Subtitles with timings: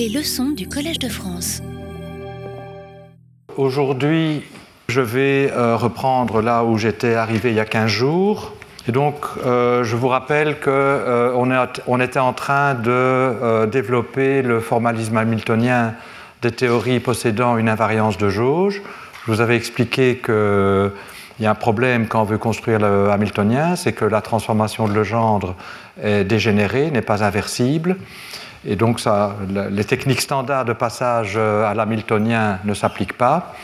[0.00, 1.60] Les leçons du Collège de France.
[3.58, 4.42] Aujourd'hui,
[4.88, 8.54] je vais euh, reprendre là où j'étais arrivé il y a 15 jours.
[8.88, 14.60] Et donc, euh, je vous rappelle qu'on euh, on était en train de développer le
[14.60, 15.92] formalisme hamiltonien
[16.40, 18.80] des théories possédant une invariance de jauge.
[19.26, 20.92] Je vous avais expliqué qu'il
[21.40, 24.94] y a un problème quand on veut construire le hamiltonien, c'est que la transformation de
[24.94, 25.56] Legendre
[26.02, 27.98] est dégénérée, n'est pas inversible.
[28.66, 29.00] Et donc,
[29.70, 33.54] les techniques standards de passage euh, à l'hamiltonien ne s'appliquent pas.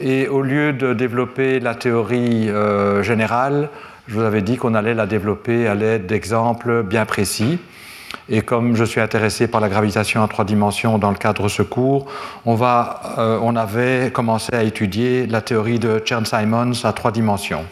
[0.00, 3.70] Et au lieu de développer la théorie euh, générale,
[4.06, 7.58] je vous avais dit qu'on allait la développer à l'aide d'exemples bien précis.
[8.28, 11.48] Et comme je suis intéressé par la gravitation en trois dimensions dans le cadre de
[11.48, 12.06] ce cours,
[12.46, 17.64] euh, on avait commencé à étudier la théorie de Chern-Simons à trois dimensions.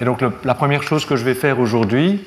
[0.00, 2.24] Et donc la première chose que je vais faire aujourd'hui,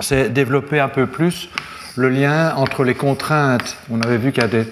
[0.00, 1.50] c'est développer un peu plus
[1.96, 3.76] le lien entre les contraintes.
[3.90, 4.66] On avait vu qu'il y a des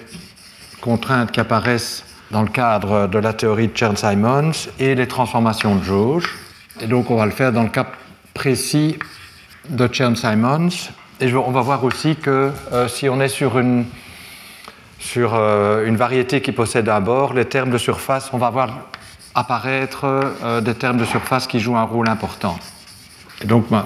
[0.81, 5.83] contraintes qui apparaissent dans le cadre de la théorie de Chern-Simons et les transformations de
[5.83, 6.37] jauge.
[6.81, 7.87] Et donc on va le faire dans le cas
[8.33, 8.97] précis
[9.69, 10.91] de Chern-Simons.
[11.21, 13.85] Et on va voir aussi que euh, si on est sur une,
[14.99, 18.69] sur euh, une variété qui possède un bord, les termes de surface, on va voir
[19.33, 22.57] apparaître euh, des termes de surface qui jouent un rôle important.
[23.41, 23.85] Et donc, ben,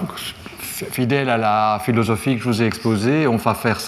[0.86, 3.78] fidèle à la philosophie que je vous ai exposée, on va faire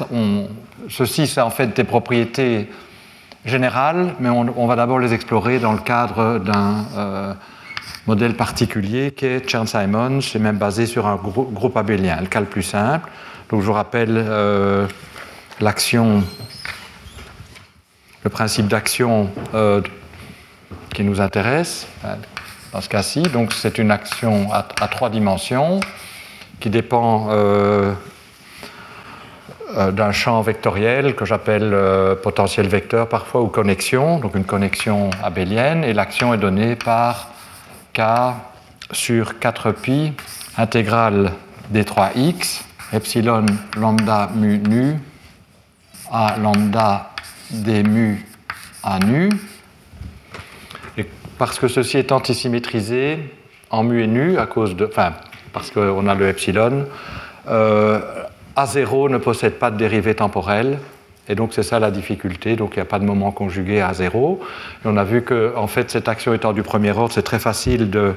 [0.88, 2.68] ceci, c'est en fait des propriétés
[3.44, 7.34] générales, mais on, va d'abord les explorer dans le cadre d'un euh,
[8.06, 12.46] modèle particulier qui est Chern-Simons, c'est même basé sur un groupe abélien, le cas le
[12.46, 13.10] plus simple.
[13.50, 14.86] Donc je vous rappelle euh,
[15.60, 16.22] l'action,
[18.22, 19.80] le principe d'action euh,
[20.94, 21.86] qui nous intéresse
[22.72, 23.22] dans ce cas-ci.
[23.22, 25.80] Donc c'est une action à trois dimensions
[26.62, 27.92] qui dépend euh,
[29.76, 35.10] euh, d'un champ vectoriel que j'appelle euh, potentiel vecteur parfois ou connexion, donc une connexion
[35.24, 37.30] abélienne, et l'action est donnée par
[37.92, 38.00] k
[38.92, 40.12] sur 4pi
[40.56, 41.32] intégrale
[41.70, 42.62] d 3x
[42.92, 43.46] epsilon
[43.76, 45.00] lambda mu nu
[46.12, 47.10] a lambda
[47.50, 48.24] d mu
[48.84, 49.30] a nu.
[50.96, 51.06] Et
[51.38, 53.18] parce que ceci est antisymétrisé
[53.70, 54.86] en mu et nu à cause de,
[55.52, 56.86] parce qu'on a le epsilon.
[57.48, 58.00] Euh,
[58.56, 60.78] A0 ne possède pas de dérivée temporelle,
[61.28, 63.94] et donc c'est ça la difficulté, donc il n'y a pas de moment conjugué à
[63.94, 64.40] 0.
[64.84, 67.38] Et on a vu que en fait, cette action étant du premier ordre, c'est très
[67.38, 68.14] facile de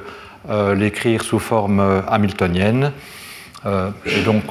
[0.50, 2.92] euh, l'écrire sous forme euh, hamiltonienne.
[3.64, 4.44] et donc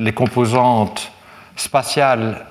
[0.00, 1.12] les composantes
[1.54, 2.44] spatiales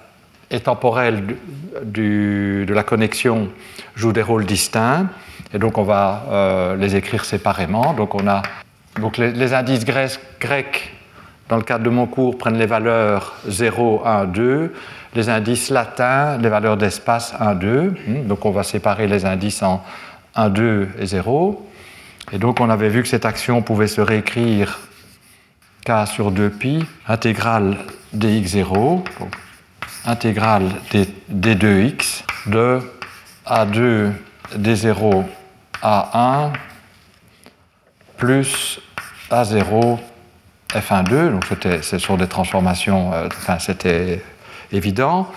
[0.51, 1.35] et temporelles
[1.83, 3.49] de la connexion
[3.95, 5.07] jouent des rôles distincts.
[5.53, 7.93] Et donc on va les écrire séparément.
[7.93, 8.41] Donc on a
[8.99, 10.93] donc les, indices grecs,
[11.49, 14.73] dans le cadre de mon cours, prennent les valeurs 0, 1, 2.
[15.15, 17.81] Les indices latins, les valeurs d'espace 1, 2.
[17.81, 19.83] Hmm, donc on va séparer les indices en
[20.35, 21.69] 1, 2 et 0.
[22.31, 24.79] Et donc on avait vu que cette action pouvait se réécrire
[25.85, 27.77] k sur 2pi, intégrale
[28.15, 29.03] dx0,
[30.05, 30.69] intégrale
[31.29, 32.79] d2x de
[33.45, 34.11] a2
[34.57, 35.23] d0
[35.81, 36.51] a1
[38.23, 38.79] plus
[39.31, 39.99] A0
[40.69, 41.43] F1,2, donc
[41.81, 44.21] ce sont des transformations, euh, enfin c'était
[44.71, 45.27] évident.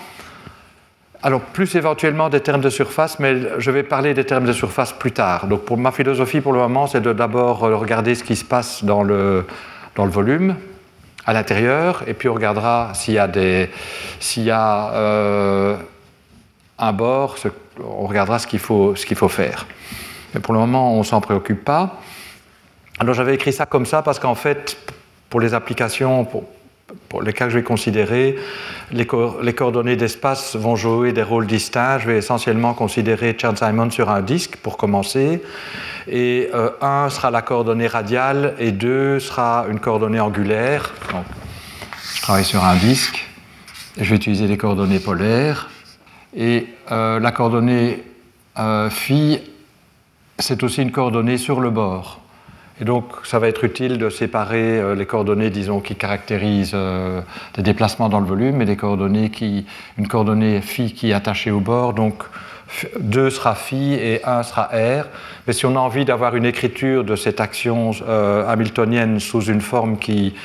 [1.21, 4.93] Alors, plus éventuellement des termes de surface, mais je vais parler des termes de surface
[4.93, 5.47] plus tard.
[5.47, 8.85] Donc, pour ma philosophie, pour le moment, c'est de d'abord regarder ce qui se passe
[8.85, 9.45] dans le,
[9.95, 10.55] dans le volume,
[11.25, 13.69] à l'intérieur, et puis on regardera s'il y a, des,
[14.21, 15.75] s'il y a euh,
[16.79, 17.35] un bord,
[17.83, 19.65] on regardera ce qu'il faut, ce qu'il faut faire.
[20.33, 21.99] Mais pour le moment, on ne s'en préoccupe pas.
[22.99, 24.77] Alors j'avais écrit ça comme ça parce qu'en fait,
[25.29, 28.37] pour les applications, pour, les cas que je vais considérer,
[28.91, 31.99] les, coordonnées d'espace vont jouer des rôles distincts.
[31.99, 35.43] Je vais essentiellement considérer Chern-Simon sur un disque pour commencer.
[36.07, 40.93] Et 1 euh, sera la coordonnée radiale et 2 sera une coordonnée angulaire.
[42.15, 43.27] je travaille sur un disque.
[43.97, 45.69] Et je vais utiliser les coordonnées polaires.
[46.35, 48.03] Et euh, la coordonnée
[48.57, 49.39] euh, phi,
[50.39, 52.21] c'est aussi une coordonnée sur le bord.
[52.79, 57.21] Et donc, ça va être utile de séparer euh, les coordonnées, disons, qui caractérisent euh,
[57.55, 59.65] des déplacements dans le volume et des coordonnées qui,
[59.97, 61.93] une coordonnée phi qui est attachée au bord.
[61.93, 62.23] Donc,
[62.99, 65.05] 2 sera phi et 1 sera r.
[65.47, 69.61] Mais si on a envie d'avoir une écriture de cette action euh, hamiltonienne sous une
[69.61, 70.35] forme qui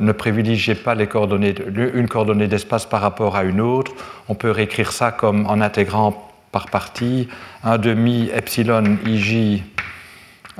[0.00, 1.54] ne privilégie pas les coordonnées,
[1.94, 3.92] une coordonnée d'espace par rapport à une autre,
[4.28, 7.28] on peut réécrire ça comme en intégrant par partie
[7.64, 9.62] 1 demi epsilon ij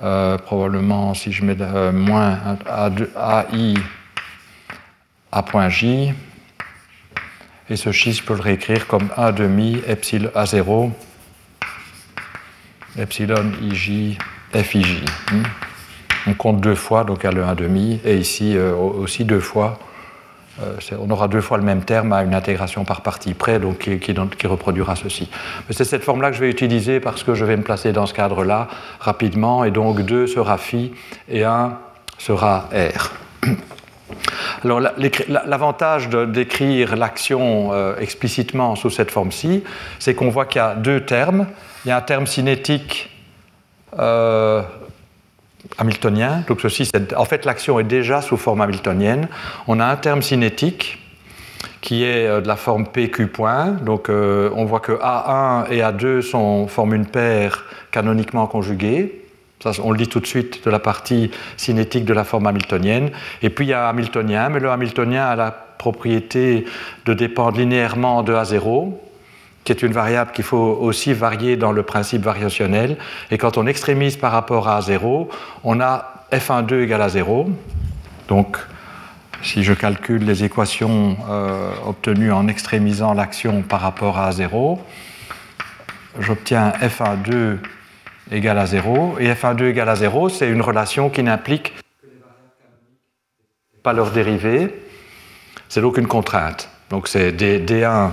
[0.02, 2.38] euh, probablement si je mets euh, moins
[3.16, 3.74] AI
[5.30, 6.12] à point J,
[7.70, 10.90] Et ce chi, je peux le réécrire comme 1 demi epsilon A0,
[12.98, 14.18] epsilon ij,
[14.52, 15.04] fij.
[15.30, 15.42] Hmm.
[16.26, 19.78] On compte deux fois, donc à le 1 demi, et ici euh, aussi deux fois.
[20.60, 23.78] Euh, on aura deux fois le même terme à une intégration par partie près, donc
[23.78, 25.30] qui, reproduira ceci.
[25.66, 28.06] Mais c'est cette forme-là que je vais utiliser parce que je vais me placer dans
[28.06, 28.68] ce cadre-là
[29.00, 30.92] rapidement, et donc 2 sera phi
[31.28, 31.78] et 1
[32.18, 33.12] sera r.
[34.64, 39.64] Alors l'avantage d'écrire l'action euh, explicitement sous cette forme-ci,
[39.98, 41.46] c'est qu'on voit qu'il y a deux termes.
[41.84, 43.10] Il y a un terme cinétique
[43.98, 44.62] euh,
[45.78, 49.28] hamiltonien, donc ceci, en fait l'action est déjà sous forme hamiltonienne.
[49.68, 50.98] On a un terme cinétique
[51.80, 56.20] qui est euh, de la forme PQ point, donc on voit que A1 et A2
[56.20, 59.22] sont, forment une paire canoniquement conjuguée
[59.82, 63.10] on le dit tout de suite de la partie cinétique de la forme hamiltonienne.
[63.42, 66.64] Et puis il y a hamiltonien, mais le hamiltonien a la propriété
[67.06, 68.92] de dépendre linéairement de A0,
[69.64, 72.96] qui est une variable qu'il faut aussi varier dans le principe variationnel.
[73.30, 75.28] Et quand on extrémise par rapport à 0,
[75.64, 77.50] on a f1,2 égale à 0.
[78.28, 78.58] Donc,
[79.42, 84.80] si je calcule les équations euh, obtenues en extrémisant l'action par rapport à 0,
[86.18, 87.58] j'obtiens f1,2
[88.30, 89.16] égale à 0.
[89.20, 91.74] Et f1,2 égale à 0, c'est une relation qui n'implique
[93.82, 94.74] pas leur dérivée.
[95.68, 96.68] C'est donc une contrainte.
[96.90, 98.12] Donc c'est d, 1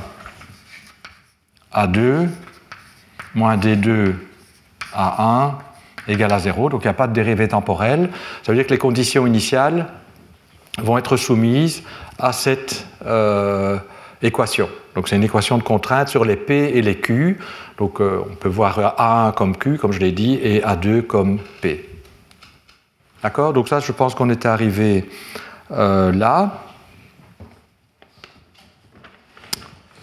[1.74, 2.28] a2
[3.36, 4.14] moins D2
[4.96, 5.54] A1
[6.08, 8.10] égale à 0, donc il n'y a pas de dérivée temporelle.
[8.44, 9.88] Ça veut dire que les conditions initiales
[10.80, 11.84] vont être soumises
[12.18, 13.78] à cette euh,
[14.22, 14.70] équation.
[14.96, 17.40] Donc c'est une équation de contrainte sur les P et les Q.
[17.78, 21.40] Donc euh, on peut voir A1 comme Q, comme je l'ai dit, et A2 comme
[21.62, 21.88] P.
[23.22, 23.54] D'accord?
[23.54, 25.10] Donc ça, je pense qu'on est arrivé
[25.72, 26.64] euh, là.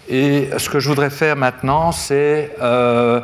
[0.08, 3.20] Et ce que je voudrais faire maintenant, c'est euh,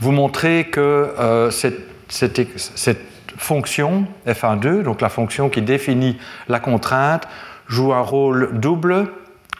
[0.00, 3.00] vous montrer que cette, cette, cette,
[3.36, 7.26] fonction f1,2, donc la fonction qui définit la contrainte,
[7.66, 9.08] joue un rôle double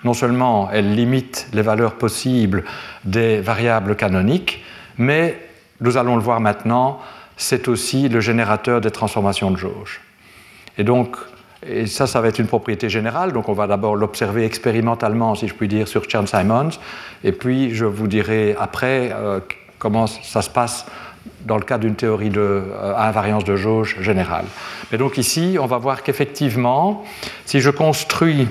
[0.05, 2.65] non seulement elle limite les valeurs possibles
[3.05, 4.63] des variables canoniques,
[4.99, 5.41] mais
[5.81, 7.01] nous allons le voir maintenant,
[7.37, 10.01] c'est aussi le générateur des transformations de jauge.
[10.79, 11.17] Et donc,
[11.69, 15.49] et ça, ça va être une propriété générale, donc on va d'abord l'observer expérimentalement, si
[15.49, 16.71] je puis dire, sur Chern-Simons,
[17.23, 19.41] et puis je vous dirai après euh,
[19.79, 20.87] comment ça se passe
[21.47, 24.45] dans le cas d'une théorie de, euh, invariance de jauge générale.
[24.91, 27.05] Mais donc ici, on va voir qu'effectivement,
[27.45, 28.49] si je construis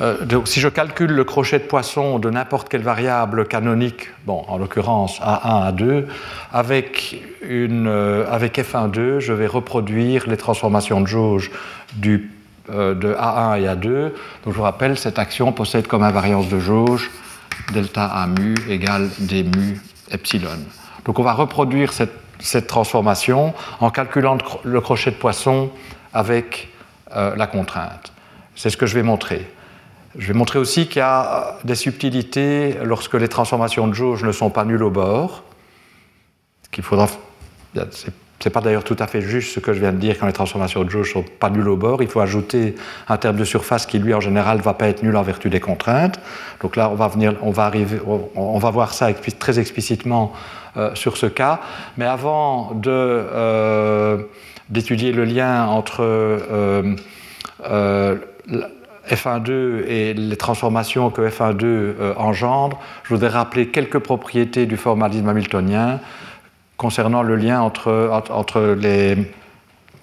[0.00, 4.44] euh, donc, si je calcule le crochet de poisson de n'importe quelle variable canonique, bon,
[4.46, 6.04] en l'occurrence A1, A2,
[6.52, 11.50] avec, une, euh, avec F1,2, je vais reproduire les transformations de jauge
[11.94, 12.30] du,
[12.70, 14.12] euh, de A1 et A2.
[14.44, 17.10] Donc, je vous rappelle, cette action possède comme invariance de jauge
[17.72, 20.58] delta A mu égale D mu epsilon.
[21.06, 25.70] Donc, on va reproduire cette, cette transformation en calculant le crochet de poisson
[26.12, 26.68] avec
[27.14, 28.12] la contrainte.
[28.56, 29.46] C'est ce que je vais montrer.
[30.18, 34.32] Je vais montrer aussi qu'il y a des subtilités lorsque les transformations de jauge ne
[34.32, 35.42] sont pas nulles au bord.
[36.70, 37.08] Qu'il faudra.
[38.38, 40.32] C'est pas d'ailleurs tout à fait juste ce que je viens de dire quand les
[40.32, 42.02] transformations de jauge ne sont pas nulles au bord.
[42.02, 42.74] Il faut ajouter
[43.08, 45.48] un terme de surface qui, lui, en général, ne va pas être nul en vertu
[45.48, 46.20] des contraintes.
[46.60, 50.32] Donc là, on va voir ça très explicitement
[50.76, 51.60] euh, sur ce cas.
[51.96, 54.18] Mais avant euh,
[54.68, 56.94] d'étudier le lien entre euh,
[59.08, 65.28] F1,2 et les transformations que F1,2 euh, engendre, je voudrais rappeler quelques propriétés du formalisme
[65.28, 66.00] hamiltonien
[66.76, 69.16] concernant le lien entre, entre les,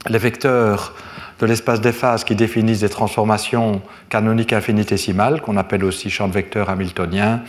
[0.09, 0.93] les vecteurs
[1.39, 6.33] de l'espace des phases qui définissent des transformations canoniques infinitésimales, qu'on appelle aussi champ de
[6.33, 7.41] vecteurs hamiltonien,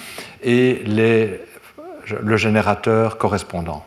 [0.42, 1.40] et les,
[2.22, 3.84] le générateur correspondant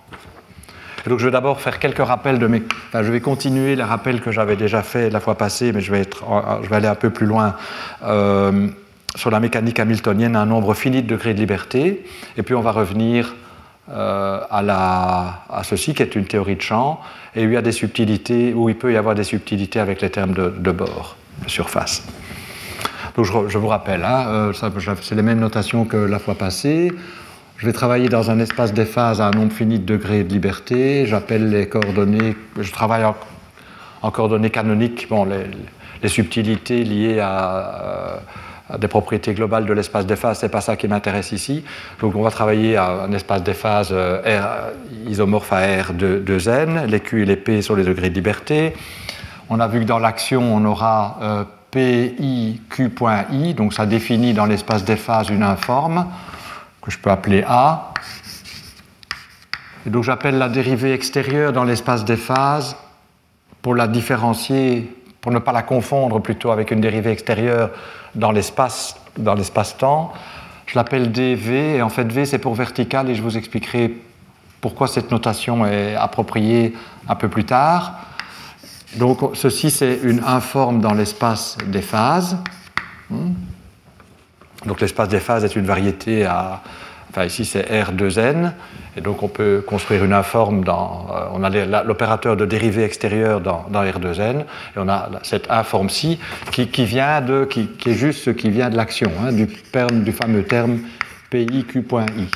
[1.08, 2.64] donc je vais d'abord faire quelques rappels de mes.
[2.94, 6.02] Je vais continuer les rappels que j'avais déjà fait la fois passée, mais je vais,
[6.02, 6.24] être,
[6.64, 7.56] je vais aller un peu plus loin.
[8.04, 8.68] Euh,
[9.16, 12.06] sur la mécanique hamiltonienne, un nombre fini de degrés de liberté,
[12.38, 13.36] et puis on va revenir
[13.90, 17.02] euh, à, la, à, ceci qui est une théorie de champ,
[17.36, 20.10] et il y a des subtilités, où il peut y avoir des subtilités avec les
[20.10, 22.04] termes de, bord, de surface.
[23.16, 24.54] Donc je, vous rappelle, hein, euh,
[25.02, 26.92] c'est les mêmes notations que la fois passée.
[27.58, 30.32] Je vais travailler dans un espace des phases à un nombre fini de degrés de
[30.32, 31.08] liberté.
[31.08, 38.20] J'appelle les coordonnées, je travaille en, coordonnées canoniques, bon, les, subtilités liées à,
[38.78, 41.64] des propriétés globales de l'espace des phases, c'est pas ça qui m'intéresse ici.
[42.00, 46.24] Donc on va travailler à un espace des phases euh, R, isomorphe à R de,
[46.24, 48.74] 2n, les Q et les P sont les degrés de liberté.
[49.50, 54.86] On a vu que dans l'action, on aura euh, PIQ.I, donc ça définit dans l'espace
[54.86, 56.06] des phases une informe
[56.88, 57.94] je peux appeler A.
[59.86, 62.76] Et donc j'appelle la dérivée extérieure dans l'espace des phases
[63.62, 67.72] pour la différencier, pour ne pas la confondre plutôt avec une dérivée extérieure
[68.16, 70.14] dans l'espace dans l'espace-temps.
[70.66, 73.98] Je l'appelle dv et en fait v c'est pour vertical et je vous expliquerai
[74.62, 76.76] pourquoi cette notation est appropriée
[77.08, 77.94] un peu plus tard.
[78.98, 82.38] Donc ceci c'est une informe dans l'espace des phases.
[83.10, 83.34] Hmm.
[84.66, 86.62] Donc l'espace des phases est une variété à,
[87.10, 88.52] enfin ici c'est R2n,
[88.96, 93.42] et donc on peut construire une informe dans, euh, on a l'opérateur de dérivée extérieure
[93.42, 94.44] dans, R2n, et
[94.78, 96.20] on a cette informe-ci
[96.52, 99.48] qui, vient de, qui, est juste ce qui vient de l'action, hein, du,
[100.12, 100.80] fameux terme
[101.30, 102.28] PIQ.I.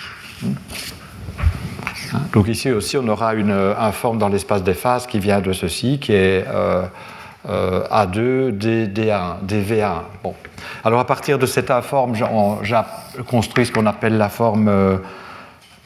[2.14, 2.20] Hein?
[2.34, 5.98] Donc ici aussi, on aura une informe dans l'espace des phases qui vient de ceci,
[6.00, 6.84] qui est euh,
[7.50, 10.02] euh, A2, D, D1, DV1.
[10.24, 10.36] Bon.
[10.84, 12.80] Alors à partir de cette informe, j'ai
[13.28, 14.98] construit ce qu'on appelle la forme euh,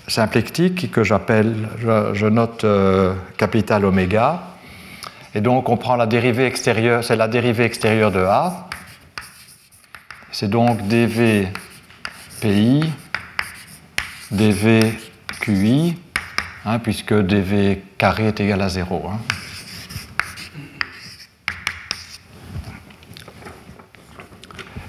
[0.08, 2.66] symplectique, que j'appelle, je, note
[3.38, 4.42] capital oméga.
[5.34, 8.68] Et donc on prend la dérivée extérieure, c'est la dérivée extérieure de A.
[10.32, 11.48] C'est donc dv
[12.42, 12.84] pi,
[14.32, 14.94] dv
[15.42, 15.96] qi,
[16.68, 19.08] Hein, puisque dv carré est égal à 0.
[19.08, 19.20] Hein.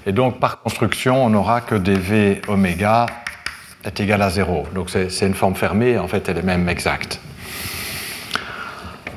[0.06, 3.06] Et donc, par construction, on n'aura que dv oméga
[3.84, 4.68] est égal à 0.
[4.74, 7.20] Donc, c'est une forme fermée, en fait, elle est même exacte.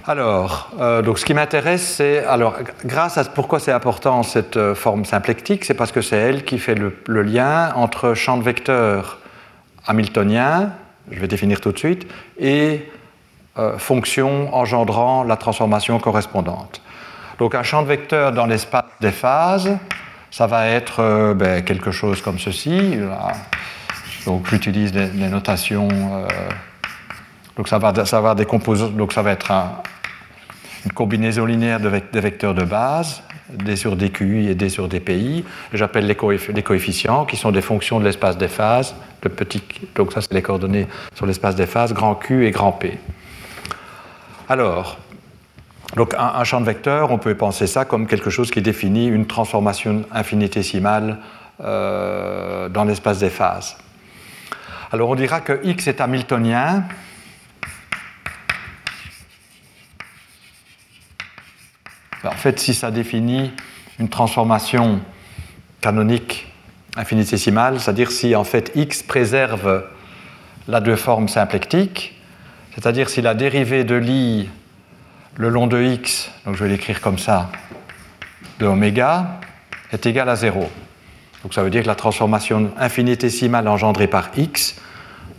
[0.07, 4.73] Alors, euh, donc ce qui m'intéresse, c'est, alors, grâce à pourquoi c'est important cette euh,
[4.73, 9.19] forme symplectique, c'est parce que c'est elle qui fait le, lien entre champ de vecteurs
[9.85, 10.71] hamiltonien
[11.11, 12.89] je vais définir tout de suite, et
[13.57, 16.81] euh, fonction engendrant la transformation correspondante.
[17.39, 19.77] Donc un champ de vecteurs dans l'espace des phases,
[20.31, 22.97] ça va être euh, ben, quelque chose comme ceci.
[24.25, 25.89] Donc j'utilise des, notations.
[25.91, 26.27] Euh,
[27.57, 29.51] donc ça va, ça va donc ça va être
[30.85, 35.43] une combinaison linéaire de, des vecteurs de base d sur dqi et d sur dpi.
[35.73, 38.95] J'appelle les, coefficients qui sont des fonctions de l'espace des phases.
[39.23, 39.61] Le petit,
[39.95, 42.97] donc ça, c'est les coordonnées sur l'espace des phases, grand Q et grand P.
[44.47, 44.97] Alors,
[45.95, 49.25] donc un, champ de vecteurs, on peut penser ça comme quelque chose qui définit une
[49.25, 51.17] transformation infinitésimale
[51.61, 53.75] euh, dans l'espace des phases.
[54.91, 56.83] Alors on dira que x est hamiltonien
[62.23, 63.51] En fait, si ça définit
[63.97, 64.99] une transformation
[65.79, 66.51] canonique
[66.97, 69.85] infinitésimale, c'est-à-dire si en fait x préserve
[70.67, 72.19] la deux formes symplectiques,
[72.75, 74.49] c'est-à-dire si la dérivée de l'i
[75.39, 77.49] le long de x, donc je vais l'écrire comme ça,
[78.59, 79.39] de oméga,
[79.93, 80.69] est égale à 0.
[81.43, 84.75] Donc ça veut dire que la transformation infinitésimale engendrée par x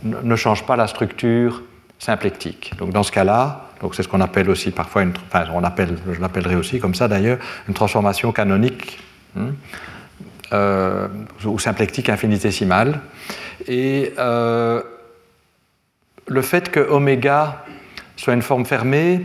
[0.03, 1.61] ne change pas la structure
[1.99, 2.73] symplectique.
[2.79, 6.19] Donc dans ce cas-là, c'est ce qu'on appelle aussi parfois, une, enfin on appelle, je
[6.19, 8.97] l'appellerai aussi comme ça d'ailleurs, une transformation canonique
[9.37, 9.51] hein,
[10.51, 11.07] euh,
[11.45, 13.01] ou symplectique infinitésimale.
[13.67, 14.81] Et euh,
[16.25, 17.63] le fait que oméga
[18.15, 19.21] soit une forme fermée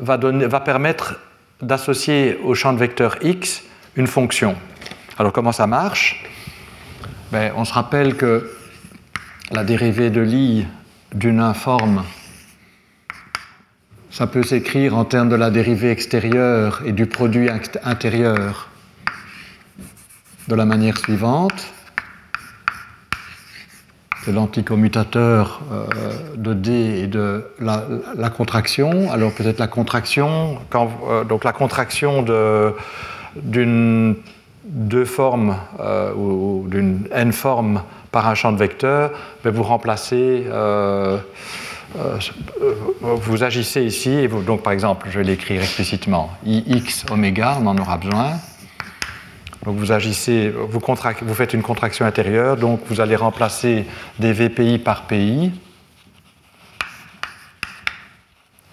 [0.00, 1.20] va, permettre
[1.60, 3.62] d'associer au champ de vecteur x
[3.96, 4.56] une fonction.
[5.18, 6.24] Alors comment ça marche?
[7.32, 8.50] Ben, On se rappelle que
[9.50, 10.66] la dérivée de l'i
[11.14, 12.02] d'une informe
[14.14, 17.48] ça peut s'écrire en termes de la dérivée extérieure et du produit
[17.82, 18.68] intérieur
[20.46, 21.66] de la manière suivante.
[24.26, 25.84] L'anticommutateur euh,
[26.36, 29.12] de D et de la, contraction.
[29.12, 32.24] Alors peut-être la contraction, euh, donc la contraction
[33.36, 34.16] d'une
[34.64, 39.10] deux formes euh, ou, d'une n forme par un champ de vecteurs,
[39.44, 40.46] ben, vous remplacez
[43.02, 47.98] vous agissez ici, donc par exemple, je vais l'écrire explicitement, ix oméga, on en aura
[47.98, 48.32] besoin.
[49.64, 53.86] Donc vous agissez, vous, faites une contraction intérieure, donc vous allez remplacer
[54.18, 55.52] des VPI par PI.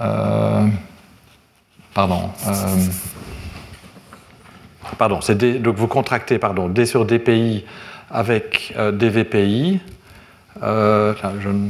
[0.02, 0.68] Euh,
[1.94, 2.30] pardon.
[2.48, 2.52] Euh,
[4.98, 7.66] pardon, c'est donc vous contractez pardon, D sur DPI
[8.10, 9.80] avec des VPI.
[10.62, 11.70] je,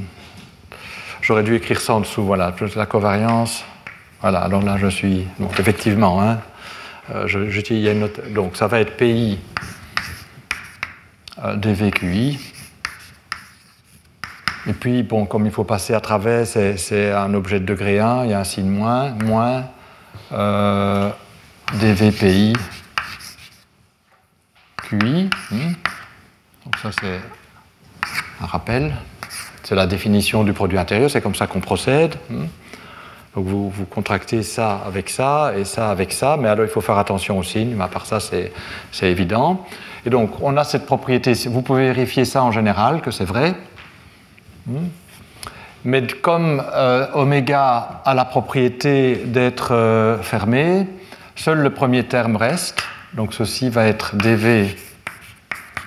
[1.22, 3.63] J'aurais dû écrire ça en dessous, voilà, la covariance.
[4.22, 5.28] Voilà, alors là je suis.
[5.40, 6.40] Donc effectivement, hein,
[7.10, 7.27] euh,
[8.29, 9.39] donc ça va être PI
[11.43, 12.39] euh, dVQI.
[14.67, 18.25] Et puis, bon, comme il faut passer à travers, c'est un objet de degré 1,
[18.25, 19.65] il y a un signe moins, moins
[20.31, 21.10] euh,
[21.74, 22.53] dVPI
[24.84, 25.29] QI.
[25.50, 25.74] Hmm.
[26.65, 27.20] Donc ça c'est
[28.41, 28.93] un rappel.
[29.63, 32.15] C'est la définition du produit intérieur, c'est comme ça qu'on procède.
[32.29, 32.46] Hmm.
[33.35, 36.97] Donc vous, contractez ça avec ça et ça avec ça, mais alors il faut faire
[36.97, 38.51] attention aux signes, mais à part ça c'est
[39.03, 39.65] évident.
[40.05, 43.53] Et donc on a cette propriété, vous pouvez vérifier ça en général, que c'est vrai.
[44.67, 44.88] Hmm.
[45.85, 50.85] Mais comme euh, oméga a la propriété d'être euh, fermé,
[51.35, 52.83] seul le premier terme reste.
[53.13, 54.75] Donc ceci va être dv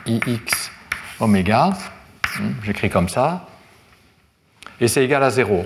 [0.06, 0.70] ix
[1.20, 1.70] oméga.
[2.40, 3.46] Hmm, j'écris comme ça.
[4.80, 5.64] Et c'est égal à 0.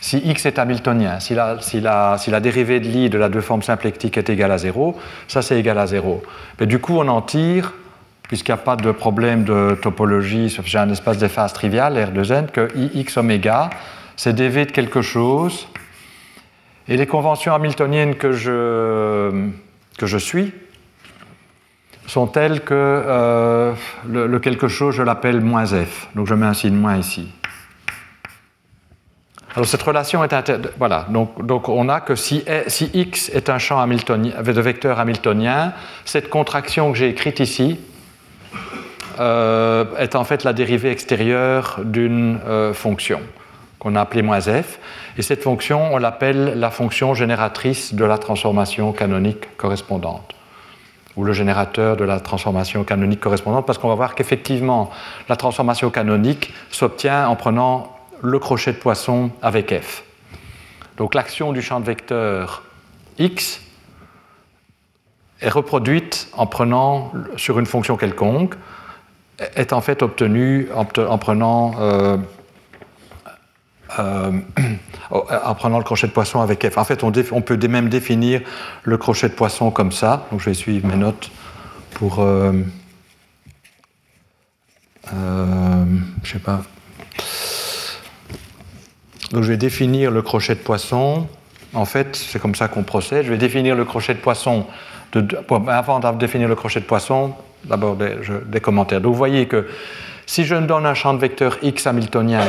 [0.00, 3.28] Si x est hamiltonien, si la, si la, si la dérivée de l'i de la
[3.28, 6.22] deux formes symplectiques est égale à 0, ça c'est égal à 0.
[6.58, 7.72] Mais du coup, on en tire
[8.30, 12.46] puisqu'il n'y a pas de problème de topologie, j'ai un espace de phase trivial, R2n,
[12.46, 13.70] que Ix oméga,
[14.16, 15.66] c'est dv de quelque chose.
[16.86, 19.48] Et les conventions hamiltoniennes que je,
[19.98, 20.52] que je suis
[22.06, 23.72] sont telles que euh,
[24.08, 26.08] le, quelque chose, je l'appelle moins f.
[26.14, 27.32] Donc je mets un signe moins ici.
[29.56, 33.80] Alors cette relation est voilà donc, on a que si, si, x est un champ
[33.80, 35.72] hamiltonien, de vecteur hamiltonien,
[36.04, 37.80] cette contraction que j'ai écrite ici
[39.18, 43.20] euh, est en fait la dérivée extérieure d'une euh, fonction
[43.80, 44.78] qu'on a appelée moins f.
[45.16, 50.34] Et cette fonction, on l'appelle la fonction génératrice de la transformation canonique correspondante,
[51.16, 54.90] ou le générateur de la transformation canonique correspondante, parce qu'on va voir qu'effectivement,
[55.28, 60.04] la transformation canonique s'obtient en prenant le crochet de Poisson avec f.
[60.96, 62.62] Donc l'action du champ de vecteur
[63.18, 63.60] x
[65.40, 68.54] est reproduite en prenant sur une fonction quelconque
[69.56, 72.16] est en fait obtenu en, prenant, euh,
[73.98, 74.32] euh,
[75.10, 76.76] en prenant le crochet de poisson avec F.
[76.76, 77.10] En fait, on,
[77.40, 78.42] peut même définir
[78.82, 80.26] le crochet de poisson comme ça.
[80.36, 81.30] Je vais suivre mes notes
[81.94, 82.20] pour.
[82.20, 82.52] Euh,
[86.22, 86.62] je sais pas.
[89.30, 91.26] Donc, je vais définir le crochet de poisson.
[91.72, 93.24] En fait, c'est comme ça qu'on procède.
[93.24, 94.66] Je vais définir le crochet de poisson.
[95.12, 95.26] De,
[95.68, 99.00] avant de définir le crochet de poisson, d'abord des, commentaires.
[99.00, 99.68] Donc vous voyez que
[100.26, 102.44] si je donne un champ de vecteur x hamiltonien,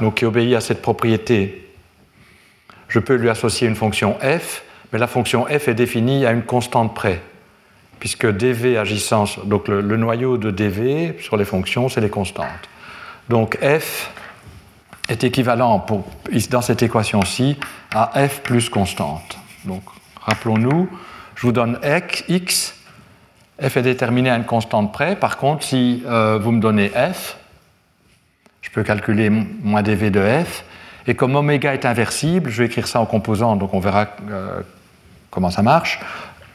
[0.00, 1.68] donc qui obéit à cette propriété,
[2.88, 4.62] je peux lui associer une fonction f,
[4.92, 7.20] mais la fonction f est définie à une constante près,
[8.00, 12.48] puisque dv agissant, donc le, noyau de dv sur les fonctions, c'est les constantes.
[13.28, 14.10] Donc f
[15.08, 15.84] est équivalent
[16.50, 17.58] dans cette équation-ci
[17.94, 19.38] à f plus constante.
[19.64, 19.82] Donc
[20.20, 20.88] rappelons-nous,
[21.34, 21.78] je vous donne
[22.28, 22.74] x
[23.62, 25.16] f est déterminé à une constante près.
[25.16, 27.36] Par contre, si euh, vous me donnez f,
[28.62, 30.64] je peux calculer moins dv de f.
[31.06, 34.62] Et comme oméga est inversible, je vais écrire ça en composant, donc on verra euh,
[35.30, 36.00] comment ça marche.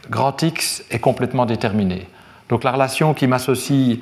[0.10, 2.08] Grand X est complètement déterminé.
[2.50, 4.00] Donc la relation qui m'associe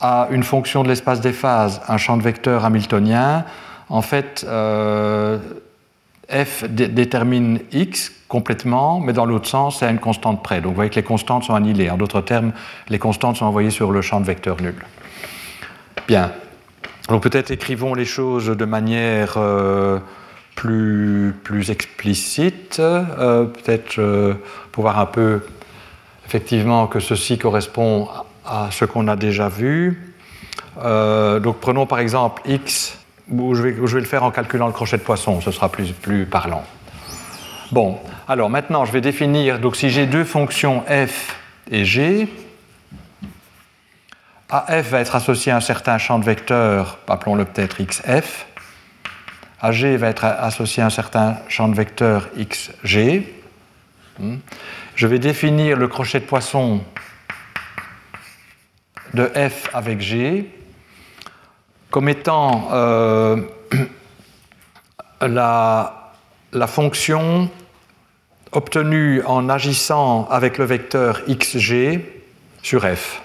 [0.00, 3.44] à une fonction de l'espace des phases, un champ de vecteurs hamiltonien,
[3.88, 5.38] en fait, euh,
[6.28, 10.60] f détermine x complètement, mais dans l'autre sens, c'est à une constante près.
[10.60, 11.90] Donc vous voyez que les constantes sont annihilées.
[11.90, 12.52] En d'autres termes,
[12.88, 14.74] les constantes sont envoyées sur le champ de vecteur nul.
[16.08, 16.32] Bien.
[17.08, 20.00] Donc peut-être écrivons les choses de manière euh,
[20.56, 24.00] plus, plus, explicite, euh, peut-être
[24.72, 25.42] pour voir un peu
[26.26, 28.08] effectivement que ceci correspond
[28.44, 30.12] à ce qu'on a déjà vu.
[30.76, 35.02] donc prenons par exemple x vais, je vais, le faire en calculant le crochet de
[35.02, 36.64] poisson, ce sera plus, parlant.
[37.72, 41.36] Bon, alors maintenant je vais définir, donc si j'ai deux fonctions f
[41.70, 42.28] et g,
[44.48, 48.46] AF va être associé à un certain champ de vecteurs, appelons-le peut-être XF.
[49.60, 53.22] AG va être associé à un certain champ de vecteurs XG.
[54.18, 54.36] Hmm.
[54.94, 56.84] Je vais définir le crochet de poisson
[59.14, 60.48] de F avec G
[61.96, 63.36] comme étant euh,
[65.22, 66.12] la,
[66.52, 67.48] la, fonction
[68.52, 72.00] obtenue en agissant avec le vecteur xg
[72.62, 73.22] sur f.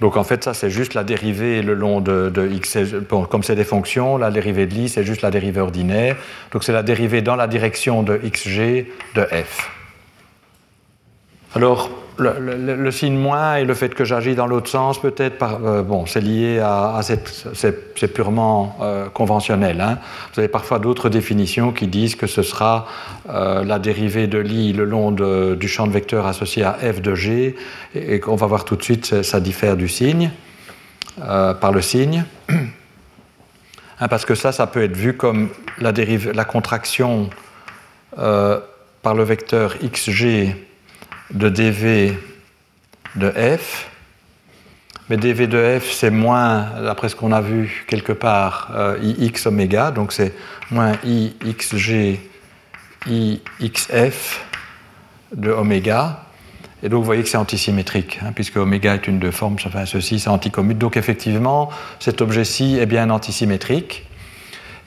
[0.00, 2.76] Donc en fait, ça c'est juste la dérivée le long de, de x.
[3.08, 6.16] comme c'est des fonctions, la dérivée de l'i c'est juste la dérivée ordinaire.
[6.52, 9.70] Donc c'est la dérivée dans la direction de xg de f.
[11.54, 16.06] Alors, le, signe moins et le fait que j'agis dans l'autre sens, peut-être, euh, bon,
[16.06, 19.80] c'est lié à, cette, c'est, purement euh, conventionnel.
[19.80, 19.98] Hein.
[20.32, 22.86] Vous avez parfois d'autres définitions qui disent que ce sera
[23.28, 27.14] euh, la dérivée de l'i le long du champ de vecteur associé à f de
[27.14, 27.56] g,
[27.94, 30.30] et, qu'on va voir tout de suite, ça, diffère du signe,
[31.16, 32.24] par le signe.
[34.00, 37.30] Hein, parce que ça, ça peut être vu comme la, dérive, la contraction
[38.16, 40.56] par le vecteur xg
[41.32, 42.14] de dv
[43.16, 43.88] de f.
[45.08, 49.46] Mais dv de f, c'est moins, d'après ce qu'on a vu quelque part, euh, ix
[49.46, 50.32] oméga, donc c'est
[50.70, 52.18] moins ixg
[53.60, 54.44] ixf
[55.34, 56.20] de oméga.
[56.82, 59.86] Et donc vous voyez que c'est antisymétrique, hein, puisque oméga est une de forme, enfin
[59.86, 60.78] ceci c'est anticommute.
[60.78, 64.06] Donc effectivement, cet objet-ci est bien antisymétrique.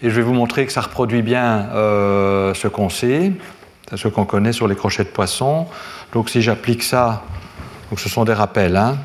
[0.02, 3.32] Et je vais vous montrer que ça reproduit bien euh, ce qu'on sait,
[3.94, 5.68] ce qu'on connaît sur les crochets de poisson.
[6.14, 7.24] Donc si j'applique ça,
[7.90, 8.98] donc ce sont des rappels, hein,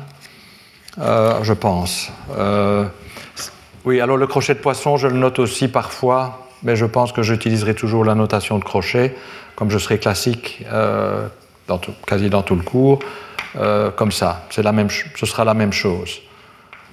[0.99, 2.11] euh, je pense.
[2.37, 2.85] Euh,
[3.85, 7.23] oui, alors le crochet de poisson, je le note aussi parfois, mais je pense que
[7.23, 9.15] j'utiliserai toujours la notation de crochet,
[9.55, 10.65] comme je serai classique
[12.05, 12.99] quasi dans tout le cours,
[13.55, 14.47] euh, comme ça.
[14.57, 16.21] La même, ce sera la même chose.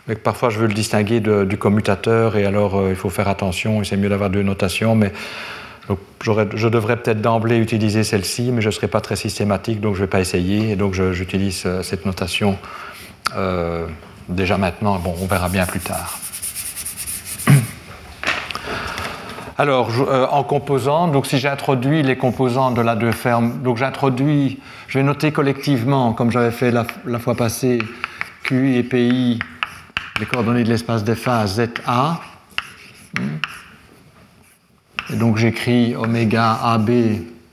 [0.06, 3.82] Mais parfois, je veux le distinguer du commutateur, et alors euh, il faut faire attention,
[3.82, 5.12] et c'est mieux d'avoir deux notations, mais
[6.22, 10.00] je devrais peut-être d'emblée utiliser celle-ci, mais je ne serai pas très systématique, donc je
[10.00, 12.58] ne vais pas essayer, et donc j'utilise euh, cette notation
[14.28, 14.98] déjà maintenant.
[14.98, 16.18] Bon, on verra bien plus tard.
[19.58, 24.60] Alors, euh, en composant, donc si j'introduis les composants de la deux ferme, donc j'introduis,
[24.86, 26.84] je vais noter collectivement, comme j'avais fait la,
[27.18, 27.80] fois passée,
[28.44, 29.40] QI et PI,
[30.20, 32.20] les coordonnées de l'espace des phases ZA.
[35.10, 36.90] Et donc j'écris oméga AB,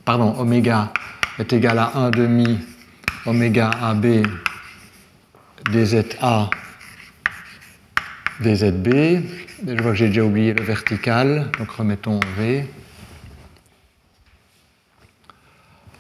[0.03, 0.91] pardon, oméga
[1.39, 2.59] est égal à 1 demi
[3.25, 4.25] oméga AB
[5.71, 6.49] dZA
[8.41, 9.21] dZB.
[9.67, 12.67] Je vois que j'ai déjà oublié le vertical, donc remettons V.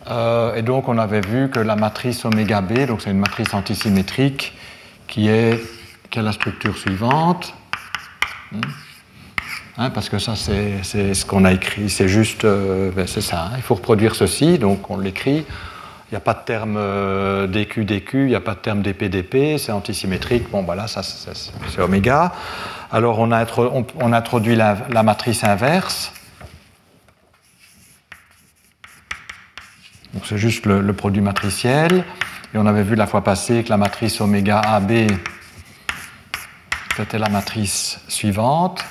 [0.07, 3.53] Euh, et donc on avait vu que la matrice oméga B, donc c'est une matrice
[3.53, 4.53] antisymétrique
[5.07, 5.55] qui, a
[6.15, 7.53] la structure suivante.
[8.51, 8.61] Hmm.
[9.77, 13.47] Hein, parce que ça c'est ce qu'on a écrit, c'est juste, euh, ben, c'est ça,
[13.47, 13.51] hein.
[13.57, 15.45] il faut reproduire ceci, donc on l'écrit.
[16.11, 18.83] Il n'y a pas de terme euh, DQ, DQ, il n'y a pas de terme
[18.83, 20.49] DP, DP, c'est antisymétrique.
[20.51, 22.31] Bon, voilà, ça, c'est oméga.
[22.91, 23.43] Alors, on a,
[23.99, 26.13] on, introduit la, matrice inverse.
[30.23, 32.05] c'est juste le, produit matriciel.
[32.53, 35.07] Et on avait vu la fois passée que la matrice oméga AB,
[36.95, 38.85] c'était la matrice suivante.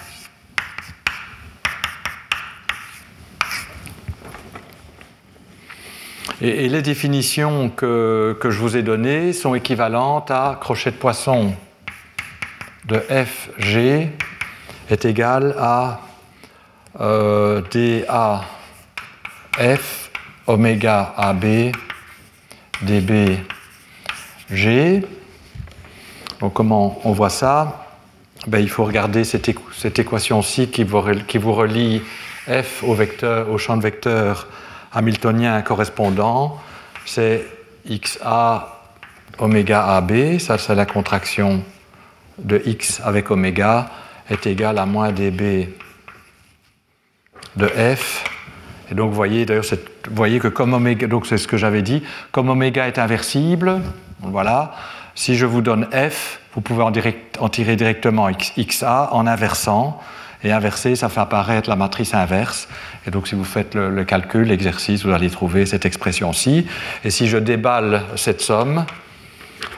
[6.40, 11.54] Et, les définitions que, je vous ai données sont équivalentes à crochet de poisson
[12.86, 14.08] de FG
[14.90, 16.00] est égal à
[17.00, 17.62] euh,
[19.56, 20.10] DAF
[20.46, 21.72] oméga AB
[22.82, 23.38] DB
[24.50, 25.02] G.
[26.40, 27.86] Donc comment on voit ça?
[28.48, 29.48] Ben, Il faut regarder cette,
[29.98, 30.84] équation-ci qui,
[31.28, 32.02] qui, vous relie
[32.46, 32.96] F au,
[33.50, 34.48] au champ de vecteur
[34.94, 36.58] hamiltonien correspondant,
[37.04, 37.46] c'est
[37.88, 38.80] XA
[39.38, 41.62] oméga AB, ça c'est la contraction
[42.38, 43.90] de X avec oméga,
[44.30, 45.68] est égal à moins dB
[47.56, 48.24] de F.
[48.90, 49.64] Et donc vous voyez d'ailleurs,
[50.10, 52.02] voyez que comme oméga, donc c'est ce que j'avais dit,
[52.32, 53.80] comme oméga est inversible,
[54.20, 54.74] voilà,
[55.14, 60.00] si je vous donne F, vous pouvez en, tirer directement XA en inversant,
[60.42, 62.68] et inverser, ça fait apparaître la matrice inverse.
[63.06, 66.66] Et donc, si vous faites le, calcul, l'exercice, vous allez trouver cette expression-ci.
[67.04, 68.86] Et si je déballe cette somme,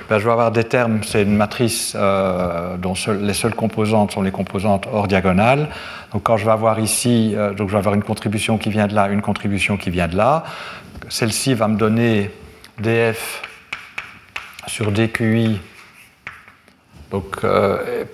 [0.09, 4.23] ben, je vais avoir des termes, c'est une matrice euh, dont les seules composantes sont
[4.23, 5.69] les composantes hors diagonale.
[6.13, 8.87] Donc quand je vais avoir ici, euh, donc je vais avoir une contribution qui vient
[8.87, 10.45] de là, une contribution qui vient de là.
[11.09, 12.31] Celle-ci va me donner
[12.79, 13.43] df
[14.69, 15.59] sur dqi.
[17.11, 18.05] Donc, euh,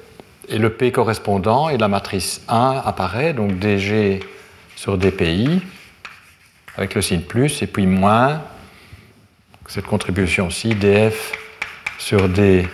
[0.49, 4.21] et le P correspondant et la matrice 1 apparaît, donc DG
[4.83, 5.63] sur DPI,
[6.77, 8.43] avec le signe plus, et puis moins,
[9.69, 11.31] cette contribution-ci, DF
[11.99, 12.67] sur DPI,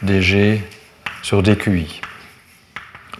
[0.00, 0.62] DG
[1.24, 2.00] sur DQI.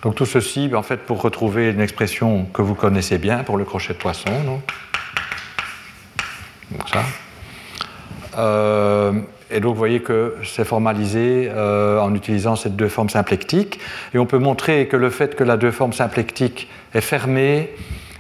[0.03, 3.65] Donc tout ceci, en fait, pour retrouver une expression que vous connaissez bien pour le
[3.65, 4.31] crochet de poisson.
[4.45, 4.63] Donc,
[6.71, 7.05] donc ça.
[8.39, 13.79] Euh, et donc vous voyez que c'est formalisé euh, en utilisant ces deux formes symplectiques.
[14.15, 17.71] Et on peut montrer que le fait que la deux formes symplectiques est fermée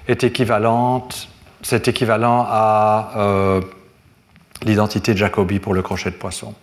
[0.08, 1.28] est équivalente,
[1.62, 3.60] c'est équivalent à euh,
[4.64, 6.54] l'identité de Jacobi pour le crochet de poisson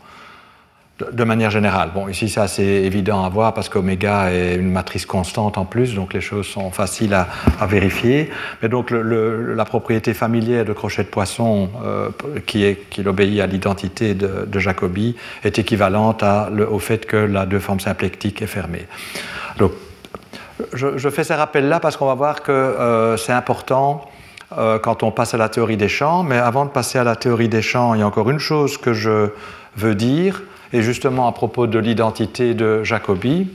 [1.11, 1.91] de manière générale.
[1.93, 5.95] Bon, ici c'est assez évident à voir parce qu'oméga est une matrice constante en plus,
[5.95, 7.27] donc les choses sont faciles à,
[7.65, 8.29] vérifier.
[8.61, 12.09] Mais donc la propriété familière de crochet de poisson euh,
[12.45, 16.23] qui, est, obéit à l'identité de, Jacobi est équivalente
[16.69, 18.87] au fait que la deux formes symplectique est fermée.
[19.57, 19.71] Donc,
[20.73, 24.09] je, fais ces rappels-là parce qu'on va voir que euh, c'est important
[24.57, 26.23] euh, quand on passe à la théorie des champs.
[26.23, 28.77] Mais avant de passer à la théorie des champs, il y a encore une chose
[28.77, 29.29] que je
[29.77, 30.41] veux dire,
[30.73, 33.47] et justement à propos de l'identité de Jacobi.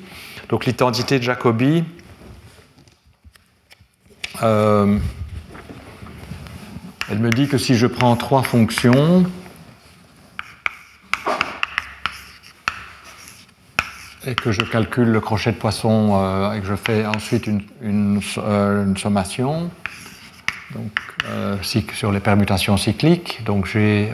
[0.49, 1.85] Donc l'identité de Jacobi,
[4.43, 4.99] euh,
[7.11, 9.25] elle me dit que si je prends trois fonctions,
[14.27, 18.21] et que je calcule le crochet de poisson euh, et que je fais ensuite une,
[18.39, 19.71] euh, sommation
[20.75, 20.99] donc,
[21.93, 23.45] sur les permutations cycliques.
[23.45, 24.11] Donc j'ai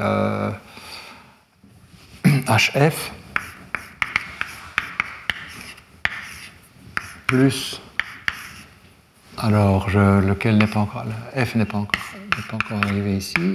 [2.25, 3.13] HF
[7.27, 7.81] plus
[9.39, 11.05] alors lequel n'est pas encore
[11.35, 12.03] F n'est pas encore,
[12.49, 13.55] pas encore arrivé ici.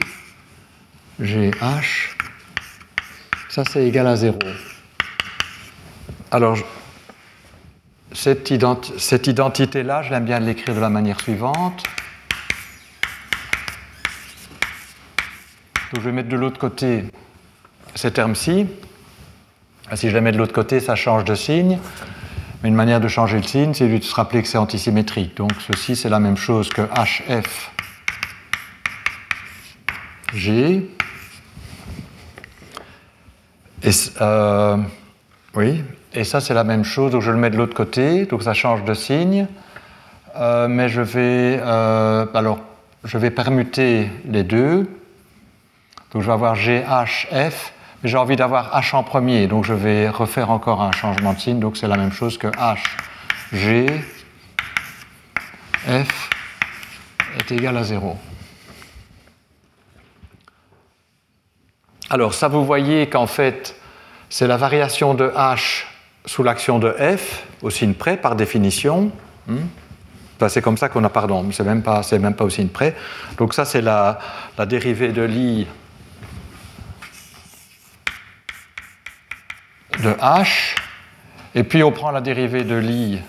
[1.19, 2.15] J'ai H
[3.55, 4.37] ça c'est égal à 0.
[6.29, 6.57] Alors,
[8.11, 11.83] cette, identité-là, je l'aime bien l'écrire de la manière suivante.
[15.93, 17.05] Donc, je vais mettre de l'autre côté
[17.95, 18.67] ces termes-ci.
[19.93, 21.79] Si je les mets de l'autre côté, ça change de signe.
[22.61, 25.37] Mais une manière de changer le signe, c'est de se rappeler que c'est antisymétrique.
[25.37, 27.71] Donc ceci, c'est la même chose que HF
[30.33, 30.89] G.
[34.21, 34.77] Euh,
[35.53, 37.11] oui, et ça, c'est la même chose.
[37.11, 39.47] Donc, je le mets de l'autre côté, donc ça change de signe.
[40.35, 42.59] Euh, mais je vais, euh, alors,
[43.03, 44.89] je vais permuter les deux.
[46.11, 47.73] Donc, je vais avoir GHF,
[48.05, 49.47] j'ai envie d'avoir H en premier.
[49.47, 51.59] Donc, je vais refaire encore un changement de signe.
[51.59, 52.77] Donc, c'est la même chose que H,
[53.51, 53.87] G,
[55.87, 56.29] F
[57.39, 58.17] est égal à 0.
[62.09, 63.75] Alors, ça, vous voyez qu'en fait,
[64.29, 65.85] c'est la variation de H
[66.25, 69.11] sous l'action de f, au signe près, par définition.
[69.47, 69.67] Hmm.
[70.47, 72.95] c'est comme ça qu'on a, pardon, c'est même pas, même pas au signe près.
[73.37, 74.19] Donc ça, c'est la,
[74.57, 75.67] la, dérivée de l'i
[80.03, 80.75] de h,
[81.53, 83.19] et puis on prend la dérivée de l'i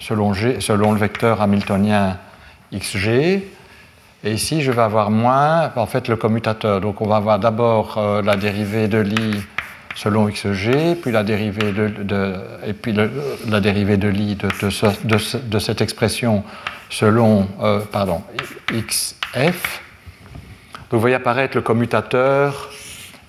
[0.00, 2.18] selon, le vecteur hamiltonien
[2.72, 3.08] xg,
[4.24, 6.80] et ici je vais avoir moins, en fait, le commutateur.
[6.80, 9.42] Donc on va avoir d'abord euh, la dérivée de l'i
[9.94, 16.44] selon xg, puis la dérivée de, et puis la dérivée de l'i de, cette expression
[16.90, 17.80] selon euh,
[18.70, 19.82] xf.
[20.90, 22.70] Vous voyez apparaître le commutateur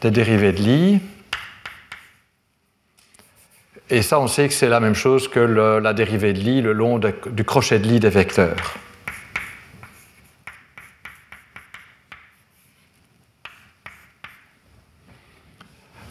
[0.01, 1.01] des dérivées de l'i.
[3.89, 6.73] Et ça, on sait que c'est la même chose que la dérivée de l'i le
[6.73, 8.78] long du crochet de l'i des vecteurs.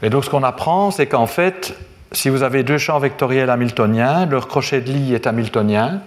[0.03, 1.77] Et donc ce qu'on apprend, c'est qu'en fait,
[2.13, 6.01] si vous avez deux champs vectoriels hamiltoniens, leur crochet de Lie est hamiltonien.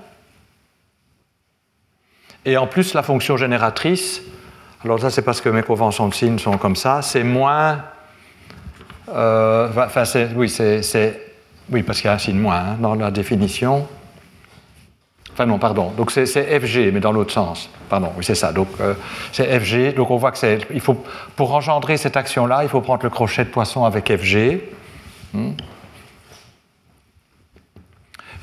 [2.45, 4.21] Et en plus, la fonction génératrice,
[4.83, 7.83] alors ça c'est parce que mes conventions de signes sont comme ça, c'est moins...
[9.09, 10.03] Euh, enfin,
[10.35, 11.30] oui, c'est,
[11.71, 13.87] oui, parce qu'il y a un signe moins hein, dans la définition.
[15.33, 15.91] Enfin non, pardon.
[15.91, 17.69] Donc c'est FG, mais dans l'autre sens.
[17.89, 18.51] Pardon, oui, c'est ça.
[18.51, 18.93] Donc euh,
[19.31, 19.95] c'est FG.
[19.95, 20.59] Donc on voit que c'est.
[20.73, 21.01] Il faut,
[21.35, 24.61] pour engendrer cette action-là, il faut prendre le crochet de poisson avec FG.
[25.33, 25.51] Hmm.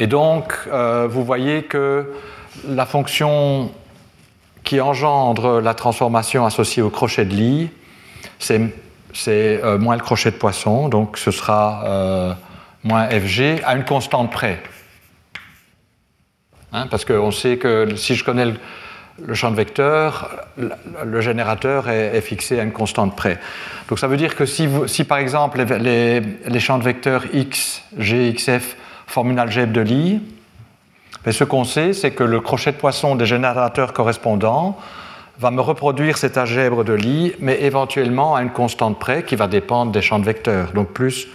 [0.00, 2.14] Et donc, euh, vous voyez que
[2.66, 3.70] la fonction
[4.64, 7.70] qui engendre la transformation associée au crochet de lit,
[8.38, 8.70] c'est
[9.28, 12.36] euh, moins le crochet de poisson, donc ce sera
[12.88, 14.60] moins FG à une constante près.
[16.72, 18.46] Hein, parce qu'on sait que si je connais
[19.26, 23.38] le, champ de vecteur, le, générateur est, fixé à une constante près.
[23.88, 28.32] Donc ça veut dire que si, par exemple les, les, champs de vecteurs x, g,
[28.32, 30.20] xf forment une algèbre de Lie,
[31.24, 34.78] mais ben, ce qu'on sait, c'est que le crochet de poisson des générateurs correspondants
[35.38, 39.46] va me reproduire cette algèbre de Lie, mais éventuellement à une constante près qui va
[39.46, 40.72] dépendre des champs de vecteurs.
[40.72, 41.28] Donc plus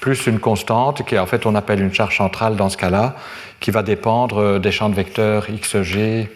[0.00, 3.14] plus une constante qui en fait on appelle une charge centrale dans ce cas-là,
[3.60, 6.28] qui va dépendre euh, des champs de vecteurs xg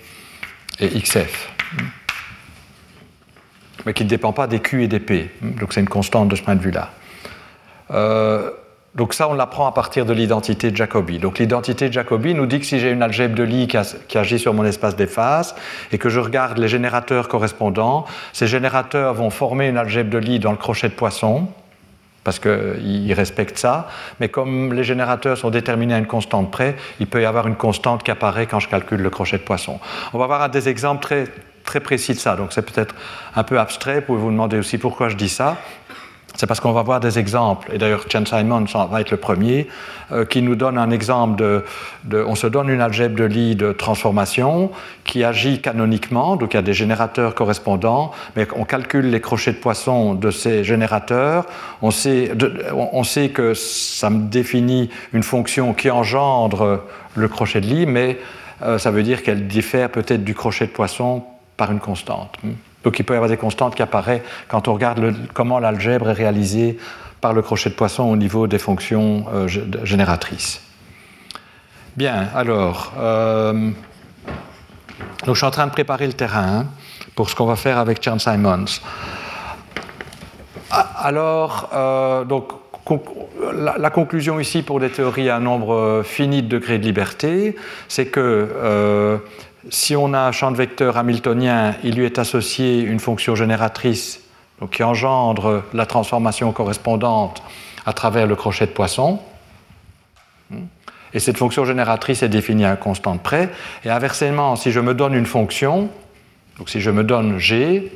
[0.81, 1.51] et xf,
[3.87, 5.31] mais qui ne dépend pas des q et des p.
[5.41, 6.91] Donc c'est une constante de ce point de vue-là.
[7.91, 8.51] Euh,
[8.95, 11.19] donc ça, on l'apprend à partir de l'identité de Jacobi.
[11.19, 14.19] Donc l'identité de Jacobi nous dit que si j'ai une algèbre de Lie qui, qui,
[14.19, 15.57] agit sur mon espace des phases
[15.91, 20.39] et que je regarde les générateurs correspondants, ces générateurs vont former une algèbre de Lie
[20.39, 21.49] dans le crochet de poisson
[22.25, 23.89] parce qu'ils respectent ça.
[24.19, 27.57] Mais comme les générateurs sont déterminés à une constante près, il peut y avoir une
[27.57, 29.79] constante qui apparaît quand je calcule le crochet de poisson.
[30.13, 31.27] On va voir des exemples très,
[31.65, 32.95] très précis de ça, donc c'est peut-être
[33.37, 34.01] un peu abstrait.
[34.01, 35.57] Vous pouvez vous demander aussi pourquoi je dis ça?
[36.37, 39.69] C'est parce qu'on va voir des exemples, et d'ailleurs Chen Simon va être le premier,
[40.13, 41.37] euh, qui nous donne un exemple
[42.05, 44.71] de, On se donne une algèbre de Lie de transformation
[45.05, 49.53] qui agit canoniquement, donc il y a des générateurs correspondants, mais on calcule les crochets
[49.53, 51.47] de poisson de ces générateurs,
[51.83, 52.29] on sait,
[53.33, 56.83] que ça me définit une fonction qui engendre
[57.15, 58.19] le crochet de Lie, mais
[58.63, 61.23] euh, ça veut dire qu'elle diffère peut-être du crochet de poisson
[61.57, 62.37] par une constante.
[62.85, 66.15] Donc il peut y avoir des constantes qui apparaissent quand on regarde comment l'algèbre est
[66.15, 66.79] réalisée
[67.21, 69.49] par le crochet de poisson au niveau des fonctions euh,
[69.83, 70.61] génératrices.
[71.97, 73.71] Bien, alors, euh,
[75.25, 76.67] donc je suis en train de préparer le terrain
[77.15, 78.67] pour ce qu'on va faire avec Chan Simons.
[80.71, 82.53] Alors, euh, donc,
[83.55, 87.57] la, conclusion ici pour des théories à un nombre fini de degrés de liberté,
[87.89, 89.21] c'est que
[89.71, 94.21] si on a un champ de vecteur hamiltonien, il lui est associé une fonction génératrice
[94.71, 97.43] qui engendre la transformation correspondante
[97.87, 99.19] à travers le crochet de poisson.
[101.13, 103.51] Et cette fonction génératrice est définie à un constant près.
[103.85, 105.89] Et inversement, si je me donne une fonction,
[106.59, 107.93] donc si je me donne G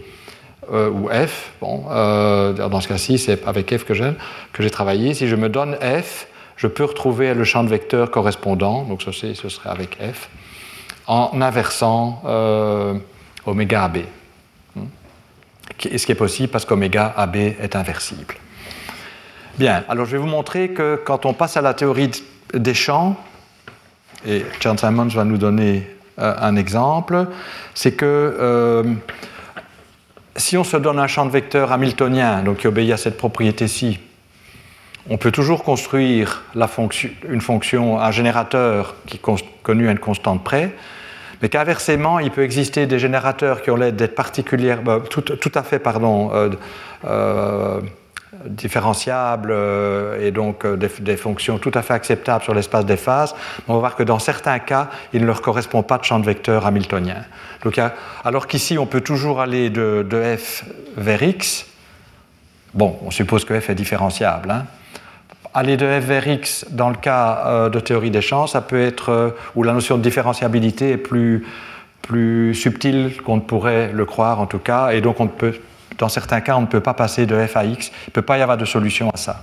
[0.73, 5.27] euh, ou F, bon, euh, dans ce cas-ci, c'est avec F que j'ai travaillé, si
[5.27, 6.27] je me donne F,
[6.57, 10.29] je peux retrouver le champ de vecteur correspondant, donc ce serait avec F
[11.09, 12.95] en inversant euh,
[13.47, 13.99] oméga AB.
[15.81, 18.35] Ce qui est possible parce qu'oméga AB est inversible.
[19.59, 22.11] Bien, alors je vais vous montrer que quand on passe à la théorie
[22.55, 23.17] des champs,
[24.27, 27.27] et John Simons va nous donner euh, un exemple,
[27.75, 28.85] c'est que euh,
[30.37, 33.99] si on se donne un champ de vecteurs hamiltonien, donc qui obéit à cette propriété-ci,
[35.11, 40.75] on peut toujours construire une fonction, un générateur qui est connu à une constante près,
[41.43, 45.63] mais qu'inversement, il peut exister des générateurs qui ont l'air d'être particulièrement, euh, tout, à
[45.63, 46.51] fait, pardon, euh,
[47.05, 47.81] euh,
[48.47, 49.55] différenciables
[50.21, 53.35] et donc des, fonctions tout à fait acceptables sur l'espace des phases,
[53.67, 56.27] on va voir que dans certains cas, il ne leur correspond pas de champ de
[56.27, 57.25] vecteur hamiltonien.
[57.65, 57.81] Donc,
[58.25, 60.65] alors qu'ici, on peut toujours aller de, de, f
[60.97, 61.67] vers x.
[62.75, 64.51] Bon, on suppose que f est différenciable.
[64.51, 64.67] Hein,
[65.59, 68.81] aller de f vers x dans le cas euh, de théorie des champs, ça peut
[68.81, 71.47] être euh, où la notion de différenciabilité est plus,
[72.03, 75.55] plus subtile qu'on ne pourrait le croire en tout cas, et donc on peut,
[75.99, 78.23] dans certains cas, on ne peut pas passer de f à x, il ne peut
[78.23, 79.43] pas y avoir de solution à ça.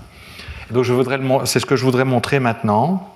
[0.71, 0.85] donc
[1.45, 3.14] c'est ce que je voudrais montrer maintenant.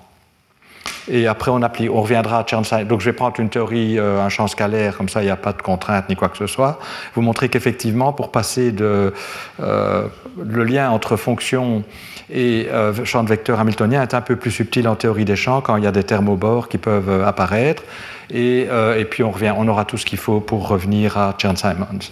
[1.11, 2.85] Et après, on, applique, on reviendra à Chern-Simons.
[2.85, 5.35] Donc, je vais prendre une théorie, euh, un champ scalaire, comme ça, il n'y a
[5.35, 6.79] pas de contrainte ni quoi que ce soit.
[7.15, 9.13] Vous montrer qu'effectivement, pour passer de,
[9.57, 11.83] le lien entre fonction
[12.31, 15.61] et euh, champ de vecteur hamiltonien est un peu plus subtil en théorie des champs
[15.61, 17.83] quand il y a des thermobores qui peuvent euh, apparaître.
[18.29, 21.33] Et, euh, et, puis on, revient, on aura tout ce qu'il faut pour revenir à
[21.37, 22.11] Chern-Simons.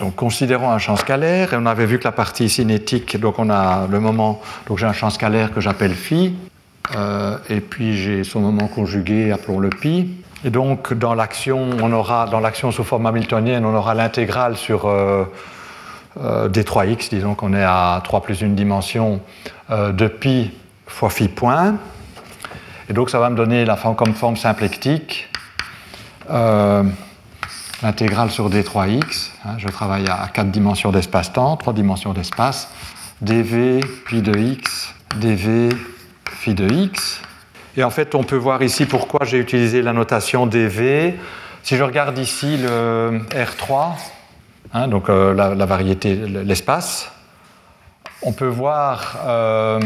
[0.00, 3.50] Donc considérons un champ scalaire, et on avait vu que la partie cinétique, donc on
[3.50, 6.34] a le moment, donc j'ai un champ scalaire que j'appelle phi,
[6.94, 10.10] euh, et puis j'ai son moment conjugué, appelons-le pi.
[10.44, 14.86] Et donc dans l'action, on aura, dans l'action sous forme hamiltonienne, on aura l'intégrale sur
[14.86, 15.24] euh,
[16.20, 19.20] euh, d3x, disons qu'on est à 3 plus une dimension
[19.70, 20.50] de pi
[20.86, 21.76] fois phi point.
[22.90, 25.30] Et donc ça va me donner la forme, comme forme symplectique
[27.82, 29.30] l'intégrale sur d3x.
[29.44, 32.68] Hein, je travaille à 4 dimensions d'espace-temps, 3 dimensions d'espace,
[33.22, 35.70] dv pi de x, dv
[36.34, 37.22] phi de x.
[37.76, 41.14] Et en fait, on peut voir ici pourquoi j'ai utilisé la notation dv.
[41.62, 43.94] Si je regarde ici le R3,
[44.76, 47.12] Hein, donc euh, la, variété, l'espace.
[48.22, 49.78] On peut voir euh,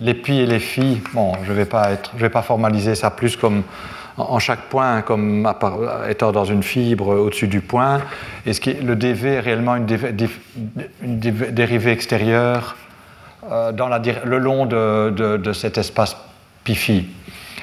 [0.00, 1.02] les pi et les phi.
[1.12, 3.62] Bon, je ne vais, pas vais pas formaliser ça plus comme
[4.16, 5.46] en chaque point, comme
[6.08, 8.00] étant dans une fibre au-dessus du point.
[8.46, 9.86] Et ce qui le dv est réellement une,
[11.02, 12.76] dérivée extérieure
[13.50, 16.16] la, le long de, cet espace
[16.64, 17.06] pi-phi.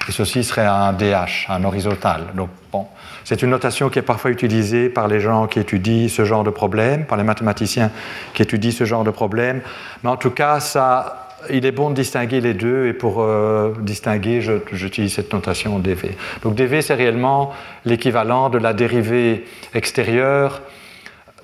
[0.08, 2.24] Et ceci serait un DH, un horizontal.
[2.36, 2.88] Donc, bon,
[3.24, 6.50] c'est une notation qui est parfois utilisée par les gens qui étudient ce genre de
[6.50, 7.90] problème, par les mathématiciens
[8.34, 9.62] qui étudient ce genre de problème.
[10.04, 13.74] Mais en tout cas, ça, il est bon de distinguer les deux, et pour euh,
[13.80, 14.42] distinguer,
[14.72, 16.16] j'utilise cette notation dv.
[16.42, 17.54] Donc dv, c'est réellement
[17.86, 20.62] l'équivalent de la dérivée extérieure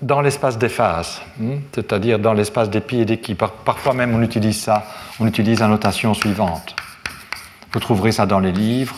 [0.02, 3.36] dans l'espace des phases, hmm, c'est-à-dire dans l'espace des pi et des qui.
[3.36, 4.86] Parfois même, on utilise ça,
[5.20, 6.76] on utilise la notation suivante.
[7.72, 8.96] Vous trouverez ça dans les livres.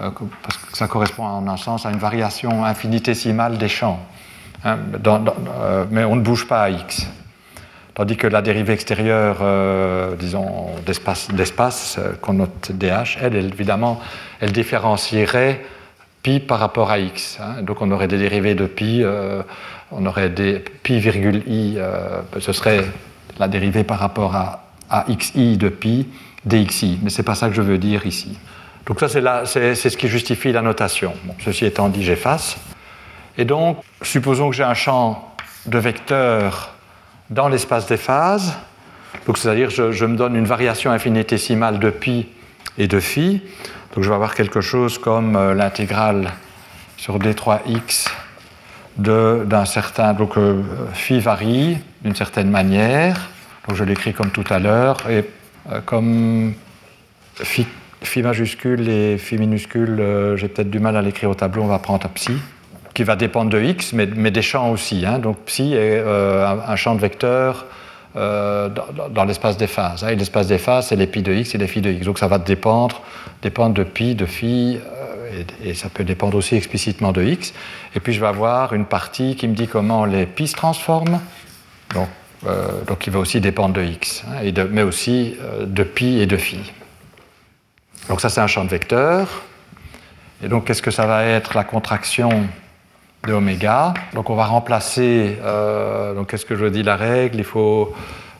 [0.00, 0.10] Euh,
[0.42, 4.00] parce que ça correspond en un sens à une variation infinitésimale des champs.
[4.64, 7.06] Hein, euh, mais on ne bouge pas à x.
[7.94, 14.00] Tandis que la dérivée extérieure, euh, disons, d'espace, qu'on note dh, elle, évidemment,
[14.40, 15.62] elle différencierait
[16.22, 17.38] pi par rapport à x.
[17.38, 17.60] Hein.
[17.62, 19.04] Donc on aurait des dérivés de pi,
[19.92, 22.84] on aurait des pi virgule i, euh, ce serait
[23.38, 24.58] la dérivée par rapport à,
[25.08, 26.08] xi de pi
[26.44, 28.38] dxi, mais ce n'est pas ça que je veux dire ici.
[28.86, 29.08] Donc ça
[29.46, 31.14] c'est ce qui justifie la notation.
[31.44, 32.56] ceci étant dit, j'efface.
[33.38, 35.34] Et donc, supposons que j'ai un champ
[35.66, 36.74] de vecteurs
[37.30, 38.54] dans l'espace des phases,
[39.26, 42.26] donc c'est-à-dire je, je me donne une variation infinitésimale de pi
[42.76, 43.40] et de phi,
[43.94, 46.32] donc je vais avoir quelque chose comme euh, l'intégrale
[46.96, 48.08] sur d3x
[48.96, 50.12] d'un certain.
[50.14, 50.62] Donc euh,
[50.92, 53.30] phi varie d'une certaine manière.
[53.66, 54.98] Donc je l'écris comme tout à l'heure.
[55.08, 55.24] Et
[55.70, 56.54] euh, comme
[57.36, 57.66] phi,
[58.16, 60.02] majuscule et phi minuscule,
[60.36, 62.32] j'ai peut-être du mal à l'écrire au tableau, on va prendre psi,
[62.94, 65.06] qui va dépendre de x, mais, des champs aussi.
[65.06, 65.18] Hein.
[65.18, 67.66] Donc psi est un, champ de vecteurs
[68.14, 68.70] dans,
[69.10, 70.04] dans l'espace des phases.
[70.04, 70.08] Hein.
[70.08, 72.04] Et l'espace des phases, c'est les pi de x et les phi de x.
[72.04, 73.00] Donc ça va dépendre
[73.42, 74.78] dépendre de pi, de phi,
[75.32, 77.52] euh, et, ça peut dépendre aussi explicitement de x.
[77.94, 81.20] Et puis je vais avoir une partie qui me dit comment les pi se transforment.
[81.94, 82.08] Donc,
[82.46, 86.26] euh, donc il va aussi dépendre de x, hein, mais aussi euh, de pi et
[86.26, 86.72] de phi.
[88.08, 89.42] Donc ça c'est un champ de vecteurs.
[90.42, 92.48] Et donc qu'est-ce que ça va être la contraction
[93.26, 93.94] de oméga?
[94.14, 95.36] Donc on va remplacer,
[96.16, 97.40] donc qu'est-ce que je dis la règle?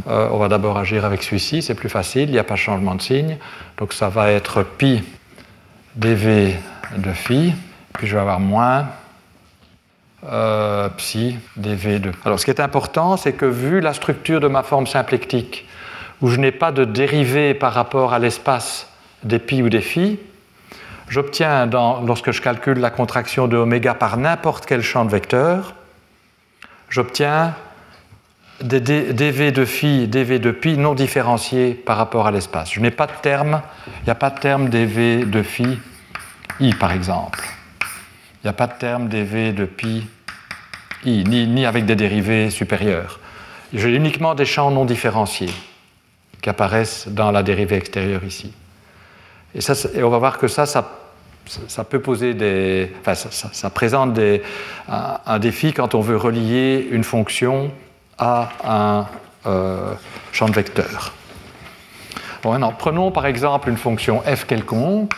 [0.09, 2.59] Euh, on va d'abord agir avec celui-ci, c'est plus facile, il n'y a pas de
[2.59, 3.37] changement de signe.
[3.79, 5.03] Donc ça va être pi
[5.95, 6.57] dv
[6.97, 7.55] de phi,
[7.93, 8.87] puis je vais avoir moins
[10.25, 12.13] euh, psi dv de.
[12.25, 15.67] Alors ce qui est important, c'est que vu la structure de ma forme symplectique,
[16.21, 18.89] où je n'ai pas de dérivée par rapport à l'espace
[19.25, 20.19] des pi ou des phi,
[21.09, 25.75] j'obtiens, lorsque je calcule la contraction de oméga par n'importe quel champ de vecteur,
[26.89, 27.55] j'obtiens
[28.63, 32.73] des dv de phi, dv de pi non différenciés par rapport à l'espace.
[32.73, 33.61] Je n'ai pas de terme,
[34.03, 35.81] il n'y a pas de terme dv de phi
[36.61, 37.41] i par exemple.
[38.43, 40.07] Il n'y a pas de terme dv de pi
[41.05, 43.19] i, ni, avec des dérivés supérieurs.
[43.73, 45.53] J'ai uniquement des champs non différenciés
[46.41, 48.53] qui apparaissent dans la dérivée extérieure ici.
[49.55, 52.93] Et, ça, et on va voir que ça, ça, peut poser des.
[53.01, 54.43] Enfin, ça, présente des,
[54.89, 57.71] un, défi quand on veut relier une fonction
[58.19, 59.07] à un
[59.47, 59.95] euh,
[60.33, 61.13] champ de vecteurs.
[62.43, 65.15] prenons par exemple une fonction f quelconque.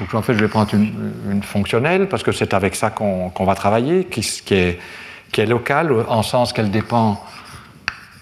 [0.00, 3.54] Donc, en fait, je vais prendre une, fonctionnelle parce que c'est avec ça qu'on va
[3.54, 4.24] travailler, qui,
[4.54, 7.22] est, locale en sens qu'elle dépend,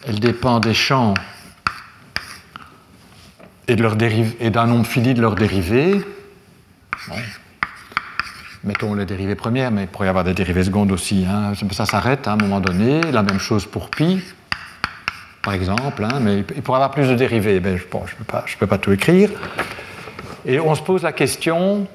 [0.07, 1.15] elle dépend des champs
[3.69, 6.05] et d'un nombre fini de leurs dérivés
[8.65, 11.25] mettons les dérivées premières, mais il pourrait y avoir des dérivées secondes aussi.
[11.29, 11.53] Hein.
[11.73, 13.01] Ça s'arrête à un moment donné.
[13.13, 14.23] La même chose pour pi,
[15.43, 17.61] par exemple, hein, mais il pourrait y avoir plus de dérivées.
[17.65, 19.31] je ne peux, pas tout écrire.
[20.47, 21.87] Et on se pose la question,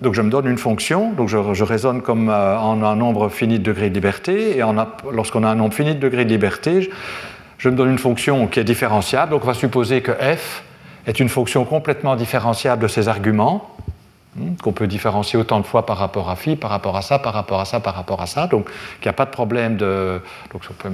[0.00, 3.58] donc je me donne une fonction, donc je, raisonne comme euh, en un nombre fini
[3.58, 4.62] de degrés de liberté, et
[5.12, 6.90] lorsqu'on a un nombre fini de degrés de liberté,
[7.58, 10.64] je, me donne une fonction qui est différenciable, donc on va supposer que f
[11.06, 13.76] est une fonction complètement différenciable de ses arguments,
[14.38, 17.18] Hmm, qu'on peut différencier autant de fois par rapport à phi, par rapport à ça,
[17.18, 18.46] par rapport à ça, par rapport à ça.
[18.46, 18.68] Donc
[19.00, 20.20] il n'y a pas de problème de.
[20.52, 20.90] Donc on peut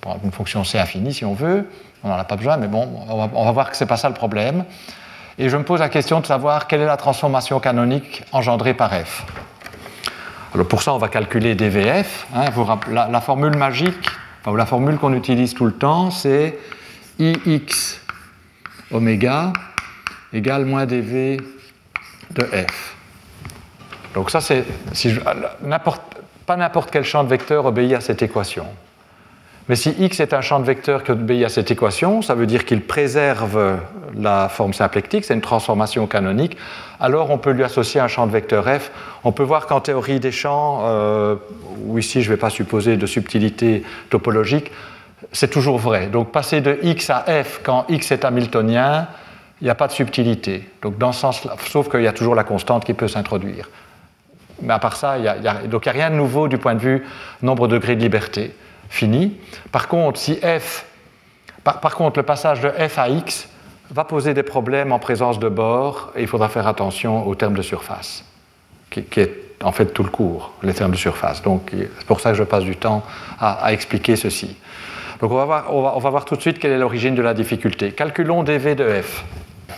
[0.00, 1.68] prendre une fonction c infinie si on veut,
[2.04, 4.08] on n'en a pas besoin, mais bon, on va, voir que ce n'est pas ça
[4.08, 4.64] le problème.
[5.40, 8.90] Et je me pose la question de savoir quelle est la transformation canonique engendrée par
[8.90, 9.24] f.
[10.54, 12.26] Alors pour ça, on va calculer dvf.
[12.34, 12.44] Hein,
[12.90, 14.06] la, formule magique,
[14.46, 16.58] ou la formule qu'on utilise tout le temps, c'est
[17.18, 18.02] ix
[18.92, 19.54] oméga
[20.34, 21.38] égale moins dv
[22.32, 22.96] de f.
[24.12, 24.66] Donc ça, c'est
[26.44, 28.66] pas n'importe quel champ de vecteur obéit à cette équation.
[29.68, 32.46] Mais si x est un champ de vecteur qui obéit à cette équation, ça veut
[32.46, 33.78] dire qu'il préserve
[34.18, 36.56] la forme symplectique, c'est une transformation canonique,
[36.98, 38.90] alors on peut lui associer un champ de vecteur f.
[39.24, 41.36] On peut voir qu'en théorie des champs, euh,
[41.86, 44.70] où ici je ne vais pas supposer de subtilité topologique,
[45.32, 46.08] c'est toujours vrai.
[46.08, 49.08] Donc passer de x à f quand x est hamiltonien,
[49.60, 50.68] il n'y a pas de subtilité.
[50.82, 53.68] Donc dans ce sens sauf qu'il y a toujours la constante qui peut s'introduire.
[54.62, 57.06] Mais à part ça, il n'y a, a, rien de nouveau du point de vue
[57.40, 58.54] nombre de degrés de liberté
[58.90, 59.38] fini.
[59.72, 60.84] Par contre, si f,
[61.64, 63.48] par, contre, le passage de f à x
[63.90, 67.54] va poser des problèmes en présence de bord et il faudra faire attention aux termes
[67.54, 68.24] de surface,
[68.90, 69.32] qui, est
[69.62, 71.42] en fait tout le cours, les termes de surface.
[71.42, 73.02] Donc c'est pour ça que je passe du temps
[73.38, 74.56] à, expliquer ceci.
[75.20, 77.34] Donc on va, voir, on va voir tout de suite quelle est l'origine de la
[77.34, 77.92] difficulté.
[77.92, 79.24] Calculons dv de f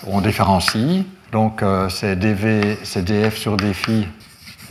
[0.06, 1.04] on différencie.
[1.32, 3.72] Donc euh, c'est dv, c'est df sur d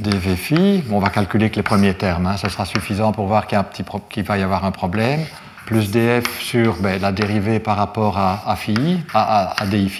[0.01, 0.83] dv phi.
[0.91, 4.37] on va calculer que les premiers termes, hein, ça sera suffisant pour voir qu'il, va
[4.37, 5.21] y avoir un problème.
[5.65, 9.55] plus df sur ben, la dérivée par rapport à, à, phi, à,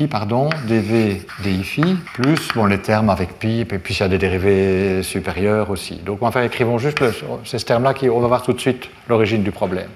[0.09, 4.07] pardon, dv di phi, plus bon, les termes avec pi, et puis il y a
[4.07, 5.95] des dérivées supérieures aussi.
[5.95, 7.13] Donc enfin, écrivons juste le,
[7.45, 9.89] c'est ce terme-là qu'on va voir tout de suite l'origine du problème.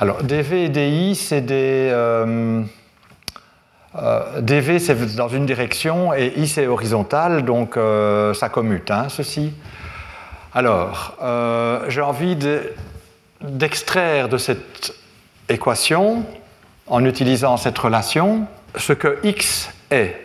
[0.00, 1.88] Alors, dv et di, c'est des...
[1.92, 2.62] Euh,
[3.98, 9.08] euh, dv, c'est dans une direction, et i, c'est horizontal, donc euh, ça commute, hein,
[9.08, 9.52] ceci.
[10.54, 12.36] Alors, euh, j'ai envie
[13.42, 14.94] d'extraire de, cette
[15.48, 16.24] équation,
[16.86, 20.16] en utilisant cette relation, ce que x est.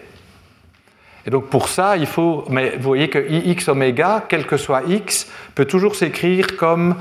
[1.25, 4.83] Et donc pour ça, il faut, mais vous voyez que ix oméga, quel que soit
[4.87, 6.95] x, peut toujours s'écrire comme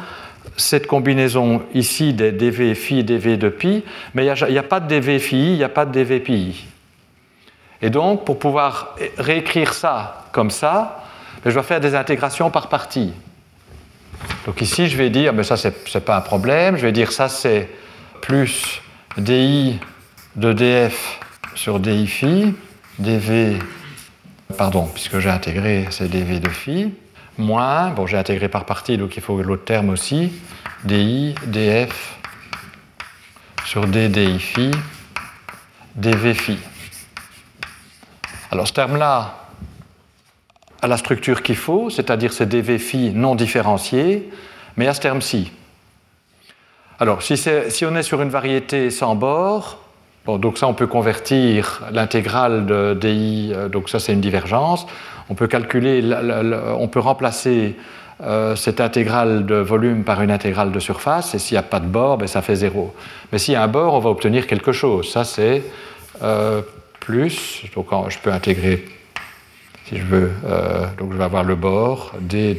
[0.57, 3.85] cette combinaison ici des dv phi et dv de pi,
[4.15, 6.67] mais il n'y a, pas de dv phi, il n'y a pas de dv pi.
[7.83, 11.05] Et donc, pour pouvoir réécrire ça comme ça,
[11.45, 13.13] je dois faire des intégrations par partie.
[14.47, 17.13] Donc ici, je vais dire, mais ça, ce n'est pas un problème, je vais dire
[17.13, 17.69] ça, c'est
[18.23, 18.81] plus
[19.19, 19.79] di
[20.37, 21.19] de df
[21.55, 22.55] sur di phi,
[22.99, 23.59] dv,
[24.57, 26.93] pardon, puisque j'ai intégré, c'est dv de phi,
[27.39, 30.33] moins, bon, j'ai intégré par partie, donc il faut l'autre terme aussi,
[30.85, 32.17] di df
[33.65, 34.71] sur d di phi,
[35.97, 36.59] dv phi.
[38.51, 39.47] Alors ce terme-là,
[40.83, 44.31] à la structure qu'il faut, c'est-à-dire ces dv phi non différenciés,
[44.77, 45.51] mais à ce terme-ci.
[46.99, 49.86] Alors, si, si, on est sur une variété sans bord,
[50.27, 54.87] donc ça on peut convertir l'intégrale de di, euh, donc ça c'est une divergence,
[55.31, 56.05] on peut calculer,
[56.79, 57.77] on peut remplacer
[58.23, 61.81] euh, cette intégrale de volume par une intégrale de surface, et s'il n'y a pas
[61.81, 62.95] de bord, ben, ça fait zéro.
[63.31, 65.11] Mais s'il y a un bord, on va obtenir quelque chose.
[65.11, 65.63] Ça c'est
[66.23, 66.63] euh,
[67.01, 68.85] plus, donc je peux intégrer
[69.89, 70.33] si je veux.
[70.99, 72.59] Donc je vais avoir le bord, D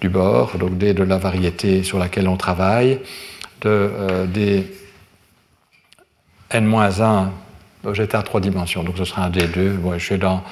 [0.00, 3.00] du bord, donc D de la variété sur laquelle on travaille,
[3.62, 3.90] de
[4.32, 4.64] D
[6.54, 7.28] n-1,
[7.92, 9.76] j'étais à trois dimensions, donc ce sera un D2.
[9.98, 10.42] je suis dans.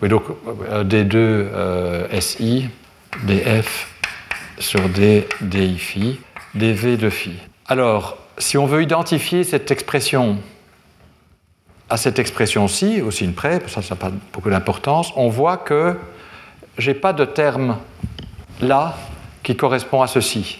[0.00, 0.22] Oui, donc
[0.70, 2.68] euh, D2 SI,
[3.24, 3.88] DF
[4.58, 6.20] sur D, DI phi,
[6.54, 7.32] DV de phi.
[7.66, 10.38] Alors, si on veut identifier cette expression
[11.90, 15.96] à cette expression-ci, aussi une près, ça n'a pas beaucoup d'importance, on voit que
[16.76, 17.78] je n'ai pas de terme
[18.60, 18.96] là
[19.42, 20.58] qui correspond à ceci.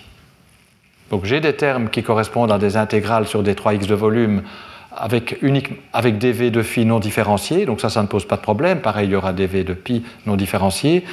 [1.11, 4.43] Donc j'ai des termes qui correspondent à des intégrales sur des 3x de volume
[4.99, 5.71] avec, unique,
[6.19, 8.81] des de phi non différenciés, donc ça, ça ne pose pas de problème.
[8.81, 11.05] Pareil, il y aura des v de pi non différenciés,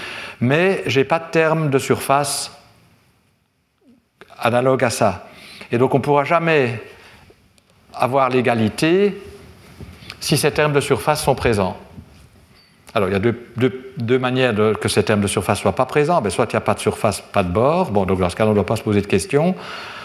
[0.41, 2.51] mais je n'ai pas de terme de surface
[4.39, 5.27] analogue à ça.
[5.71, 6.81] Et donc on ne pourra jamais
[7.93, 9.21] avoir l'égalité
[10.19, 11.77] si ces termes de surface sont présents.
[12.95, 16.21] Alors, il y a deux, manières que ces termes de surface ne soient pas présents.
[16.21, 17.91] Ben, soit il n'y a pas de surface, pas de bord.
[17.91, 19.53] Bon, donc dans ce cas, on ne doit pas se poser de questions.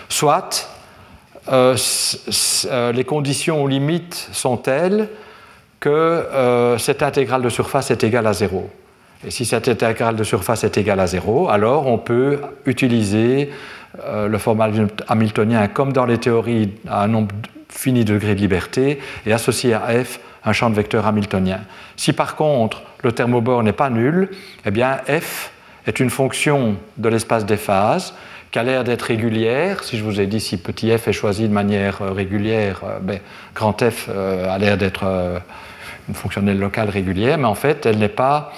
[0.08, 0.68] Soit
[1.48, 5.08] les conditions limites sont telles
[5.78, 8.70] que euh, cette intégrale de surface est égale à zéro?
[9.26, 13.50] Et si cette intégrale de surface est égale à zéro, alors on peut utiliser
[14.06, 14.70] le format
[15.08, 17.34] hamiltonien comme dans les théories à un nombre
[17.68, 21.60] fini degré de liberté et associer à f un champ de vecteurs hamiltonien.
[21.96, 23.10] Si par contre le
[23.40, 24.30] bord n'est pas nul,
[24.64, 25.50] eh bien f
[25.86, 28.14] est une fonction de l'espace des phases
[28.50, 29.84] qui a l'air d'être régulière.
[29.84, 32.98] Si je vous ai dit si petit f est choisi de manière euh, régulière, euh,
[33.00, 33.20] ben,
[33.54, 35.04] grand f euh, a l'air d'être
[36.08, 38.52] une fonctionnelle locale régulière, mais en fait elle n'est pas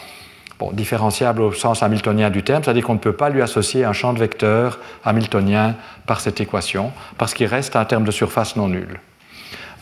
[0.72, 4.12] différenciable au sens hamiltonien du terme, c'est-à-dire qu'on ne peut pas lui associer un champ
[4.12, 5.74] de vecteurs hamiltonien
[6.06, 9.00] par cette équation, parce qu'il reste un terme de surface non nul.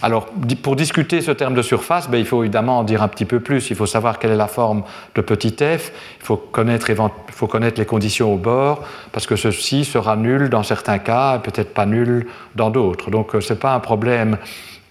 [0.03, 0.29] Alors,
[0.63, 3.41] pour discuter ce terme de surface, ben, il faut évidemment en dire un petit peu
[3.41, 3.69] plus.
[3.69, 4.83] Il faut savoir quelle est la forme
[5.15, 5.93] de petit f.
[6.21, 6.97] Il faut connaître, il
[7.29, 8.83] faut connaître les conditions au bord,
[9.13, 13.11] parce que ceci sera nul dans certains cas, peut-être pas nul dans d'autres.
[13.11, 14.39] Donc, euh, ce n'est pas un problème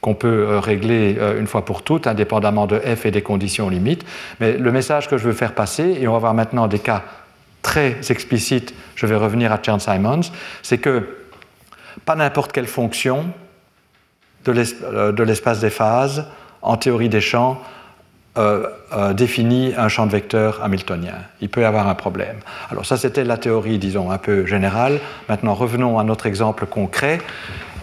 [0.02, 3.68] qu'on peut euh, régler euh, une fois pour toutes, indépendamment de f et des conditions
[3.68, 4.06] limites.
[4.40, 7.04] Mais le message que je veux faire passer, et on va voir maintenant des cas
[7.64, 10.32] très explicites, je vais revenir à Chern-Simons,
[10.62, 11.18] c'est que
[12.06, 13.26] pas n'importe quelle fonction
[14.46, 16.26] de l'espace des phases,
[16.62, 17.62] en théorie des champs,
[19.14, 21.16] définit un champ de vecteurs hamiltonien.
[21.42, 22.38] Il peut y avoir un problème.
[22.72, 25.00] Alors ça, c'était la théorie, disons, un peu générale.
[25.28, 27.20] Maintenant, revenons à notre exemple concret.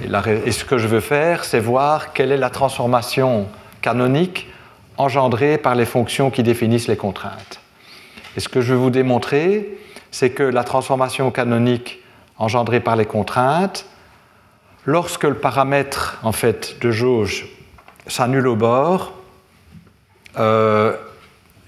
[0.03, 3.47] Et, ce que je veux faire, c'est voir quelle est la transformation
[3.81, 4.49] canonique
[4.99, 7.61] engendrée par les fonctions qui définissent les contraintes.
[8.37, 9.79] Et ce que je veux vous démontrer,
[10.11, 12.03] c'est que la transformation canonique
[12.39, 13.87] engendrée par les contraintes,
[14.87, 17.47] lorsque le paramètre en fait, de jauge
[18.07, 19.13] s'annule au bord,
[20.39, 20.97] euh,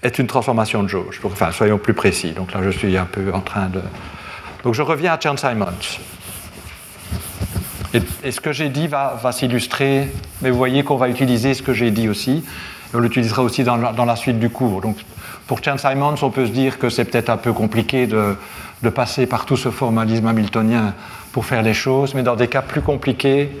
[0.01, 1.19] est une transformation de jauge.
[1.23, 2.31] enfin, soyons plus précis.
[2.31, 3.81] Donc là, je suis un peu en train de.
[4.63, 5.99] Donc je reviens à Chern-Simons.
[7.93, 10.07] Et, ce que j'ai dit va, s'illustrer,
[10.41, 12.45] mais vous voyez qu'on va utiliser ce que j'ai dit aussi.
[12.93, 14.81] on l'utilisera aussi dans la, suite du cours.
[14.81, 14.97] Donc,
[15.47, 18.35] pour Chan Simons, on peut se dire que c'est peut-être un peu compliqué de,
[18.83, 20.93] de, passer par tout ce formalisme hamiltonien
[21.31, 23.51] pour faire les choses, mais dans des cas plus compliqués,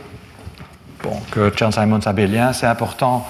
[1.03, 3.27] bon, que Chan Simons abélien, c'est important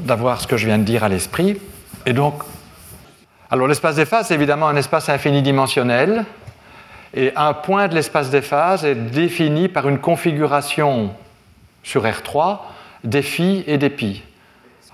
[0.00, 1.58] d'avoir ce que je viens de dire à l'esprit.
[2.06, 2.42] Et donc,
[3.50, 6.24] alors l'espace des phases, c'est évidemment un espace infinidimensionnel,
[7.14, 11.10] et un point de l'espace des phases est défini par une configuration
[11.82, 12.58] sur R3
[13.04, 14.22] des phi et des pi.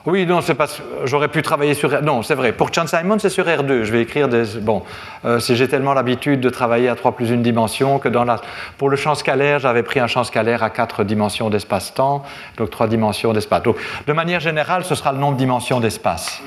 [0.06, 0.66] Oui, non, c'est pas.
[1.04, 2.02] J'aurais pu travailler sur.
[2.02, 2.52] Non, c'est vrai.
[2.52, 3.82] Pour Chan Simon, c'est sur R2.
[3.82, 4.44] Je vais écrire des.
[4.60, 4.82] Bon,
[5.24, 8.40] euh, si j'ai tellement l'habitude de travailler à 3 plus une dimension que dans la.
[8.78, 12.22] Pour le champ scalaire, j'avais pris un champ scalaire à 4 dimensions d'espace-temps,
[12.56, 13.62] donc 3 dimensions d'espace.
[13.64, 13.76] Donc,
[14.06, 16.42] de manière générale, ce sera le nombre de dimensions d'espace.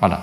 [0.00, 0.20] Voilà.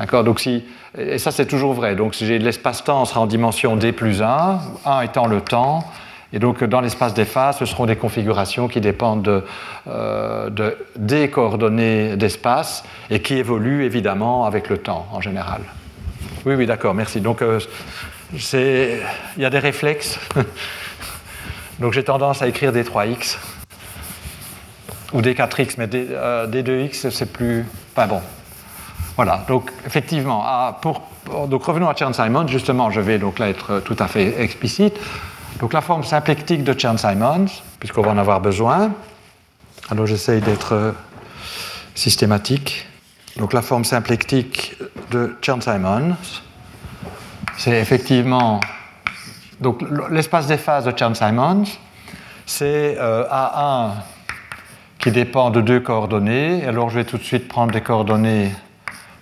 [0.00, 0.24] D'accord?
[0.24, 0.64] Donc, si
[0.98, 1.94] et ça, c'est toujours vrai.
[1.94, 5.84] Donc, si j'ai l'espace-temps, sera en dimension d plus 1, 1 étant le temps.
[6.32, 9.44] Et donc, dans l'espace des phases, ce seront des configurations qui dépendent de,
[9.86, 10.50] euh,
[10.96, 15.60] des coordonnées d'espace et qui évoluent évidemment avec le temps en général.
[16.46, 17.20] Oui, oui, d'accord, merci.
[17.20, 17.60] Donc, euh,
[18.32, 20.18] il y a des réflexes.
[21.78, 23.36] donc, j'ai tendance à écrire des 3x
[25.12, 27.66] ou des 4x, mais des, euh, des 2x, c'est plus.
[27.94, 28.22] Enfin bon,
[29.16, 30.42] voilà, donc effectivement,
[30.80, 31.02] pour,
[31.46, 34.98] donc revenons à Chern-Simons, justement, je vais donc là être tout à fait explicite.
[35.62, 37.46] Donc la forme symplectique de Chern-Simons,
[37.78, 38.90] puisqu'on va en avoir besoin.
[39.90, 40.92] Alors j'essaye d'être
[41.94, 42.84] systématique.
[43.36, 44.74] Donc la forme symplectique
[45.12, 46.16] de Chern-Simons,
[47.58, 48.58] c'est effectivement
[49.60, 51.78] donc l'espace des phases de Chern-Simons,
[52.44, 53.90] c'est euh, A1
[54.98, 56.66] qui dépend de deux coordonnées.
[56.66, 58.52] Alors je vais tout de suite prendre des coordonnées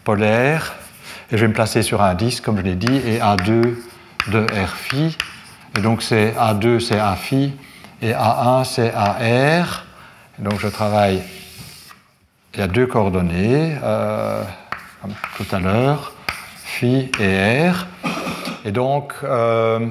[0.05, 0.75] polaire,
[1.31, 3.75] et je vais me placer sur un disque, comme je l'ai dit, et A2
[4.33, 5.19] de R phi.
[5.77, 7.53] Et donc c'est A2 c'est A phi,
[8.03, 9.87] et A1 c'est AR.
[10.39, 11.23] donc je travaille,
[12.55, 14.43] il y a deux coordonnées, euh,
[15.01, 16.13] comme tout à l'heure,
[16.65, 17.87] phi et R.
[18.65, 19.87] Et donc, euh,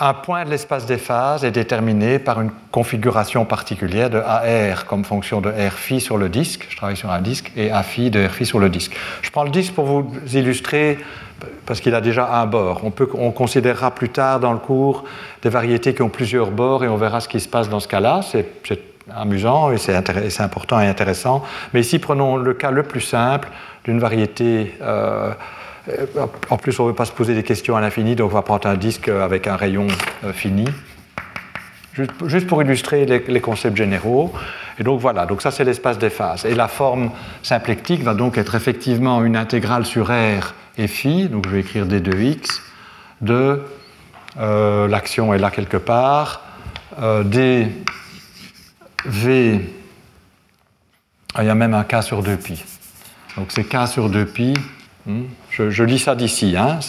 [0.00, 5.04] un point de l'espace des phases est déterminé par une configuration particulière de AR comme
[5.04, 8.10] fonction de R phi sur le disque, je travaille sur un disque, et A phi
[8.10, 8.96] de R phi sur le disque.
[9.22, 10.98] Je prends le disque pour vous illustrer,
[11.66, 12.82] parce qu'il a déjà un bord.
[13.14, 15.04] On, considérera plus tard dans le cours
[15.42, 17.88] des variétés qui ont plusieurs bords et on verra ce qui se passe dans ce
[17.88, 18.20] cas-là.
[18.22, 18.80] C'est
[19.14, 21.44] amusant et c'est important et intéressant.
[21.72, 23.48] Mais ici, prenons le cas le plus simple
[23.84, 24.74] d'une variété.
[24.80, 25.32] Euh,
[26.50, 28.42] en plus, on ne veut pas se poser des questions à l'infini, donc on va
[28.42, 29.86] prendre un disque avec un rayon
[30.24, 30.66] euh, fini.
[32.26, 34.32] Juste pour illustrer les, concepts généraux.
[34.80, 36.44] Et donc voilà, donc ça c'est l'espace des phases.
[36.44, 37.10] Et la forme
[37.42, 41.86] symplectique va donc être effectivement une intégrale sur R et phi, donc je vais écrire
[41.86, 42.60] d2x,
[43.20, 43.62] de
[44.40, 46.42] euh, l'action est là quelque part,
[47.24, 47.68] d
[49.04, 49.60] v,
[51.36, 52.64] ah, il y a même un k sur 2pi.
[53.36, 54.56] Donc c'est k sur 2pi
[55.06, 55.24] Hmm?
[55.56, 56.56] Je, lis ça d'ici.
[56.56, 56.80] Hein.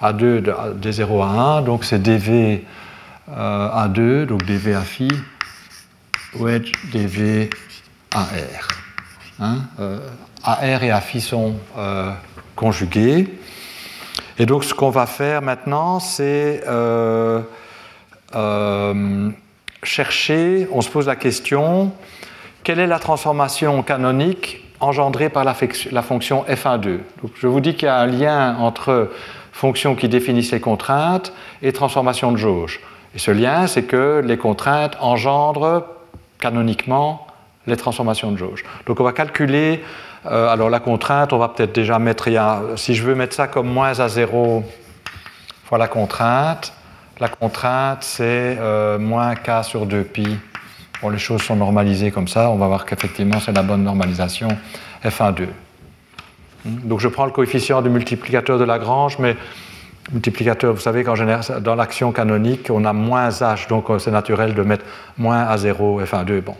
[0.00, 0.42] A2,
[0.80, 1.26] D0 à
[1.58, 2.64] 1, donc c'est dV
[3.28, 5.08] euh, A2, donc dV à phi,
[6.34, 7.50] wedge dV
[8.10, 8.24] AR.
[9.40, 9.58] Hein.
[9.78, 9.98] Euh,
[10.42, 12.12] AR et A phi sont euh,
[12.56, 13.28] conjugués.
[14.38, 16.62] Et donc ce qu'on va faire maintenant, c'est
[19.82, 21.92] chercher, on se pose la question,
[22.64, 26.98] quelle est la transformation canonique engendré par la, fonction f1,2.
[27.34, 29.10] je vous dis qu'il y a un lien entre
[29.52, 32.80] fonction qui définissent les contraintes et transformation de jauge.
[33.14, 35.84] Et ce lien, c'est que les contraintes engendrent
[36.40, 37.26] canoniquement
[37.66, 38.64] les transformations de jauge.
[38.86, 39.84] Donc on va calculer,
[40.26, 42.28] euh, alors la contrainte, on va peut-être déjà mettre,
[42.76, 44.64] si je veux mettre ça comme moins à 0
[45.64, 46.72] fois la contrainte,
[47.20, 50.38] la contrainte c'est euh, moins k sur 2pi
[51.10, 54.48] les choses sont normalisées comme ça, on va voir qu'effectivement c'est la bonne normalisation
[55.04, 55.46] f1,2.
[56.64, 56.76] Hmm?
[56.84, 59.36] Donc je prends le coefficient du multiplicateur de Lagrange, mais
[60.10, 64.10] multiplicateur, vous savez qu'en général, dans l'action canonique, on a moins h, donc euh, c'est
[64.10, 64.84] naturel de mettre
[65.18, 66.40] moins à 0 f1,2.
[66.40, 66.56] Bon.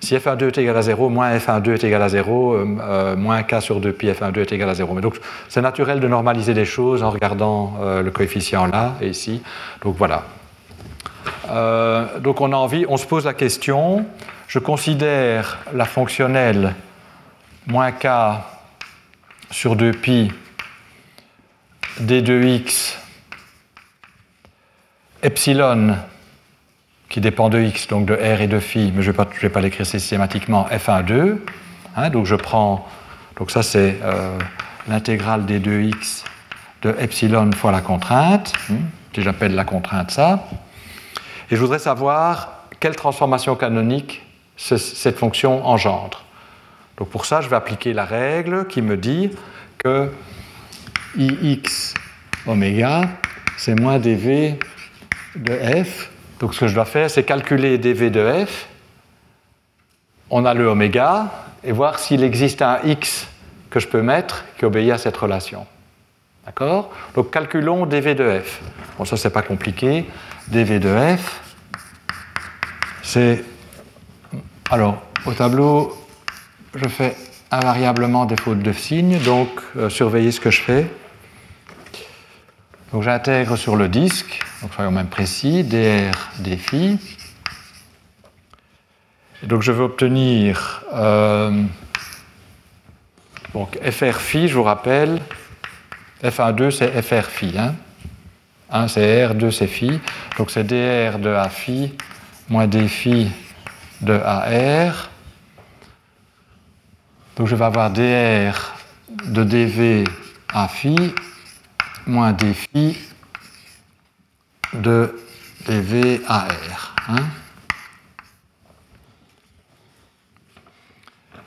[0.00, 3.42] Si f1,2 est égal à 0, moins f1,2 est égal à 0, euh, euh, moins
[3.42, 4.94] k sur 2pi f1,2 est égal à 0.
[4.94, 5.16] Mais donc
[5.48, 9.42] c'est naturel de normaliser les choses en regardant le coefficient là et ici.
[9.82, 10.24] Donc voilà,
[11.50, 14.06] euh, donc on a envie, on se pose la question,
[14.48, 16.74] je considère la fonctionnelle
[17.66, 18.06] moins k
[19.50, 20.30] sur 2pi
[22.00, 22.94] d2x
[25.22, 25.96] epsilon
[27.08, 29.60] qui dépend de x, donc de r et de phi, mais je ne vais pas,
[29.60, 31.44] l'écrire systématiquement, f1, 2.
[31.96, 32.88] Hein, donc je prends,
[33.36, 34.38] donc ça c'est euh,
[34.88, 36.24] l'intégrale des 2x
[36.82, 38.52] de epsilon fois la contrainte,
[39.12, 40.46] que j'appelle la contrainte ça.
[41.50, 44.24] Et je voudrais savoir quelle transformation canonique
[44.56, 46.22] cette fonction engendre.
[46.96, 49.30] Donc pour ça, je vais appliquer la règle qui me dit
[49.78, 50.12] que
[51.16, 51.94] ix
[52.46, 53.08] oméga,
[53.56, 54.58] c'est moins dv
[55.34, 56.10] de f.
[56.38, 58.68] Donc ce que je dois faire, c'est calculer dv de f.
[60.30, 61.26] On a le oméga
[61.64, 63.26] et voir s'il existe un x
[63.70, 65.66] que je peux mettre qui obéit à cette relation.
[66.50, 66.90] D'accord?
[67.14, 68.60] Donc calculons dv de f.
[68.98, 70.04] Bon, ça, c'est pas compliqué.
[70.48, 71.40] dv de f,
[73.04, 73.44] c'est.
[74.68, 75.96] Alors, au tableau,
[76.74, 77.16] je fais
[77.52, 80.90] invariablement des fautes de signes, donc euh, surveillez ce que je fais.
[82.92, 86.98] Donc j'intègre sur le disque, donc soyons même précis, dr phi.
[89.44, 91.62] Et donc je veux obtenir euh,
[93.54, 95.20] donc fr phi, je vous rappelle,
[96.22, 97.58] f1,2 c'est fr phi.
[97.58, 97.74] Hein.
[98.70, 100.00] 1 c'est r, 2 c'est phi.
[100.36, 101.92] Donc c'est dr de a phi
[102.48, 103.28] moins d phi
[104.00, 105.10] de ar.
[107.36, 108.74] Donc je vais avoir dr
[109.24, 110.04] de dv
[110.52, 110.96] a phi
[112.06, 112.98] moins d phi
[114.72, 115.18] de
[115.66, 116.94] dv ar.
[117.08, 117.26] Hein.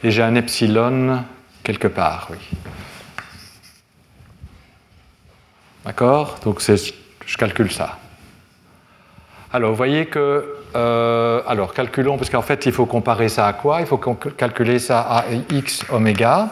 [0.03, 1.23] Et j'ai un epsilon
[1.63, 2.37] quelque part, oui.
[5.85, 6.39] D'accord?
[6.43, 7.97] Donc je calcule ça.
[9.51, 10.57] Alors vous voyez que.
[10.75, 13.81] Euh, alors calculons, parce qu'en fait il faut comparer ça à quoi?
[13.81, 16.49] Il faut calculer ça à x oméga.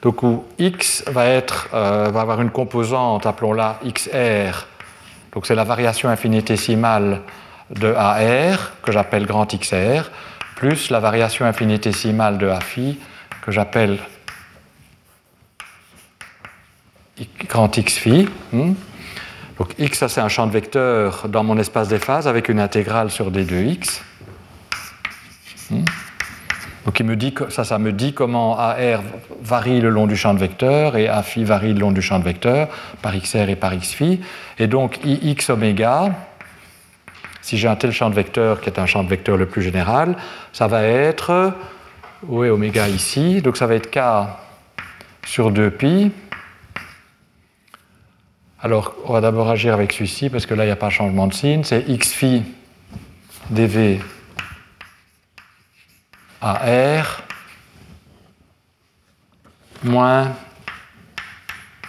[0.00, 1.40] Donc où x va, euh,
[1.72, 4.66] va avoir une composante, appelons-la xr.
[5.32, 7.20] Donc c'est la variation infinitésimale
[7.70, 10.10] de AR, que j'appelle grand XR,
[10.56, 12.98] plus la variation infinitésimale de A phi,
[13.42, 13.98] que j'appelle
[17.48, 18.28] grand x phi.
[18.52, 18.74] Hmm.
[19.58, 22.60] Donc x, ça c'est un champ de vecteurs dans mon espace des phases avec une
[22.60, 24.02] intégrale sur d 2 x.
[25.70, 25.84] Hmm.
[26.84, 27.00] Donc
[27.48, 29.02] ça, me dit comment AR
[29.40, 32.18] varie le long du champ de vecteurs et A phi varie le long du champ
[32.18, 32.68] de vecteurs
[33.00, 34.20] par XR et par X phi.
[34.58, 36.10] Et donc IX oméga,
[37.40, 39.62] si j'ai un tel champ de vecteurs qui est un champ de vecteurs le plus
[39.62, 40.16] général,
[40.52, 41.54] ça va être,
[42.26, 43.40] où est oméga ici?
[43.40, 44.00] Donc ça va être K
[45.26, 46.10] sur 2pi
[48.64, 51.26] alors, on va d'abord agir avec celui-ci parce que là, il n'y a pas changement
[51.26, 51.64] de signe.
[51.64, 52.42] C'est x phi
[53.50, 54.00] dv
[56.40, 57.20] AR
[59.82, 60.32] moins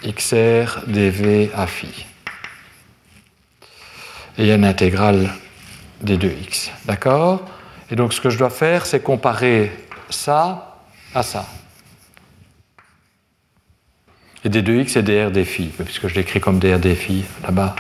[0.03, 2.05] xr dv à phi.
[4.38, 5.30] Et il y a une intégrale
[6.01, 6.71] des deux x.
[6.84, 7.45] D'accord?
[7.89, 9.71] Et donc, ce que je dois faire, c'est comparer
[10.09, 10.82] ça
[11.13, 11.45] à ça.
[14.46, 17.76] Et des 2x et des puisque je l'écris comme des phi là-bas.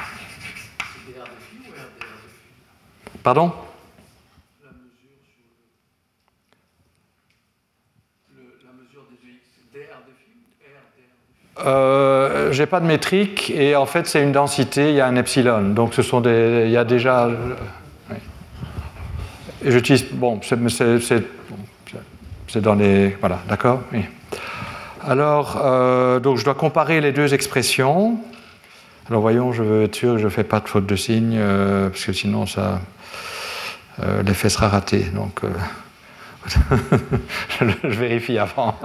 [3.21, 3.53] Pardon?
[11.65, 15.15] Euh, j'ai pas de métrique et en fait c'est une densité, il y a un
[15.15, 15.69] epsilon.
[15.69, 17.29] Donc ce sont des, il y a déjà.
[19.63, 20.05] J'utilise.
[20.11, 20.39] Bon,
[22.47, 23.09] c'est dans les.
[23.19, 24.01] Voilà, d'accord oui.
[25.07, 28.17] Alors, euh, donc je dois comparer les deux expressions.
[29.07, 31.35] Alors voyons, je veux être sûr que je ne fais pas de faute de signe,
[31.37, 32.81] euh, parce que sinon ça,
[34.01, 35.01] euh, l'effet sera raté.
[35.13, 35.41] Donc,
[37.59, 38.79] je, vérifie avant.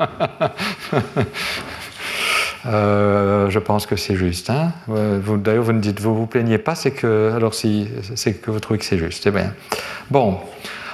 [2.64, 4.50] je pense que c'est juste.
[4.50, 4.72] Hein.
[4.88, 8.60] D'ailleurs, vous ne dites, vous vous plaignez pas, c'est que alors si c'est que vous
[8.60, 9.54] trouvez que c'est juste, c'est bien.
[10.10, 10.38] Bon,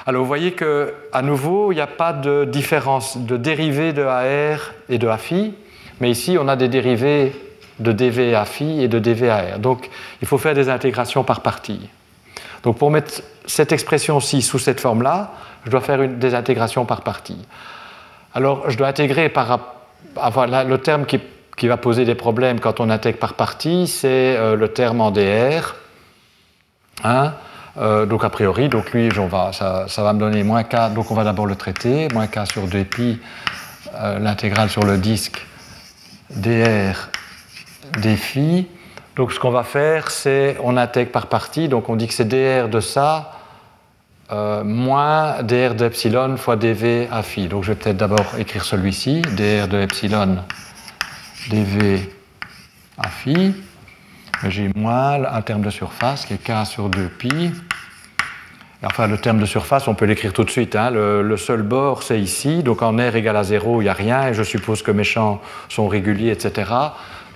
[0.07, 4.03] alors vous voyez que à nouveau, il n'y a pas de différence de dérivée de
[4.03, 5.53] AR et de AFI,
[6.01, 7.33] mais ici on a des dérivés
[7.81, 9.59] de dv AFI et de dv AR.
[9.59, 9.91] Donc
[10.23, 11.89] il faut faire des intégrations par partie.
[12.63, 15.33] Donc pour mettre cette expression-ci sous cette forme-là,
[15.65, 17.45] je dois faire une, des intégrations par partie.
[18.33, 19.59] Alors je dois intégrer par
[20.15, 21.21] avoir le terme qui,
[21.67, 25.75] va poser des problèmes quand on intègre par partie, c'est euh, le terme en DR.
[27.03, 27.33] Hein,
[27.79, 31.15] euh, donc a priori, donc lui, va, ça, va me donner moins k, donc on
[31.15, 33.19] va d'abord le traiter, moins k sur 2pi,
[33.95, 35.47] euh, l'intégrale sur le disque
[36.31, 37.11] dr
[38.17, 38.67] phi.
[39.15, 42.29] Donc ce qu'on va faire, c'est on intègre par partie, donc on dit que c'est
[42.29, 43.33] dr de ça
[44.33, 47.47] euh, moins dr d'epsilon fois dv à phi.
[47.47, 50.39] Donc je vais peut-être d'abord écrire celui-ci, dr de epsilon
[51.51, 52.11] dv
[52.99, 53.55] à phi
[54.49, 57.53] j'ai moins un terme de surface qui est k sur 2pi.
[58.85, 60.77] Enfin, le terme de surface, on peut l'écrire tout de suite.
[60.77, 60.91] Hein.
[60.91, 62.63] Le, seul bord, c'est ici.
[62.63, 64.29] Donc en R égale à 0, il n'y a rien.
[64.29, 66.71] Et je suppose que mes champs sont réguliers, etc.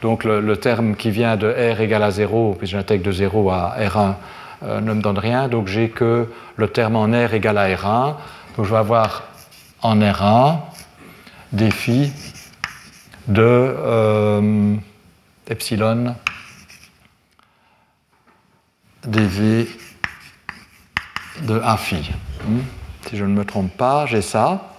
[0.03, 3.77] Donc le, terme qui vient de R égale à 0, puis j'intègre de 0 à
[3.81, 4.15] R1
[4.63, 8.15] ne me donne rien, donc j'ai que le terme en R égale à R1.
[8.57, 9.25] Donc je vais avoir
[9.81, 10.59] en R1
[11.53, 12.13] des phi
[13.27, 13.75] de
[15.49, 16.15] epsilon
[19.05, 19.67] dv
[21.43, 22.11] de A phi.
[22.45, 22.61] Hmm?
[23.09, 24.75] Si je ne me trompe pas, j'ai ça,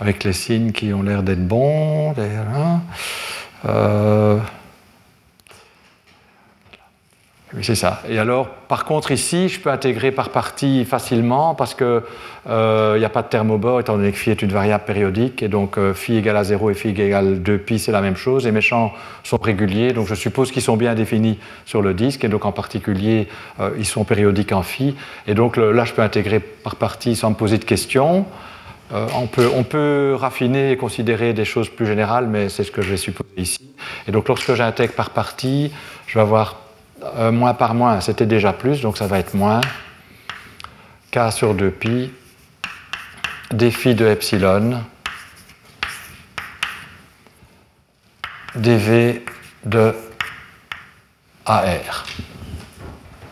[0.00, 2.14] avec les signes qui ont l'air d'être bons.
[3.64, 4.38] Euh,
[7.54, 8.00] oui, c'est ça.
[8.08, 13.04] Et alors, par contre, ici, je peux intégrer par partie facilement parce qu'il n'y euh,
[13.04, 15.42] a pas de terme au bord, étant donné que phi est une variable périodique.
[15.42, 18.46] Et donc, euh, phi égale à 0 et phi égale 2pi, c'est la même chose.
[18.46, 22.24] Et mes champs sont réguliers, donc je suppose qu'ils sont bien définis sur le disque.
[22.24, 23.28] Et donc, en particulier,
[23.60, 24.96] euh, ils sont périodiques en phi.
[25.26, 28.24] Et donc, là, je peux intégrer par partie sans me poser de questions.
[28.92, 32.80] on, peut, on peut raffiner et considérer des choses plus générales, mais c'est ce que
[32.80, 33.74] je vais supposer ici.
[34.08, 35.70] Et donc, lorsque j'intègre par partie,
[36.06, 36.62] je vais avoir
[37.16, 39.60] euh, moins par moins, c'était déjà plus, donc ça va être moins
[41.10, 42.10] k sur 2pi
[43.70, 44.82] phi de epsilon
[48.54, 49.22] dv
[49.64, 49.94] de
[51.44, 52.06] AR,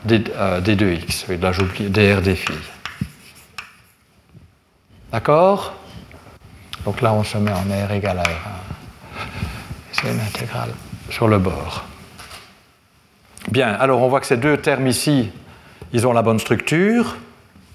[0.04, 2.52] d, 2x, oui, là j'oublie, dr phi.
[5.12, 5.74] D'accord?
[6.84, 8.60] Donc là on se met en R égale à R1.
[9.92, 10.72] C'est une intégrale
[11.10, 11.84] sur le bord.
[13.48, 15.30] Bien, alors on voit que ces deux termes ici,
[15.92, 17.16] ils ont la bonne structure.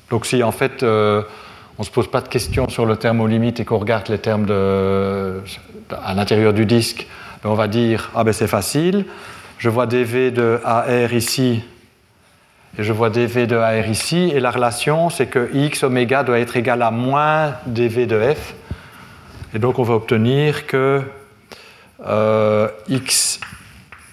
[0.09, 1.23] Donc si en fait euh,
[1.77, 4.07] on ne se pose pas de questions sur le terme aux limites et qu'on regarde
[4.09, 4.45] les termes
[5.91, 7.07] à l'intérieur du disque,
[7.43, 9.05] ben, on va dire ah ben c'est facile.
[9.57, 11.63] Je vois dv de AR ici
[12.77, 16.39] et je vois dv de AR ici et la relation c'est que x oméga doit
[16.39, 18.53] être égal à moins dv de f.
[19.55, 21.01] Et donc on va obtenir que
[22.05, 23.39] euh, x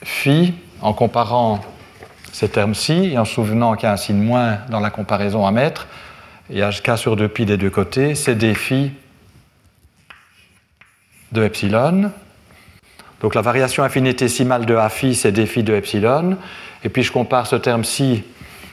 [0.02, 1.60] phi en comparant
[2.32, 5.50] ces termes-ci et en souvenant qu'il y a un signe moins dans la comparaison à
[5.50, 5.86] mettre,
[6.50, 8.92] il y a k sur 2pi des deux côtés, c'est des phi
[11.30, 12.10] de epsilon.
[13.20, 16.36] Donc la variation infinitésimale de a phi, c'est des phi de epsilon.
[16.84, 18.24] Et puis je compare ce terme-ci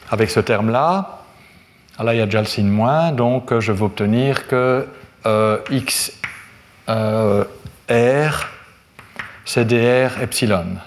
[0.09, 1.19] avec ce terme-là.
[1.97, 4.87] Ah, là, il y a déjà le signe moins, donc je vais obtenir que
[5.25, 6.13] euh, x
[6.87, 7.43] euh,
[7.89, 8.47] r,
[9.45, 10.77] c'est dr epsilon.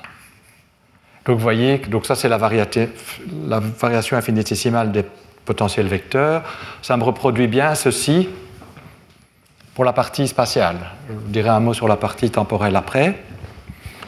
[1.25, 5.05] Donc vous voyez, donc ça c'est la, variation infinitésimale des
[5.45, 6.43] potentiels vecteurs.
[6.83, 8.29] Ça me reproduit bien ceci
[9.75, 10.79] pour la partie spatiale.
[11.09, 13.23] Je vous dirai un mot sur la partie temporelle après.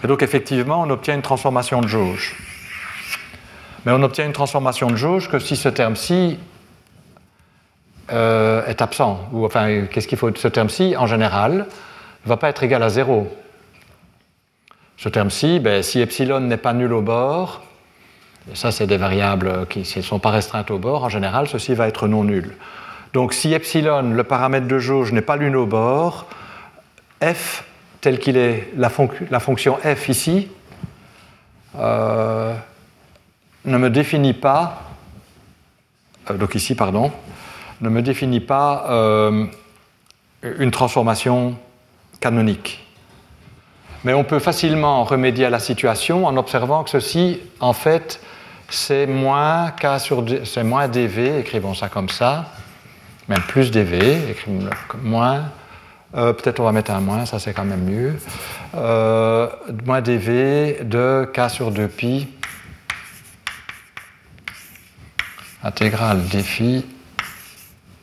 [0.02, 2.36] Et donc effectivement, on obtient une transformation de jauge.
[3.84, 6.38] Mais on obtient une transformation de jauge que si ce terme-ci
[8.12, 9.28] euh, est absent.
[9.32, 10.34] Ou enfin, qu'est-ce qu'il faut?
[10.34, 11.66] Ce terme-ci, en général,
[12.24, 13.34] ne va pas être égal à zéro.
[14.96, 17.62] Ce terme-ci, ben, si epsilon n'est pas nul au bord,
[18.54, 21.88] ça c'est des variables qui ne sont pas restreintes au bord, en général ceci va
[21.88, 22.54] être non nul.
[23.12, 26.26] Donc si epsilon, le paramètre de jauge, n'est pas nul au bord,
[27.22, 27.64] f
[28.00, 30.48] tel qu'il est, la, fonction f ici,
[31.78, 32.54] euh,
[33.64, 34.82] ne me définit pas,
[36.30, 37.10] euh, donc ici, pardon,
[37.80, 39.46] ne me définit pas euh,
[40.42, 41.56] une transformation
[42.20, 42.83] canonique.
[44.04, 48.20] Mais on peut facilement remédier à la situation en observant que ceci, en fait,
[48.68, 52.50] c'est moins K sur c'est moins dV, écrivons ça comme ça,
[53.28, 54.68] même plus dV, écrivons
[55.02, 55.44] moins,
[56.16, 58.16] euh, peut-être on va mettre un moins, ça c'est quand même mieux,
[58.76, 59.48] euh,
[59.86, 62.26] moins dV de K sur 2pi
[65.62, 66.84] intégrale d phi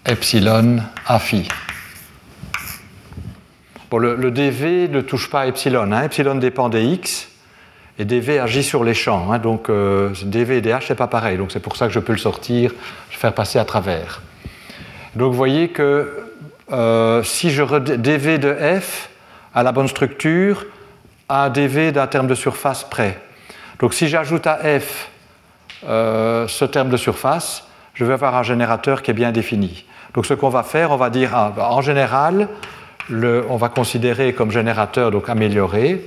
[0.05, 1.47] epsilon a phi
[3.99, 5.91] le, dv ne touche pas à epsilon.
[5.91, 6.03] Hein.
[6.03, 7.27] Epsilon dépend des x
[7.99, 9.31] et dv agit sur les champs.
[9.31, 9.39] Hein.
[9.39, 11.37] donc euh, dv et dh, c'est pas pareil.
[11.37, 12.71] Donc c'est pour ça que je peux le sortir,
[13.11, 14.21] le faire passer à travers.
[15.15, 16.23] Donc vous voyez que
[16.71, 19.09] euh, si je dv de f
[19.53, 20.65] a la bonne structure,
[21.27, 23.19] à dv d'un terme de surface près.
[23.79, 25.09] Donc si j'ajoute à f
[25.87, 29.85] euh, ce terme de surface, je vais avoir un générateur qui est bien défini.
[30.13, 32.47] Donc ce qu'on va faire, on va dire ah, bah, en général,
[33.11, 36.01] on va considérer comme générateur, donc amélioré,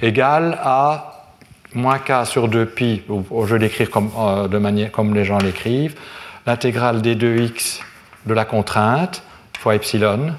[0.00, 1.34] égal à
[1.74, 5.38] moins k sur 2pi, ou, je vais l'écrire comme, euh, de manière, comme les gens
[5.38, 5.96] l'écrivent,
[6.46, 7.80] l'intégrale des 2x
[8.26, 9.22] de la contrainte
[9.58, 10.34] fois epsilon,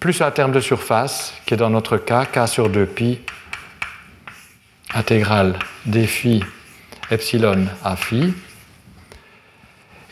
[0.00, 3.18] plus un terme de surface, qui est dans notre cas k sur 2pi,
[4.94, 6.42] intégrale des phi
[7.10, 8.34] epsilon à phi,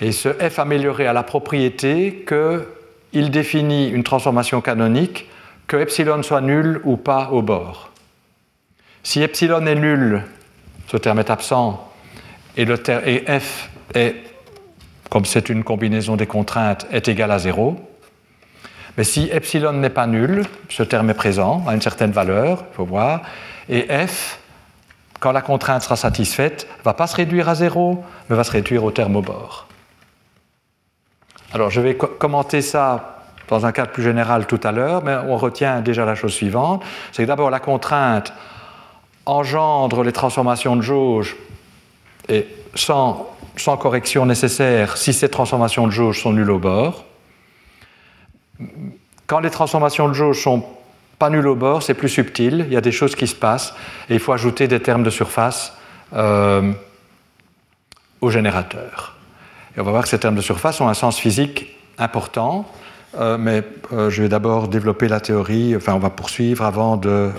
[0.01, 5.29] et ce f amélioré a la propriété qu'il définit une transformation canonique
[5.67, 7.91] que epsilon soit nul ou pas au bord.
[9.03, 10.23] Si epsilon est nul,
[10.89, 11.87] ce terme est absent,
[12.57, 14.17] et, f est,
[15.09, 17.77] comme c'est une combinaison des contraintes, est égal à 0.
[18.97, 22.77] Mais si epsilon n'est pas nul, ce terme est présent à une certaine valeur, il
[22.77, 23.23] faut voir,
[23.69, 24.41] et f,
[25.21, 28.51] quand la contrainte sera satisfaite, ne va pas se réduire à 0, mais va se
[28.51, 29.69] réduire au terme au bord.
[31.53, 33.17] Alors je vais commenter ça
[33.49, 36.85] dans un cadre plus général tout à l'heure, mais on retient déjà la chose suivante,
[37.11, 38.33] c'est que d'abord la contrainte
[39.27, 41.37] engendre les transformations de jauge
[42.29, 43.27] et sans,
[43.57, 47.05] correction nécessaire si ces transformations de jauge sont nulles au bord.
[49.27, 50.65] Quand les transformations de jauge sont
[51.19, 53.75] pas nulles au bord, c'est plus subtil, il y a des choses qui se passent
[54.09, 55.77] et il faut ajouter des termes de surface
[56.15, 56.73] euh,
[58.21, 59.20] au générateur.
[59.77, 62.67] Et on va voir que ces termes de surface ont un sens physique important,
[63.19, 63.63] euh, mais
[63.93, 67.31] euh, je vais d'abord développer la théorie, enfin on va poursuivre avant de,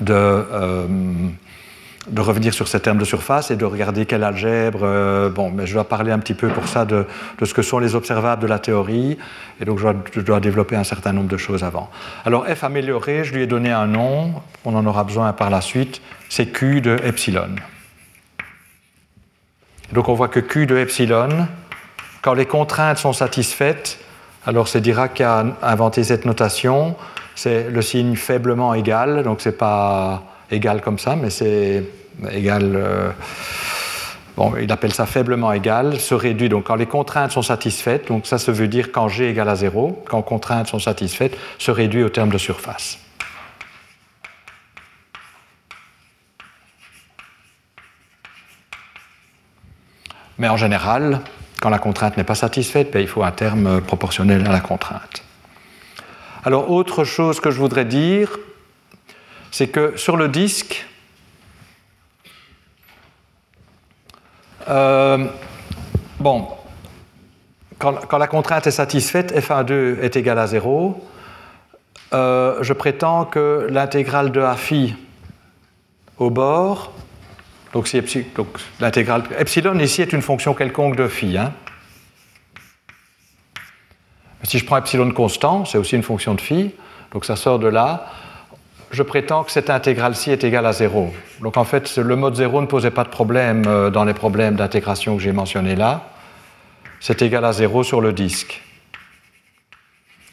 [2.10, 4.80] de revenir sur ces termes de surface et de regarder quelle algèbre.
[4.82, 7.06] Euh, bon, mais je dois parler un petit peu pour ça de,
[7.42, 9.18] ce que sont les observables de la théorie,
[9.60, 9.78] et donc
[10.12, 11.90] je dois, développer un certain nombre de choses avant.
[12.24, 15.60] Alors f amélioré, je lui ai donné un nom, on en aura besoin par la
[15.60, 17.56] suite, c'est q de epsilon.
[19.92, 21.46] Donc on voit que q de epsilon,
[22.22, 23.98] quand les contraintes sont satisfaites,
[24.46, 26.94] alors c'est Dirac qui a inventé cette notation,
[27.34, 31.84] c'est le signe faiblement égal, donc c'est pas égal comme ça, mais c'est
[32.30, 32.72] égal.
[32.74, 33.10] Euh,
[34.36, 36.48] bon, il appelle ça faiblement égal, se réduit.
[36.48, 39.56] Donc quand les contraintes sont satisfaites, donc ça, se veut dire quand G égale à
[39.56, 42.98] 0, quand contraintes sont satisfaites, se réduit au terme de surface.
[50.40, 51.20] Mais en général,
[51.60, 55.22] quand la contrainte n'est pas satisfaite, ben, il faut un terme proportionnel à la contrainte.
[56.44, 58.38] Alors, autre chose que je voudrais dire,
[59.50, 60.86] c'est que sur le disque,
[64.70, 65.26] euh,
[66.18, 66.48] bon,
[67.78, 71.06] quand, la contrainte est satisfaite, f1,2 est égal à 0,
[72.14, 74.96] euh, je prétends que l'intégrale de a phi
[76.16, 76.94] au bord,
[77.72, 78.02] donc, si
[78.80, 81.38] l'intégrale epsilon ici est une fonction quelconque de phi.
[81.38, 81.52] Hein.
[84.42, 86.72] Si je prends epsilon constant, c'est aussi une fonction de phi,
[87.12, 88.10] donc ça sort de là
[88.90, 91.12] je prétends que cette intégrale-ci est égale à 0.
[91.40, 94.56] Donc en fait, le mode 0 ne posait pas de problème euh, dans les problèmes
[94.56, 96.08] d'intégration que j'ai mentionnés là.
[96.98, 98.62] C'est égal à 0 sur le disque.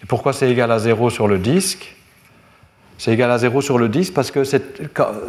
[0.07, 1.95] Pourquoi c'est égal à 0 sur le disque?
[2.97, 4.41] C'est égal à 0 sur le disque parce que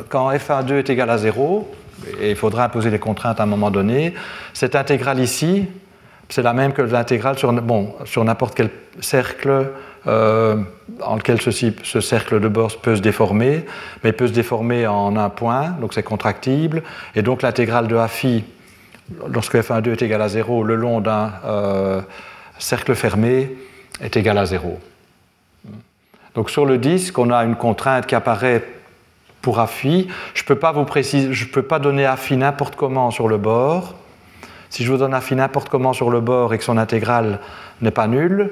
[0.09, 1.71] quand, f1,2 est égal à 0,
[2.21, 4.15] et il faudra imposer les contraintes à un moment donné,
[4.53, 5.67] cette intégrale ici,
[6.29, 8.71] c'est la même que l'intégrale sur, bon, sur n'importe quel
[9.01, 9.71] cercle
[10.07, 10.57] euh,
[11.03, 13.65] en lequel ce cercle de bord peut se déformer,
[14.05, 16.83] mais peut se déformer en un point, donc c'est contractible,
[17.15, 18.45] et donc l'intégrale de a phi,
[19.29, 22.01] lorsque f1,2 est égal à 0, le long d'un euh,
[22.59, 23.51] cercle fermé
[24.01, 24.79] est égal à 0.
[26.35, 28.65] Donc sur le disque, on a une contrainte qui apparaît
[29.53, 30.09] pour.
[30.35, 33.29] Je ne peux pas vous préciser, je peux pas donner a phi n'importe comment sur
[33.29, 33.95] le bord.
[34.71, 37.41] Si je vous donne a phi n'importe comment sur le bord et que son intégrale
[37.81, 38.51] n'est pas nulle,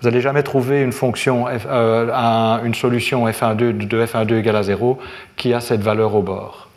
[0.00, 4.98] vous n'allez jamais trouver une fonction, euh, une solution f1,2 de f1,2 égale à 0
[5.36, 6.68] qui a cette valeur au bord.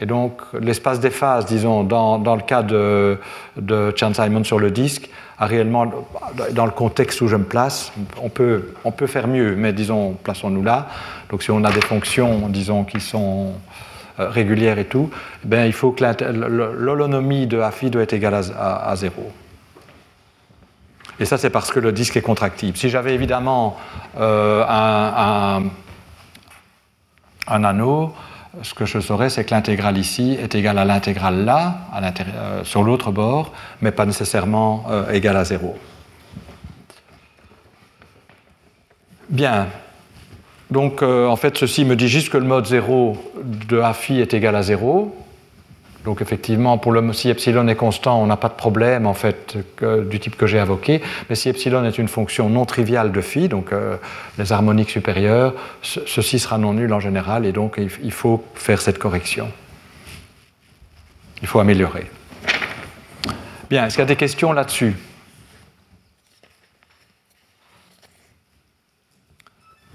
[0.00, 3.18] Et donc, l'espace des phases, disons, dans, le cas de,
[3.56, 5.10] de Chan-Simon sur le disque,
[5.46, 5.90] réellement,
[6.52, 10.12] dans le contexte où je me place, on peut, on peut faire mieux, mais disons,
[10.22, 10.88] plaçons-nous là.
[11.30, 13.52] Donc, si on a des fonctions, disons, qui sont
[14.20, 15.10] euh, régulières et tout,
[15.50, 19.12] eh il faut que l'holonomie de phi doit être égale à, à 0.
[21.22, 22.76] Et ça, c'est parce que le disque est contractible.
[22.76, 23.76] Si j'avais évidemment
[24.18, 25.70] euh, un,
[27.46, 28.12] anneau,
[28.62, 32.82] ce que je saurais, c'est que l'intégrale ici est égale à l'intégrale là, euh, sur
[32.82, 35.76] l'autre bord, mais pas nécessairement euh, égale à zéro.
[39.30, 39.68] Bien.
[40.70, 44.56] Donc, en fait, ceci me dit juste que le mode 0 de phi est égal
[44.56, 45.14] à 0.
[46.04, 49.56] Donc effectivement, pour le, si epsilon est constant, on n'a pas de problème en fait
[49.82, 51.00] du type que j'ai invoqué.
[51.30, 53.96] Mais si epsilon est une fonction non triviale de phi, donc euh,
[54.36, 58.98] les harmoniques supérieures, ceci sera non nul en général, et donc il, faut faire cette
[58.98, 59.48] correction.
[61.40, 62.10] Il faut améliorer.
[63.70, 64.96] Bien, est-ce qu'il y a des questions là-dessus?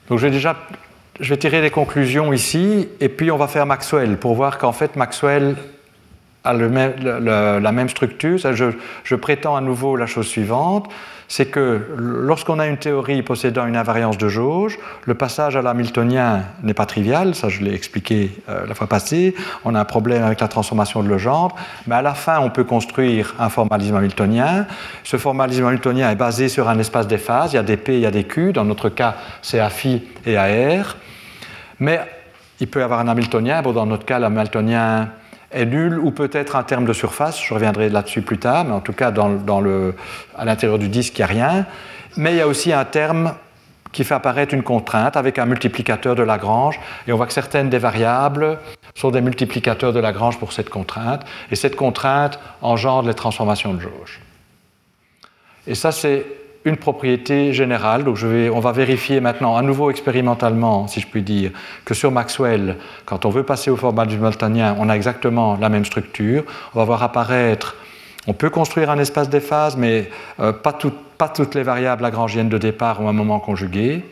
[0.08, 0.56] Donc je vais déjà
[1.20, 4.72] je vais tirer des conclusions ici, et puis on va faire Maxwell pour voir qu'en
[4.72, 5.56] fait Maxwell
[6.54, 8.38] la même structure.
[8.38, 10.90] je, prétends à nouveau la chose suivante.
[11.30, 16.44] C'est que lorsqu'on a une théorie possédant une invariance de jauge, le passage à l'hamiltonien
[16.64, 19.36] n'est pas trivial, ça je l'ai expliqué euh, la fois passée,
[19.66, 21.54] on a un problème avec la transformation de Legendre,
[21.86, 24.68] mais à la fin on peut construire un formalisme hamiltonien.
[25.04, 27.96] Ce formalisme hamiltonien est basé sur un espace des phases, il y a des P,
[27.96, 30.96] il y a des Q, dans notre cas c'est phi et à R,
[31.82, 32.00] mais
[32.62, 35.10] il peut y avoir un hamiltonien, dans notre cas l'hamiltonien
[35.52, 38.82] est nul ou peut-être un terme de surface, je reviendrai là-dessus plus tard, mais en
[38.82, 39.14] tout cas
[40.36, 41.66] à l'intérieur du disque il n'y a rien.
[42.18, 43.34] Mais il y a aussi un terme
[43.92, 47.70] qui fait apparaître une contrainte avec un multiplicateur de Lagrange, et on voit que certaines
[47.70, 48.60] des variables
[48.96, 53.80] sont des multiplicateurs de Lagrange pour cette contrainte, et cette contrainte engendre les transformations de
[53.80, 54.22] jauge.
[55.66, 56.26] Et ça, c'est
[56.66, 58.04] une propriété générale.
[58.04, 61.52] Donc je vais, on va vérifier maintenant à nouveau expérimentalement, si je puis dire,
[61.86, 65.70] que sur Maxwell, quand on veut passer au format du Maltanien, on a exactement la
[65.70, 66.44] même structure.
[66.74, 67.76] On va voir apparaître,
[68.28, 70.10] on peut construire un espace des phases, mais
[70.42, 70.78] euh, pas,
[71.18, 74.04] pas, toutes les variables lagrangiennes de départ ont un moment conjugué.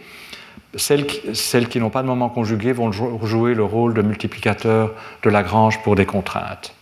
[0.77, 4.91] Celles qui, n'ont pas de moment conjugué vont jouer le rôle de multiplicateur
[5.23, 6.73] de Lagrange pour des contraintes.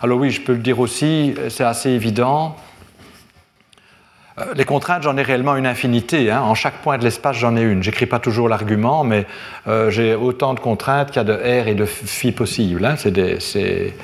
[0.00, 2.56] Alors oui, je peux le dire aussi, c'est assez évident,
[4.54, 6.30] les contraintes, j'en ai réellement une infinité.
[6.30, 6.40] Hein.
[6.40, 7.82] En chaque point de l'espace, j'en ai une.
[7.82, 9.26] J'écris pas toujours l'argument, mais
[9.68, 12.84] euh, j'ai autant de contraintes qu'il y a de R et de phi possibles.
[12.84, 12.96] Hein.
[12.96, 13.94] C'est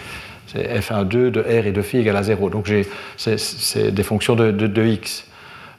[0.55, 2.51] f1,2 de R et de phi égale à 0.
[2.51, 2.71] Donc
[3.17, 5.25] c'est des fonctions de, de, x.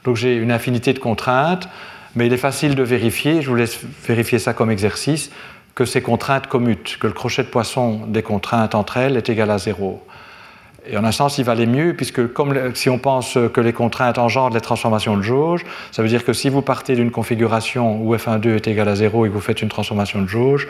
[0.04, 1.68] Donc j'ai une infinité de contraintes,
[2.16, 5.30] mais il est facile de vérifier, je vous laisse vérifier ça comme exercice,
[5.74, 9.50] que ces contraintes commutent, que le crochet de poisson des contraintes entre elles est égal
[9.50, 10.04] à 0.
[10.86, 14.18] Et en un sens, il valait mieux, puisque comme si on pense que les contraintes
[14.18, 18.14] engendrent les transformations de jauge, ça veut dire que si vous partez d'une configuration où
[18.16, 20.68] f1,2 est égal à 0 et que vous faites une transformation de jauge,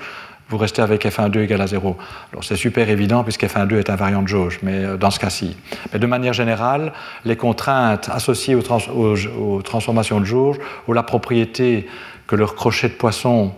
[0.51, 1.97] vous restez avec f1,2 égal à 0.
[2.33, 5.57] Alors c'est super évident puisque f1,2 est invariant de jauge, mais euh, dans ce cas-ci.
[5.93, 6.93] Mais de manière générale,
[7.25, 10.57] les contraintes associées aux, transformations de jauge
[10.89, 11.87] ou la propriété
[12.27, 13.53] que leurs crochets de poisson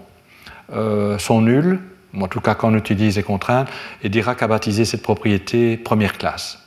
[0.75, 1.81] euh, sont nuls,
[2.19, 3.69] en tout cas quand on utilise les contraintes,
[4.03, 6.59] et Dirac a baptisé cette propriété première classe.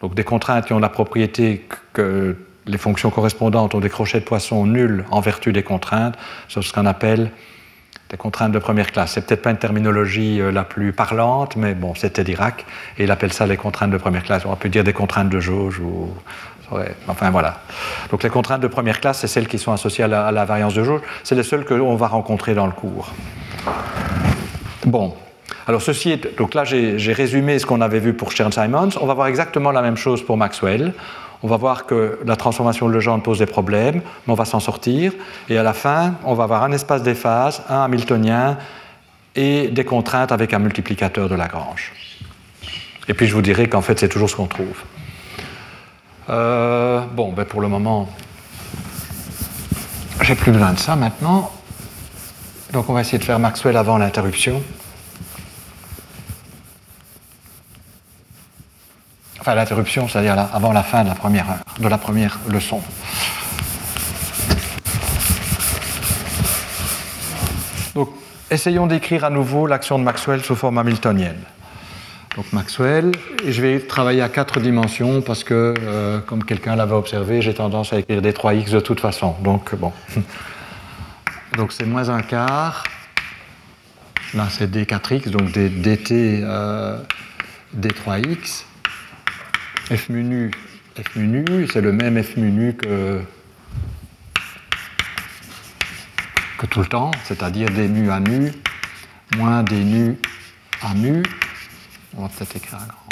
[0.00, 2.36] Donc des contraintes qui ont la propriété que
[2.66, 6.16] les fonctions correspondantes ont des crochets de poisson nuls en vertu des contraintes,
[6.48, 7.30] c'est ce qu'on appelle
[8.10, 9.12] des contraintes de première classe.
[9.12, 12.66] C'est peut-être pas une terminologie euh, la plus parlante, mais bon, c'était Dirac,
[12.98, 14.44] et il appelle ça les contraintes de première classe.
[14.44, 16.10] On peut dire des contraintes de jauge ou
[17.08, 17.60] Enfin voilà.
[18.10, 20.44] Donc les contraintes de première classe, c'est celles qui sont associées à la, à la
[20.44, 21.02] variance de jauge.
[21.22, 23.12] C'est les seules que l'on va rencontrer dans le cours.
[24.84, 25.14] Bon,
[25.66, 28.90] alors ceci est, donc là j'ai résumé ce qu'on avait vu pour Stern-Simons.
[29.00, 30.92] On va voir exactement la même chose pour Maxwell.
[31.42, 34.60] On va voir que la transformation de Legendre pose des problèmes, mais on va s'en
[34.60, 35.12] sortir.
[35.48, 38.56] Et à la fin, on va avoir un espace des phases, un hamiltonien
[39.36, 41.92] et des contraintes avec un multiplicateur de Lagrange.
[43.08, 44.82] Et puis je vous dirai qu'en fait c'est toujours ce qu'on trouve.
[46.30, 48.08] Euh, bon, ben pour le moment,
[50.22, 51.50] j'ai plus besoin de ça maintenant.
[52.74, 54.60] Donc on va essayer de faire Maxwell avant l'interruption.
[59.38, 61.46] Enfin l'interruption, c'est-à-dire avant la fin de la première,
[61.78, 62.82] de la première leçon.
[67.94, 68.08] Donc
[68.50, 71.38] essayons d'écrire à nouveau l'action de Maxwell sous forme hamiltonienne.
[72.34, 73.12] Donc Maxwell,
[73.44, 77.54] et je vais travailler à quatre dimensions parce que, euh, comme quelqu'un l'avait observé, j'ai
[77.54, 79.36] tendance à écrire des 3x de toute façon.
[79.44, 79.92] Donc bon.
[81.56, 82.84] Donc c'est moins un quart.
[84.34, 86.10] Là c'est d4x, donc dt
[86.42, 86.98] euh,
[87.76, 88.64] d3x.
[89.94, 90.50] F mu
[90.96, 93.22] F mu c'est le même F que,
[96.58, 98.50] que tout le temps, c'est-à-dire d mu à nu
[99.36, 100.18] moins d nu
[100.82, 101.22] à mu.
[102.16, 103.04] On va peut-être écrire grand.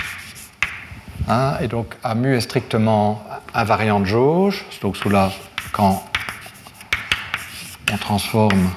[1.28, 5.30] Hein, et donc A mu est strictement invariant de jauge, donc sous la,
[5.72, 6.11] quand
[7.92, 8.70] on transforme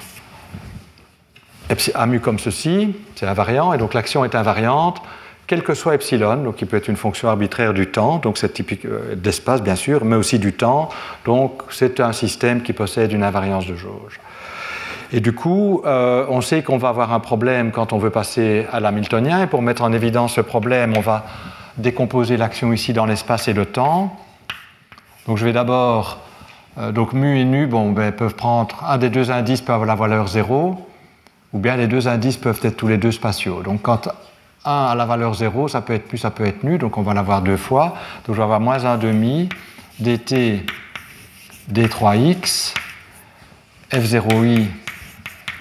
[1.96, 5.02] A mu comme ceci, c'est invariant, et donc l'action est invariante,
[5.48, 8.54] quel que soit epsilon, donc qui peut être une fonction arbitraire du temps, donc c'est
[8.54, 10.90] typique euh, d'espace bien sûr, mais aussi du temps,
[11.24, 14.20] donc c'est un système qui possède une invariance de jauge.
[15.12, 18.68] Et du coup, euh, on sait qu'on va avoir un problème quand on veut passer
[18.72, 21.26] à l'hamiltonien, et pour mettre en évidence ce problème, on va
[21.78, 24.16] décomposer l'action ici dans l'espace et le temps.
[25.28, 26.25] Donc je vais d'abord
[26.92, 29.96] donc mu et nu bon, ben, peuvent prendre, un des deux indices peut avoir la
[29.96, 30.88] valeur 0,
[31.54, 33.62] ou bien les deux indices peuvent être tous les deux spatiaux.
[33.64, 34.10] Donc quand
[34.66, 37.02] un a la valeur 0, ça peut être plus, ça peut être nu, donc on
[37.02, 37.96] va l'avoir deux fois.
[38.26, 39.48] Donc je vais avoir moins 1 demi
[40.00, 40.66] dt
[41.72, 42.74] d3x
[43.92, 44.68] f0i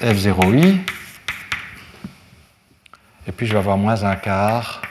[0.00, 0.78] f0i
[3.26, 4.82] et puis je vais avoir moins un quart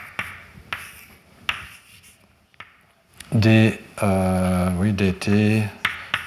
[3.34, 5.64] d, euh, oui, dt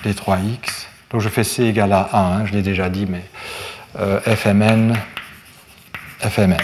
[0.06, 0.86] d3x.
[1.10, 3.22] Donc je fais c égale à 1, hein, je l'ai déjà dit, mais
[3.98, 4.94] euh, fmn,
[6.20, 6.56] fmn.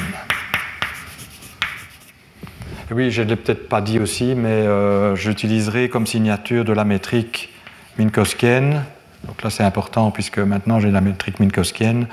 [2.91, 6.85] oui, je ne l'ai peut-être pas dit aussi, mais euh, j'utiliserai comme signature de la
[6.85, 7.51] métrique
[7.99, 8.85] minkowskienne.
[9.27, 12.07] Donc là, c'est important puisque maintenant j'ai la métrique minkowskienne.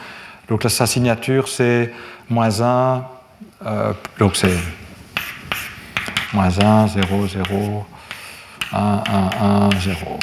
[0.48, 1.94] Donc là, sa signature, c'est
[2.30, 3.04] moins 1,
[3.66, 4.58] euh, donc c'est
[6.34, 7.86] moins 1, 0, 0,
[8.72, 10.20] 1, 1, 1, 0.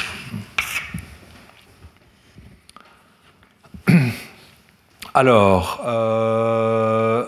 [5.13, 7.25] Alors, euh,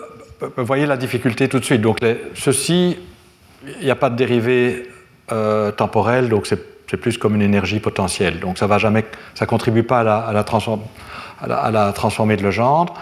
[0.56, 1.80] vous voyez la difficulté tout de suite.
[1.80, 1.98] Donc,
[2.34, 2.96] ceci,
[3.80, 4.88] il n'y a pas de dérivée
[5.32, 8.40] euh, temporelle, donc c'est plus comme une énergie potentielle.
[8.40, 12.94] Donc, ça ne contribue pas à la, à, à, la, transformer de Legendre.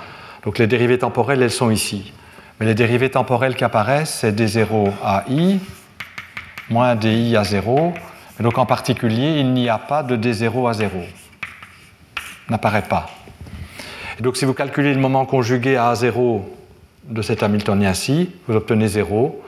[0.44, 2.12] Donc, les dérivées temporelles, elles sont ici.
[2.60, 5.59] Mais les dérivées temporelles qui apparaissent, c'est d0 à i
[6.70, 7.94] moins di à 0.
[8.39, 10.93] Et donc, en particulier, il n'y a pas de d0 à 0.
[12.51, 13.10] N'apparaît pas.
[14.19, 16.40] Et donc si vous calculez le moment conjugué à A0
[17.05, 19.40] de cet Hamiltonien-ci, vous obtenez 0,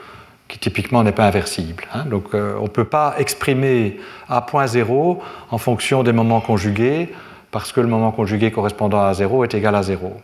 [0.46, 1.84] qui typiquement n'est pas inversible.
[1.92, 2.04] Hein.
[2.04, 3.98] Donc euh, on ne peut pas exprimer
[4.28, 5.18] A.0
[5.50, 7.12] en fonction des moments conjugués,
[7.50, 10.16] parce que le moment conjugué correspondant à 0 est égal à 0.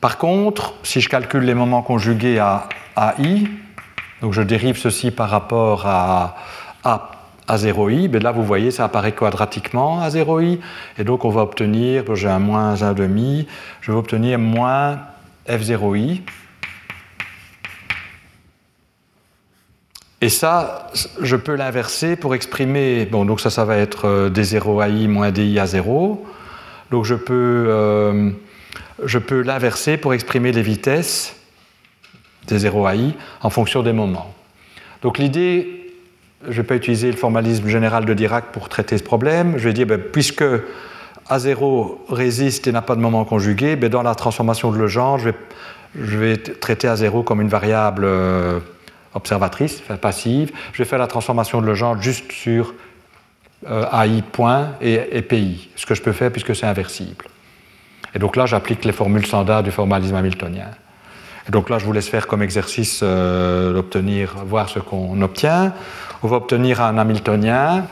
[0.00, 3.44] Par contre, si je calcule les moments conjugués à AI,
[4.22, 6.36] donc je dérive ceci par rapport à
[6.82, 7.15] A
[7.48, 10.58] à 0i, ben là vous voyez ça apparaît quadratiquement à 0i,
[10.98, 13.46] et donc on va obtenir, j'ai un moins 1,5,
[13.80, 14.98] je vais obtenir moins
[15.48, 16.22] f0i.
[20.22, 20.90] Et ça,
[21.20, 25.58] je peux l'inverser pour exprimer, bon donc ça ça va être euh, d0ai moins di
[25.58, 26.26] à 0,
[26.90, 28.30] donc je peux, euh,
[29.26, 31.36] peux l'inverser pour exprimer les vitesses
[32.48, 33.12] d0ai
[33.42, 34.32] en fonction des moments.
[35.02, 35.75] Donc l'idée
[36.42, 39.54] je ne vais pas utiliser le formalisme général de Dirac pour traiter ce problème.
[39.56, 40.44] Je vais dire, ben, puisque
[41.30, 45.30] A0 résiste et n'a pas de moment conjugué, ben, dans la transformation de Legendre, je
[45.30, 45.34] vais,
[46.00, 48.60] je vais traiter A0 comme une variable euh,
[49.14, 50.52] observatrice, passive.
[50.72, 52.74] Je vais faire la transformation de Legendre juste sur
[53.68, 57.24] euh, AI point et, PI, ce que je peux faire puisque c'est inversible.
[58.14, 60.68] Et donc là, j'applique les formules standards du formalisme hamiltonien.
[61.48, 65.72] Et donc là, je vous laisse faire comme exercice euh, d'obtenir, voir ce qu'on obtient
[66.22, 67.86] on va obtenir un Hamiltonien.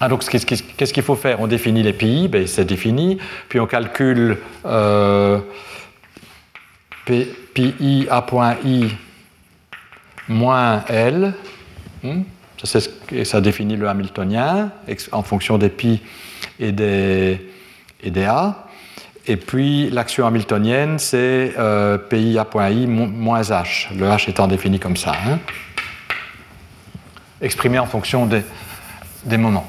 [0.00, 1.40] Ah, qu'est-ce qu'il faut faire?
[1.40, 5.38] On définit les pi, ben, c'est défini, puis on calcule euh,
[7.04, 8.88] pi a point i
[10.28, 11.34] moins L,
[12.02, 12.22] hmm?
[12.64, 14.72] ça, définit le Hamiltonien
[15.12, 16.00] en fonction des pi
[16.58, 17.38] et des,
[18.26, 18.66] A.
[19.28, 24.48] Et puis l'action hamiltonienne, c'est euh, pi a point i moins h, le h étant
[24.48, 25.12] défini comme ça.
[25.12, 25.38] Hein
[27.42, 29.68] exprimé en fonction des, moments.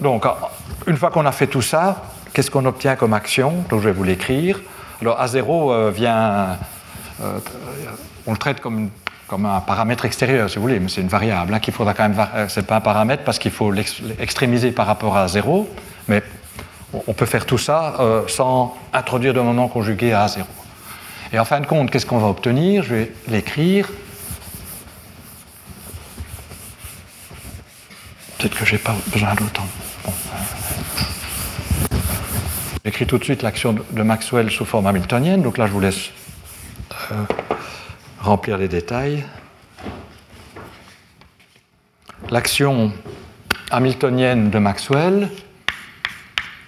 [0.00, 0.24] Donc,
[0.86, 2.02] une fois qu'on a fait tout ça,
[2.32, 4.60] qu'est-ce qu'on obtient comme action Donc, je vais vous l'écrire?
[5.00, 6.58] Alors, A0 euh, vient.
[7.22, 7.38] Euh,
[8.26, 8.90] on le traite comme,
[9.26, 12.08] comme, un paramètre extérieur, si vous voulez, mais c'est une variable hein, qu'il faudra quand
[12.08, 12.26] même.
[12.34, 15.68] Euh, pas un paramètre parce qu'il faut l'extrémiser par rapport à 0,
[16.08, 16.22] mais
[17.06, 17.94] on peut faire tout ça
[18.26, 20.40] sans introduire de moment conjugué à A0.
[21.32, 22.82] Et en fin de compte, qu'est-ce qu'on va obtenir?
[22.82, 23.88] Je vais l'écrire.
[28.40, 29.66] Peut-être que je n'ai pas besoin d'autant.
[32.82, 36.08] J'écris tout de suite l'action de Maxwell sous forme hamiltonienne, donc là je vous laisse
[37.12, 37.16] euh,
[38.18, 39.26] remplir les détails.
[42.30, 42.94] L'action
[43.70, 45.28] hamiltonienne de Maxwell,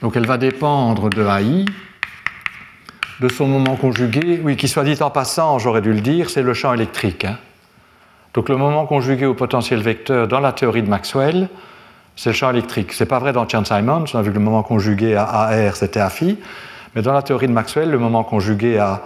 [0.02, 1.64] donc elle va dépendre de AI,
[3.20, 6.42] de son moment conjugué, oui, qui soit dit en passant, j'aurais dû le dire, c'est
[6.42, 7.24] le champ électrique.
[7.24, 7.38] Hein.
[8.34, 11.48] Donc le moment conjugué au potentiel vecteur dans la théorie de Maxwell,
[12.16, 12.92] c'est le champ électrique.
[12.92, 15.76] Ce n'est pas vrai dans Chern-Simons, on a vu que le moment conjugué à AR,
[15.76, 16.38] c'était à phi,
[16.94, 19.02] mais dans la théorie de Maxwell, le moment conjugué à,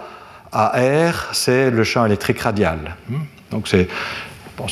[0.53, 2.95] R, c'est le champ électrique radial.
[3.09, 3.17] Hmm?
[3.51, 3.87] Donc c'est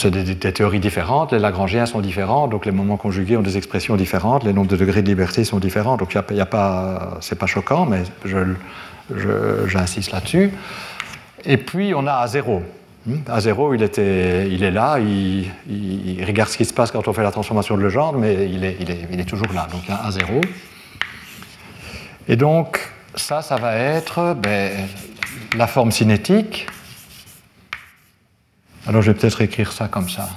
[0.09, 4.43] des, théories différentes, les Lagrangiens sont différents, donc les moments conjugués ont des expressions différentes,
[4.43, 8.03] les nombres de degrés de liberté sont différents, donc ce n'est pas, pas choquant, mais
[9.67, 10.51] j'insiste là-dessus.
[11.45, 12.63] Et puis on a à zéro.
[13.27, 17.31] À zéro, il, est là, il, regarde ce qui se passe quand on fait la
[17.31, 20.41] transformation de Legendre, mais il est, toujours là, donc à zéro.
[22.27, 22.79] Et donc,
[23.13, 24.87] ça, ça va être ben,
[25.55, 26.67] la forme cinétique.
[28.87, 30.27] Alors, je vais peut-être écrire ça comme ça.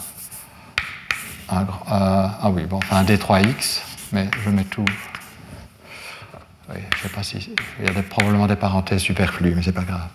[1.49, 3.81] Un, ah oui, bon, un D3X,
[4.13, 4.85] mais je mets tout.
[6.69, 7.51] Oui, je ne sais pas si.
[7.81, 10.09] Il y a probablement des parenthèses superflues, mais ce n'est pas grave.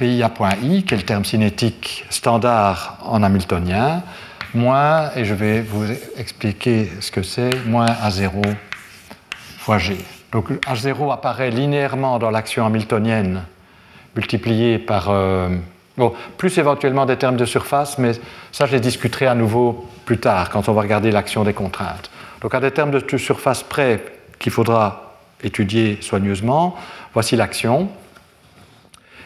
[0.00, 4.02] PIA.I, qui est le terme cinétique standard en hamiltonien,
[4.54, 5.84] moins, et je vais vous
[6.16, 8.42] expliquer ce que c'est, moins A0
[9.58, 9.98] fois G.
[10.32, 13.42] Donc H0 apparaît linéairement dans l'action hamiltonienne
[14.16, 15.10] multiplié par...
[15.10, 15.50] Euh,
[15.98, 18.12] bon, plus éventuellement des termes de surface, mais
[18.52, 22.10] ça je les discuterai à nouveau plus tard quand on va regarder l'action des contraintes.
[22.40, 24.02] Donc à des termes de surface près
[24.38, 26.74] qu'il faudra étudier soigneusement,
[27.12, 27.90] voici l'action.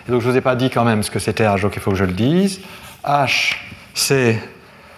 [0.08, 1.80] Donc je ne vous ai pas dit quand même ce que c'était H, donc il
[1.80, 2.60] faut que je le dise.
[3.04, 3.56] H,
[3.94, 4.38] c'est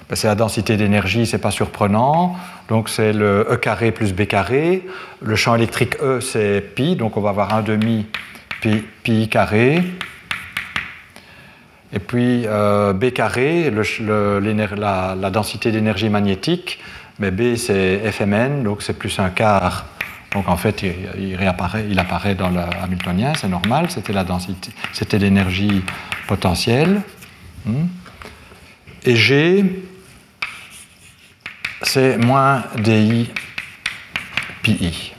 [0.09, 2.37] ben, c'est la densité d'énergie, c'est pas surprenant.
[2.69, 4.87] Donc c'est le E carré plus B carré.
[5.21, 8.07] Le champ électrique E, c'est pi, donc on va avoir un demi
[8.61, 9.83] pi, pi carré.
[11.93, 13.73] Et puis euh, B carré,
[14.77, 16.79] la, densité d'énergie magnétique,
[17.19, 19.87] mais B c'est Fmn, donc c'est plus un quart.
[20.37, 20.83] Donc en fait,
[21.19, 25.83] il, réapparaît, il apparaît dans le Hamiltonien, c'est normal, c'était la densité, c'était l'énergie
[26.27, 27.01] potentielle.
[27.65, 27.87] Hmm.
[29.05, 29.83] Et G,
[31.81, 33.31] c'est moins di
[34.63, 35.15] pi.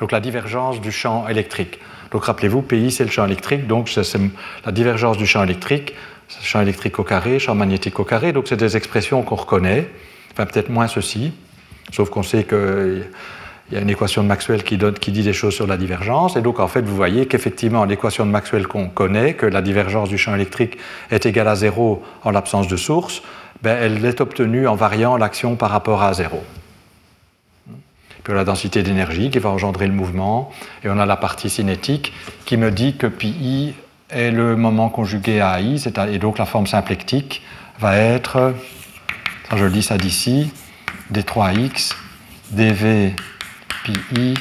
[0.00, 1.78] Donc la divergence du champ électrique.
[2.10, 4.18] Donc rappelez-vous, PI c'est le champ électrique, donc c'est
[4.64, 5.94] la divergence du champ électrique,
[6.42, 9.88] champ électrique au carré, champ magnétique au carré, donc c'est des expressions qu'on reconnaît,
[10.32, 11.32] enfin peut-être moins ceci,
[11.92, 12.44] sauf qu'on sait
[13.66, 16.40] qu'il y a une équation de Maxwell qui, dit des choses sur la divergence, et
[16.40, 20.18] donc en fait vous voyez qu'effectivement l'équation de Maxwell qu'on connaît, que la divergence du
[20.18, 20.78] champ électrique
[21.10, 23.22] est égale à zéro en l'absence de source,
[23.62, 26.42] ben, elle est obtenue en variant l'action par rapport à zéro.
[28.22, 30.50] Puis la densité d'énergie qui va engendrer le mouvement,
[30.84, 32.12] et on a la partie cinétique
[32.44, 33.74] qui me dit que pi
[34.10, 37.42] est le moment conjugué à i, et donc la forme symplectique
[37.78, 38.54] va être,
[39.54, 40.52] je le dis ça d'ici,
[41.12, 41.94] d3x
[42.50, 43.14] dv
[43.92, 44.34] pi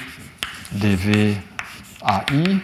[0.71, 1.35] dv
[2.07, 2.57] ai.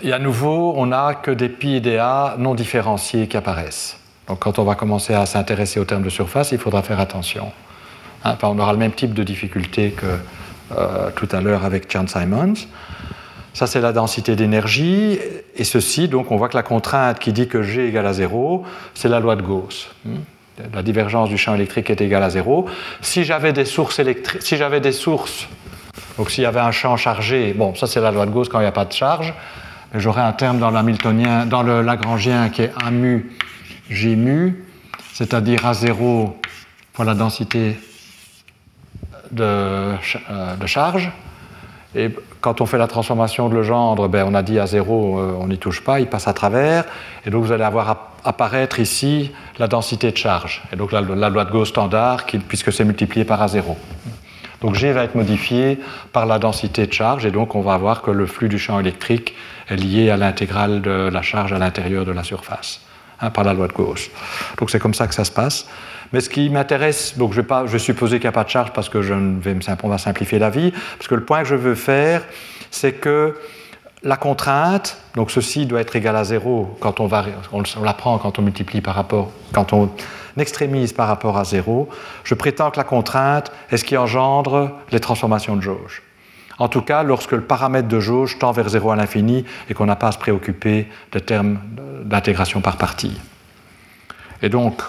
[0.00, 3.98] Et à nouveau, on n'a que des pi et des a non différenciés qui apparaissent.
[4.28, 7.50] Donc quand on va commencer à s'intéresser aux termes de surface, il faudra faire attention.
[8.24, 10.06] Hein, on aura le même type de difficulté que
[10.76, 12.54] euh, tout à l'heure avec Chan Simons.
[13.54, 15.18] Ça, c'est la densité d'énergie.
[15.56, 18.64] Et ceci, donc, on voit que la contrainte qui dit que G égale à 0,
[18.94, 19.90] c'est la loi de Gauss.
[20.74, 22.66] La divergence du champ électrique est égale à 0.
[23.00, 25.48] Si j'avais des sources électriques, si j'avais des sources,
[26.16, 28.58] donc s'il y avait un champ chargé, bon, ça c'est la loi de Gauss quand
[28.58, 29.34] il n'y a pas de charge,
[29.94, 33.30] j'aurais un terme dans dans le lagrangien qui est 1 mu
[33.90, 34.64] G mu,
[35.12, 36.38] c'est-à-dire à 0
[36.92, 37.76] pour la densité
[39.40, 39.96] euh,
[40.58, 41.10] de, charge.
[41.94, 42.10] Et
[42.40, 45.48] quand on fait la transformation de Legendre, ben on a dit à zéro, euh, on
[45.48, 46.84] n'y touche pas, il passe à travers.
[47.24, 47.88] Et donc vous allez avoir
[48.28, 50.62] apparaître ici la densité de charge.
[50.70, 53.64] Et donc la, loi de Gauss standard, puisque c'est multiplié par A0.
[54.60, 55.78] Donc G va être modifié
[56.12, 58.78] par la densité de charge, et donc on va voir que le flux du champ
[58.78, 59.34] électrique
[59.68, 62.82] est lié à l'intégrale de la charge à l'intérieur de la surface,
[63.22, 64.10] hein, par la loi de Gauss.
[64.58, 65.66] Donc c'est comme ça que ça se passe.
[66.12, 68.50] Mais ce qui m'intéresse, donc je vais, pas, je supposer qu'il n'y a pas de
[68.50, 71.48] charge parce que je vais on va simplifier la vie, parce que le point que
[71.48, 72.24] je veux faire,
[72.70, 73.36] c'est que
[74.02, 78.38] la contrainte, donc ceci doit être égal à zéro quand on, va, on, l'apprend quand
[78.38, 79.90] on multiplie par rapport, quand on
[80.36, 81.88] extrémise par rapport à zéro,
[82.22, 86.02] je prétends que la contrainte est ce qui engendre les transformations de jauge.
[86.58, 89.86] En tout cas, lorsque le paramètre de jauge tend vers zéro à l'infini et qu'on
[89.86, 91.58] n'a pas à se préoccuper de termes
[92.04, 93.16] d'intégration par partie.
[94.42, 94.80] Et donc,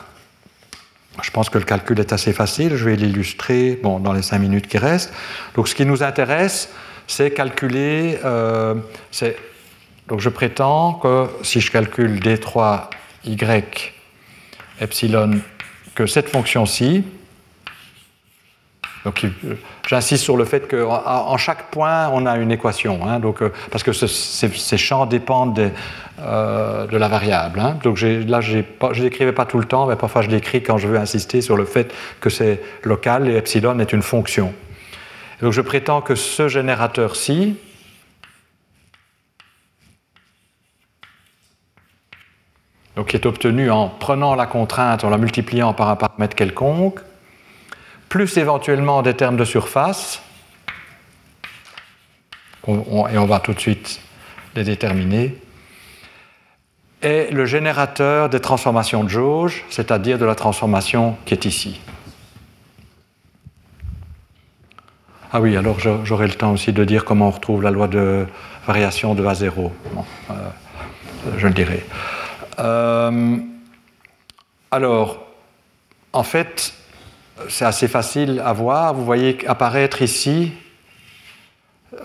[1.22, 4.40] je pense que le calcul est assez facile, je vais l'illustrer bon, dans les cinq
[4.40, 5.14] minutes qui restent.
[5.56, 6.69] Donc ce qui nous intéresse,
[7.10, 8.76] c'est calculer, euh,
[10.07, 13.64] donc je prétends que si je calcule d3y
[14.80, 15.41] epsilon,
[15.95, 17.03] que cette fonction-ci,
[19.88, 23.91] j'insiste sur le fait qu'en chaque point, on a une équation, hein, euh, parce que
[23.91, 25.72] ces champs dépendent
[26.19, 27.60] euh, de la variable.
[27.60, 27.80] Hein.
[27.84, 30.88] Donc là, je ne l'écrivais pas tout le temps, mais parfois je l'écris quand je
[30.88, 31.91] veux insister sur le fait
[32.22, 34.53] que c'est local et epsilon est une fonction.
[35.41, 37.56] Donc je prétends que ce générateur-ci,
[43.07, 46.99] qui est obtenu en prenant la contrainte, en la multipliant par un paramètre quelconque,
[48.10, 50.22] plus éventuellement des termes de surface,
[52.68, 54.02] et on va tout de suite
[54.56, 55.38] les déterminer,
[57.02, 61.80] est le générateur des transformations de jauge, c'est-à-dire de la transformation qui est ici.
[65.32, 68.26] Ah oui, alors j'aurai le temps aussi de dire comment on retrouve la loi de
[68.66, 69.70] variation de A0.
[70.32, 70.34] Euh,
[71.38, 71.86] je le dirai.
[72.58, 73.38] Euh,
[74.72, 75.28] alors,
[76.14, 76.74] en fait,
[77.48, 78.96] c'est assez facile à voir.
[78.96, 80.52] Vous voyez apparaître ici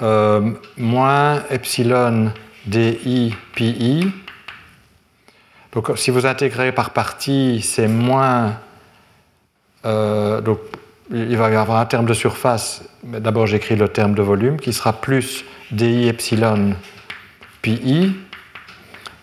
[0.02, 2.30] euh, moins epsilon
[2.66, 4.12] di pi.
[5.72, 8.58] Donc si vous intégrez par partie, c'est moins...
[11.10, 14.58] il va y avoir un terme de surface, mais d'abord j'écris le terme de volume
[14.58, 16.74] qui sera plus di epsilon
[17.62, 18.14] pi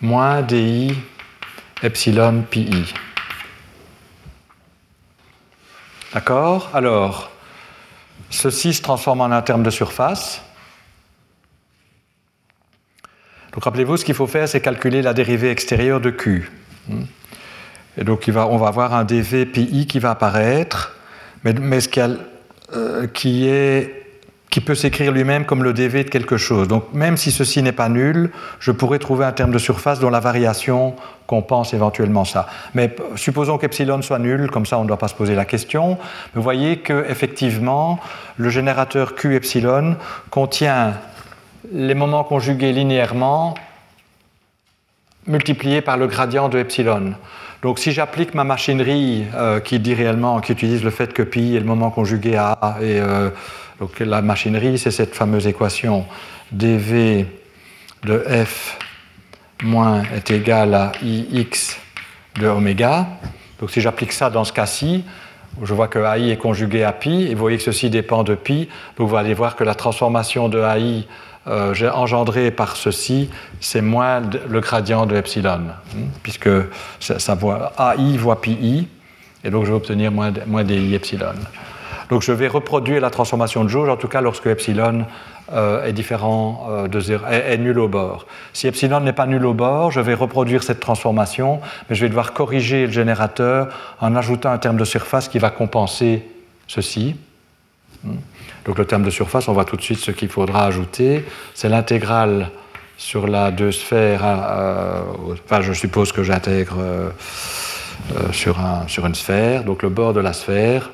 [0.02, 0.94] moins di
[1.82, 2.94] epsilon pi.
[6.14, 6.70] D'accord?
[6.74, 7.32] Alors,
[8.30, 10.42] ceci se transforme en un terme de surface.
[13.54, 16.52] Donc rappelez-vous, ce qu'il faut faire, c'est calculer la dérivée extérieure de Q.
[17.98, 20.96] Et donc on va avoir un dv pi qui va apparaître
[21.44, 21.54] mais,
[22.74, 26.68] euh, qui, peut s'écrire lui-même comme le dv de quelque chose.
[26.68, 30.10] Donc même si ceci n'est pas nul, je pourrais trouver un terme de surface dont
[30.10, 30.96] la variation
[31.26, 32.48] compense éventuellement ça.
[32.74, 35.98] Mais supposons qu'epsilon soit nul, comme ça on ne doit pas se poser la question.
[36.34, 38.00] Vous voyez qu'effectivement,
[38.38, 39.96] le générateur Q epsilon
[40.30, 40.94] contient
[41.72, 43.56] les moments conjugués linéairement
[45.28, 47.14] multipliés par le gradient de epsilon.
[47.62, 51.56] Donc si j'applique ma machinerie euh, qui dit réellement, qui utilise le fait que pi
[51.56, 53.30] est le moment conjugué à A, et euh,
[53.80, 56.06] donc la machinerie, c'est cette fameuse équation
[56.52, 57.28] dv
[58.04, 58.80] de f
[59.64, 61.78] moins est égal à ix
[62.40, 63.08] de oméga.
[63.60, 65.04] Donc si j'applique ça dans ce cas-ci,
[65.62, 68.34] je vois que AI est conjugué à pi, et vous voyez que ceci dépend de
[68.34, 71.06] pi, donc vous allez voir que la transformation de AI
[71.48, 76.50] euh, engendré par ceci, c'est moins le gradient de epsilon, hein, puisque
[77.00, 78.88] ça, voit AI voit pi,
[79.44, 81.34] et donc je vais obtenir moins, moins di epsilon.
[82.10, 85.06] Donc je vais reproduire la transformation de jauge, en tout cas lorsque epsilon
[85.54, 88.28] euh, est différent euh, de 0, est, nul au bord.
[88.54, 91.60] Si epsilon n'est pas nul au bord, je vais reproduire cette transformation,
[91.90, 93.70] mais je vais devoir corriger le générateur
[94.00, 96.24] en ajoutant un terme de surface qui va compenser
[96.68, 97.16] ceci.
[98.08, 98.12] Hein.
[98.66, 101.26] Donc le terme de surface, on voit tout de suite ce qu'il faudra ajouter.
[101.54, 102.52] C'est l'intégrale
[102.98, 104.22] sur la deux sphères.
[104.24, 105.02] Euh,
[105.46, 107.10] enfin, je suppose que j'intègre euh,
[108.16, 109.64] euh, sur, un, sur, une sphère.
[109.64, 110.92] Donc le bord de la sphère,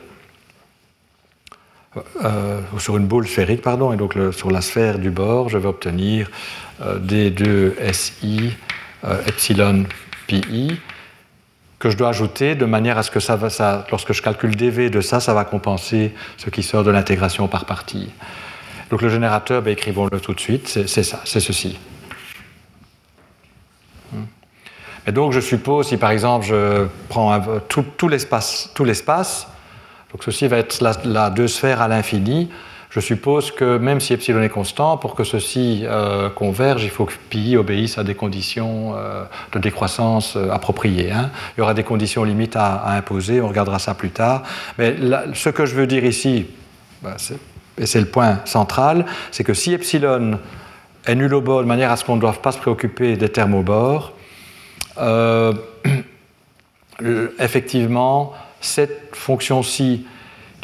[2.73, 3.91] ou sur une boule sphérique, pardon.
[3.91, 6.29] Et donc sur la sphère du bord, je vais obtenir
[6.79, 8.51] D2SI
[9.25, 9.85] epsilon
[10.27, 10.79] pi
[11.79, 14.89] que je dois ajouter de manière à ce que ça, ça, lorsque je calcule dv
[14.89, 18.09] de ça, ça va compenser ce qui sort de l'intégration par partie.
[18.89, 21.77] Donc le générateur, ben, écrivons-le tout de suite, c'est ça, c'est ceci.
[25.05, 27.39] Et donc je suppose, si par exemple je prends
[27.69, 29.47] tout, tout l'espace,
[30.11, 32.49] donc ceci va être la, la deux sphères à l'infini,
[32.97, 37.05] je suppose que même si epsilon est constant, pour que ceci euh, converge, il faut
[37.05, 41.11] que pi obéisse à des conditions euh, de décroissance euh, appropriées.
[41.11, 41.29] Hein.
[41.55, 44.41] Il y aura des conditions limites à, imposer, on regardera ça plus tard.
[44.79, 44.95] Mais
[45.35, 46.47] ce que je veux dire ici,
[47.03, 47.17] bah,
[47.77, 50.39] et c'est le point central, c'est que si epsilon
[51.05, 53.29] est nul au bord de manière à ce qu'on ne doive pas se préoccuper des
[53.29, 54.13] termes au bord,
[57.39, 60.07] effectivement, cette fonction-ci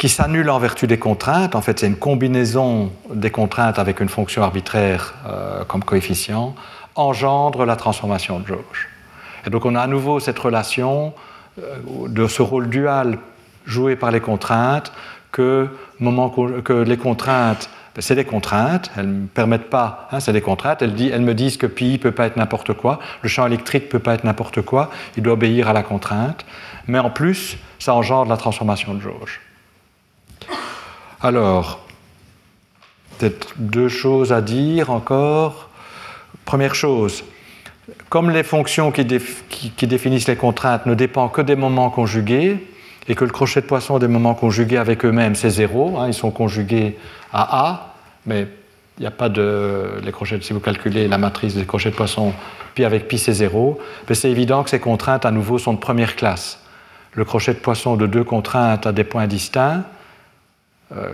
[0.03, 1.55] qui s'annule en vertu des contraintes.
[1.55, 6.55] En fait, c'est une combinaison des contraintes avec une fonction arbitraire euh, comme coefficient,
[6.95, 8.89] engendre la transformation de jauge.
[9.47, 11.13] Et donc on a à nouveau cette relation
[11.57, 11.77] euh,
[12.09, 13.17] de ce rôle dual
[13.65, 14.91] joué par les contraintes,
[15.31, 15.69] que,
[16.01, 17.69] moment, que les contraintes,
[17.99, 21.34] c'est des contraintes, elles ne me permettent pas, hein, c'est des contraintes, elles, elles, me
[21.34, 24.63] disent que pi peut pas être n'importe quoi, le champ électrique peut pas être n'importe
[24.63, 26.45] quoi, il doit obéir à la contrainte,
[26.88, 29.39] mais en plus, ça engendre la transformation de jauge.
[31.23, 31.79] Alors,
[33.17, 35.69] peut-être deux choses à dire encore.
[36.43, 37.23] Première chose,
[38.09, 42.67] comme les fonctions qui, définissent les contraintes ne dépendent que des moments conjugués,
[43.07, 46.13] et que le crochet de poisson des moments conjugués avec eux-mêmes, c'est zéro, hein, ils
[46.13, 46.97] sont conjugués
[47.31, 47.95] à A,
[48.25, 48.47] mais
[48.97, 50.01] il n'y a pas de.
[50.03, 52.33] Les crochets, si vous calculez la matrice des crochets de poisson,
[52.75, 53.79] pi avec pi c'est zéro,
[54.11, 56.59] c'est évident que ces contraintes à nouveau sont de première classe.
[57.13, 59.83] Le crochet de poisson de deux contraintes a des points distincts,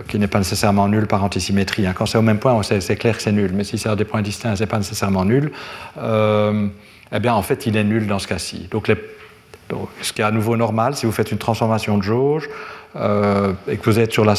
[0.08, 1.86] qui n'est pas nécessairement nul par antisymétrie.
[1.86, 1.94] Hein.
[1.96, 4.04] Quand c'est au même point, c'est clair que c'est nul, mais si c'est à des
[4.04, 5.52] points distincts, ce n'est pas nécessairement nul.
[5.98, 6.66] Euh,
[7.12, 8.68] eh bien, en fait, il est nul dans ce cas-ci.
[8.70, 8.92] Donc,
[10.02, 12.48] ce qui est à nouveau normal, si vous faites une transformation de jauge
[12.96, 14.34] euh, et que vous êtes sur la,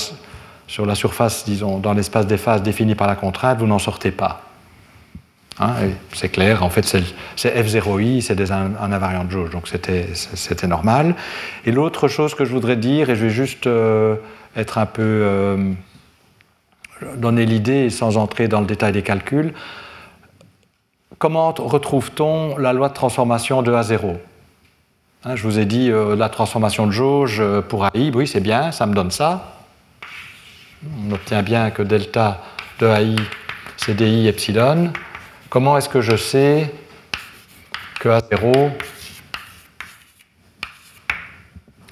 [0.68, 4.12] sur la surface, disons, dans l'espace des phases défini par la contrainte, vous n'en sortez
[4.12, 4.44] pas.
[5.60, 5.74] Hein,
[6.14, 6.86] c'est clair, en fait,
[7.36, 11.16] c'est F0i, c'est un, invariant de jauge, donc c'était normal.
[11.66, 13.68] Et l'autre chose que je voudrais dire, et je vais juste
[14.56, 15.02] être un peu.
[15.04, 15.74] Euh,
[17.18, 19.54] donner l'idée sans entrer dans le détail des calculs.
[21.18, 24.18] Comment retrouve-t-on la loi de transformation de A0
[25.26, 28.40] hein, Je vous ai dit euh, la transformation de jauge euh, pour AI, oui, c'est
[28.40, 29.58] bien, ça me donne ça.
[31.08, 32.42] On obtient bien que delta
[32.80, 33.16] de AI,
[33.78, 34.92] c'est DI epsilon.
[35.50, 36.74] Comment est-ce que je sais
[38.00, 38.72] que A0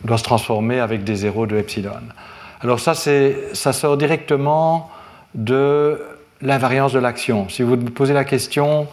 [0.04, 2.02] doit se transformer avec des zéros de epsilon?
[2.62, 4.90] Alors ça, ça sort directement
[5.34, 6.02] de
[6.42, 7.48] l'invariance de l'action.
[7.48, 8.88] Si vous me posez la question,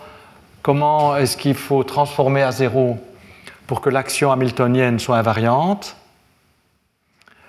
[0.62, 2.98] comment est-ce qu'il faut transformer à zéro
[3.66, 5.96] pour que l'action hamiltonienne soit invariante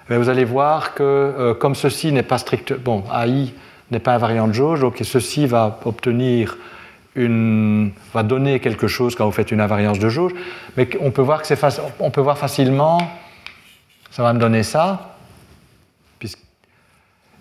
[0.10, 3.54] eh Vous allez voir que euh, comme ceci n'est pas strict, bon, AI
[3.92, 6.58] n'est pas invariant de jauge, donc ceci va obtenir
[7.16, 10.34] une, va donner quelque chose quand vous faites une invariance de jauge,
[10.76, 11.60] mais on peut voir que c'est
[12.00, 13.00] on peut voir facilement,
[14.12, 15.17] ça va me donner ça,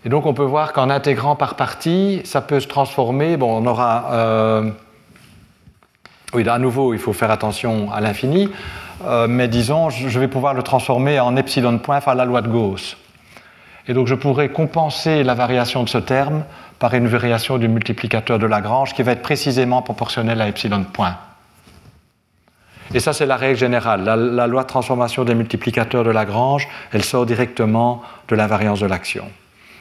[0.07, 3.37] et donc on peut voir qu'en intégrant par partie, ça peut se transformer.
[3.37, 4.12] Bon, on aura.
[4.12, 4.70] Euh,
[6.33, 8.49] oui, à nouveau, il faut faire attention à l'infini,
[9.05, 12.47] euh, mais disons, je vais pouvoir le transformer en epsilon point par la loi de
[12.47, 12.97] Gauss.
[13.89, 16.45] Et donc je pourrais compenser la variation de ce terme
[16.78, 21.16] par une variation du multiplicateur de Lagrange qui va être précisément proportionnelle à epsilon point.
[22.95, 24.05] Et ça, c'est la règle générale.
[24.05, 28.87] La, la, loi de transformation des multiplicateurs de Lagrange, elle sort directement de l'invariance de
[28.87, 29.24] l'action.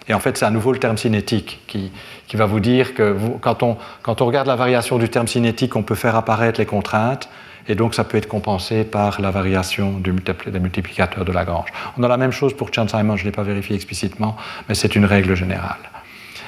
[0.07, 1.91] Et en fait, c'est à nouveau le terme cinétique qui,
[2.27, 5.75] qui va vous dire que quand, on, quand, on, regarde la variation du terme cinétique,
[5.75, 7.29] on peut faire apparaître les contraintes,
[7.67, 10.13] et donc ça peut être compensé par la variation du
[10.47, 11.69] des multiplicateurs de Lagrange.
[11.97, 14.35] On a la même chose pour Chern-Simons, je ne l'ai pas vérifié explicitement,
[14.69, 15.89] mais c'est une règle générale.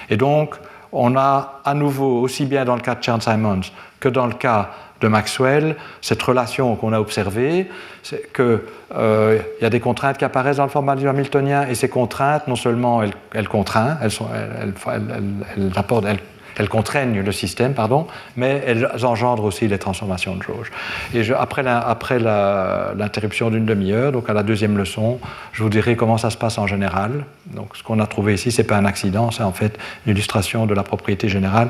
[0.10, 0.56] Et donc,
[0.92, 3.62] on a à nouveau, aussi bien dans le cas de Chern-Simons
[4.00, 4.70] que dans le cas
[5.02, 7.70] de Maxwell, cette relation qu'on a observée,
[8.04, 8.60] c'est qu'il
[8.96, 12.56] euh, y a des contraintes qui apparaissent dans le formalisme hamiltonien, et ces contraintes, non
[12.56, 13.48] seulement elles, elles,
[16.58, 20.72] elles, contraignent le système, pardon, mais elles engendrent aussi les transformations de jauge.
[21.14, 25.20] Et après l'interruption d'une demi-heure, donc à la deuxième leçon,
[25.52, 27.26] je vous dirai comment ça se passe en général.
[27.46, 30.14] Donc ce qu'on a trouvé ici, ce n'est pas un accident, c'est en fait une
[30.14, 31.70] illustration de la propriété générale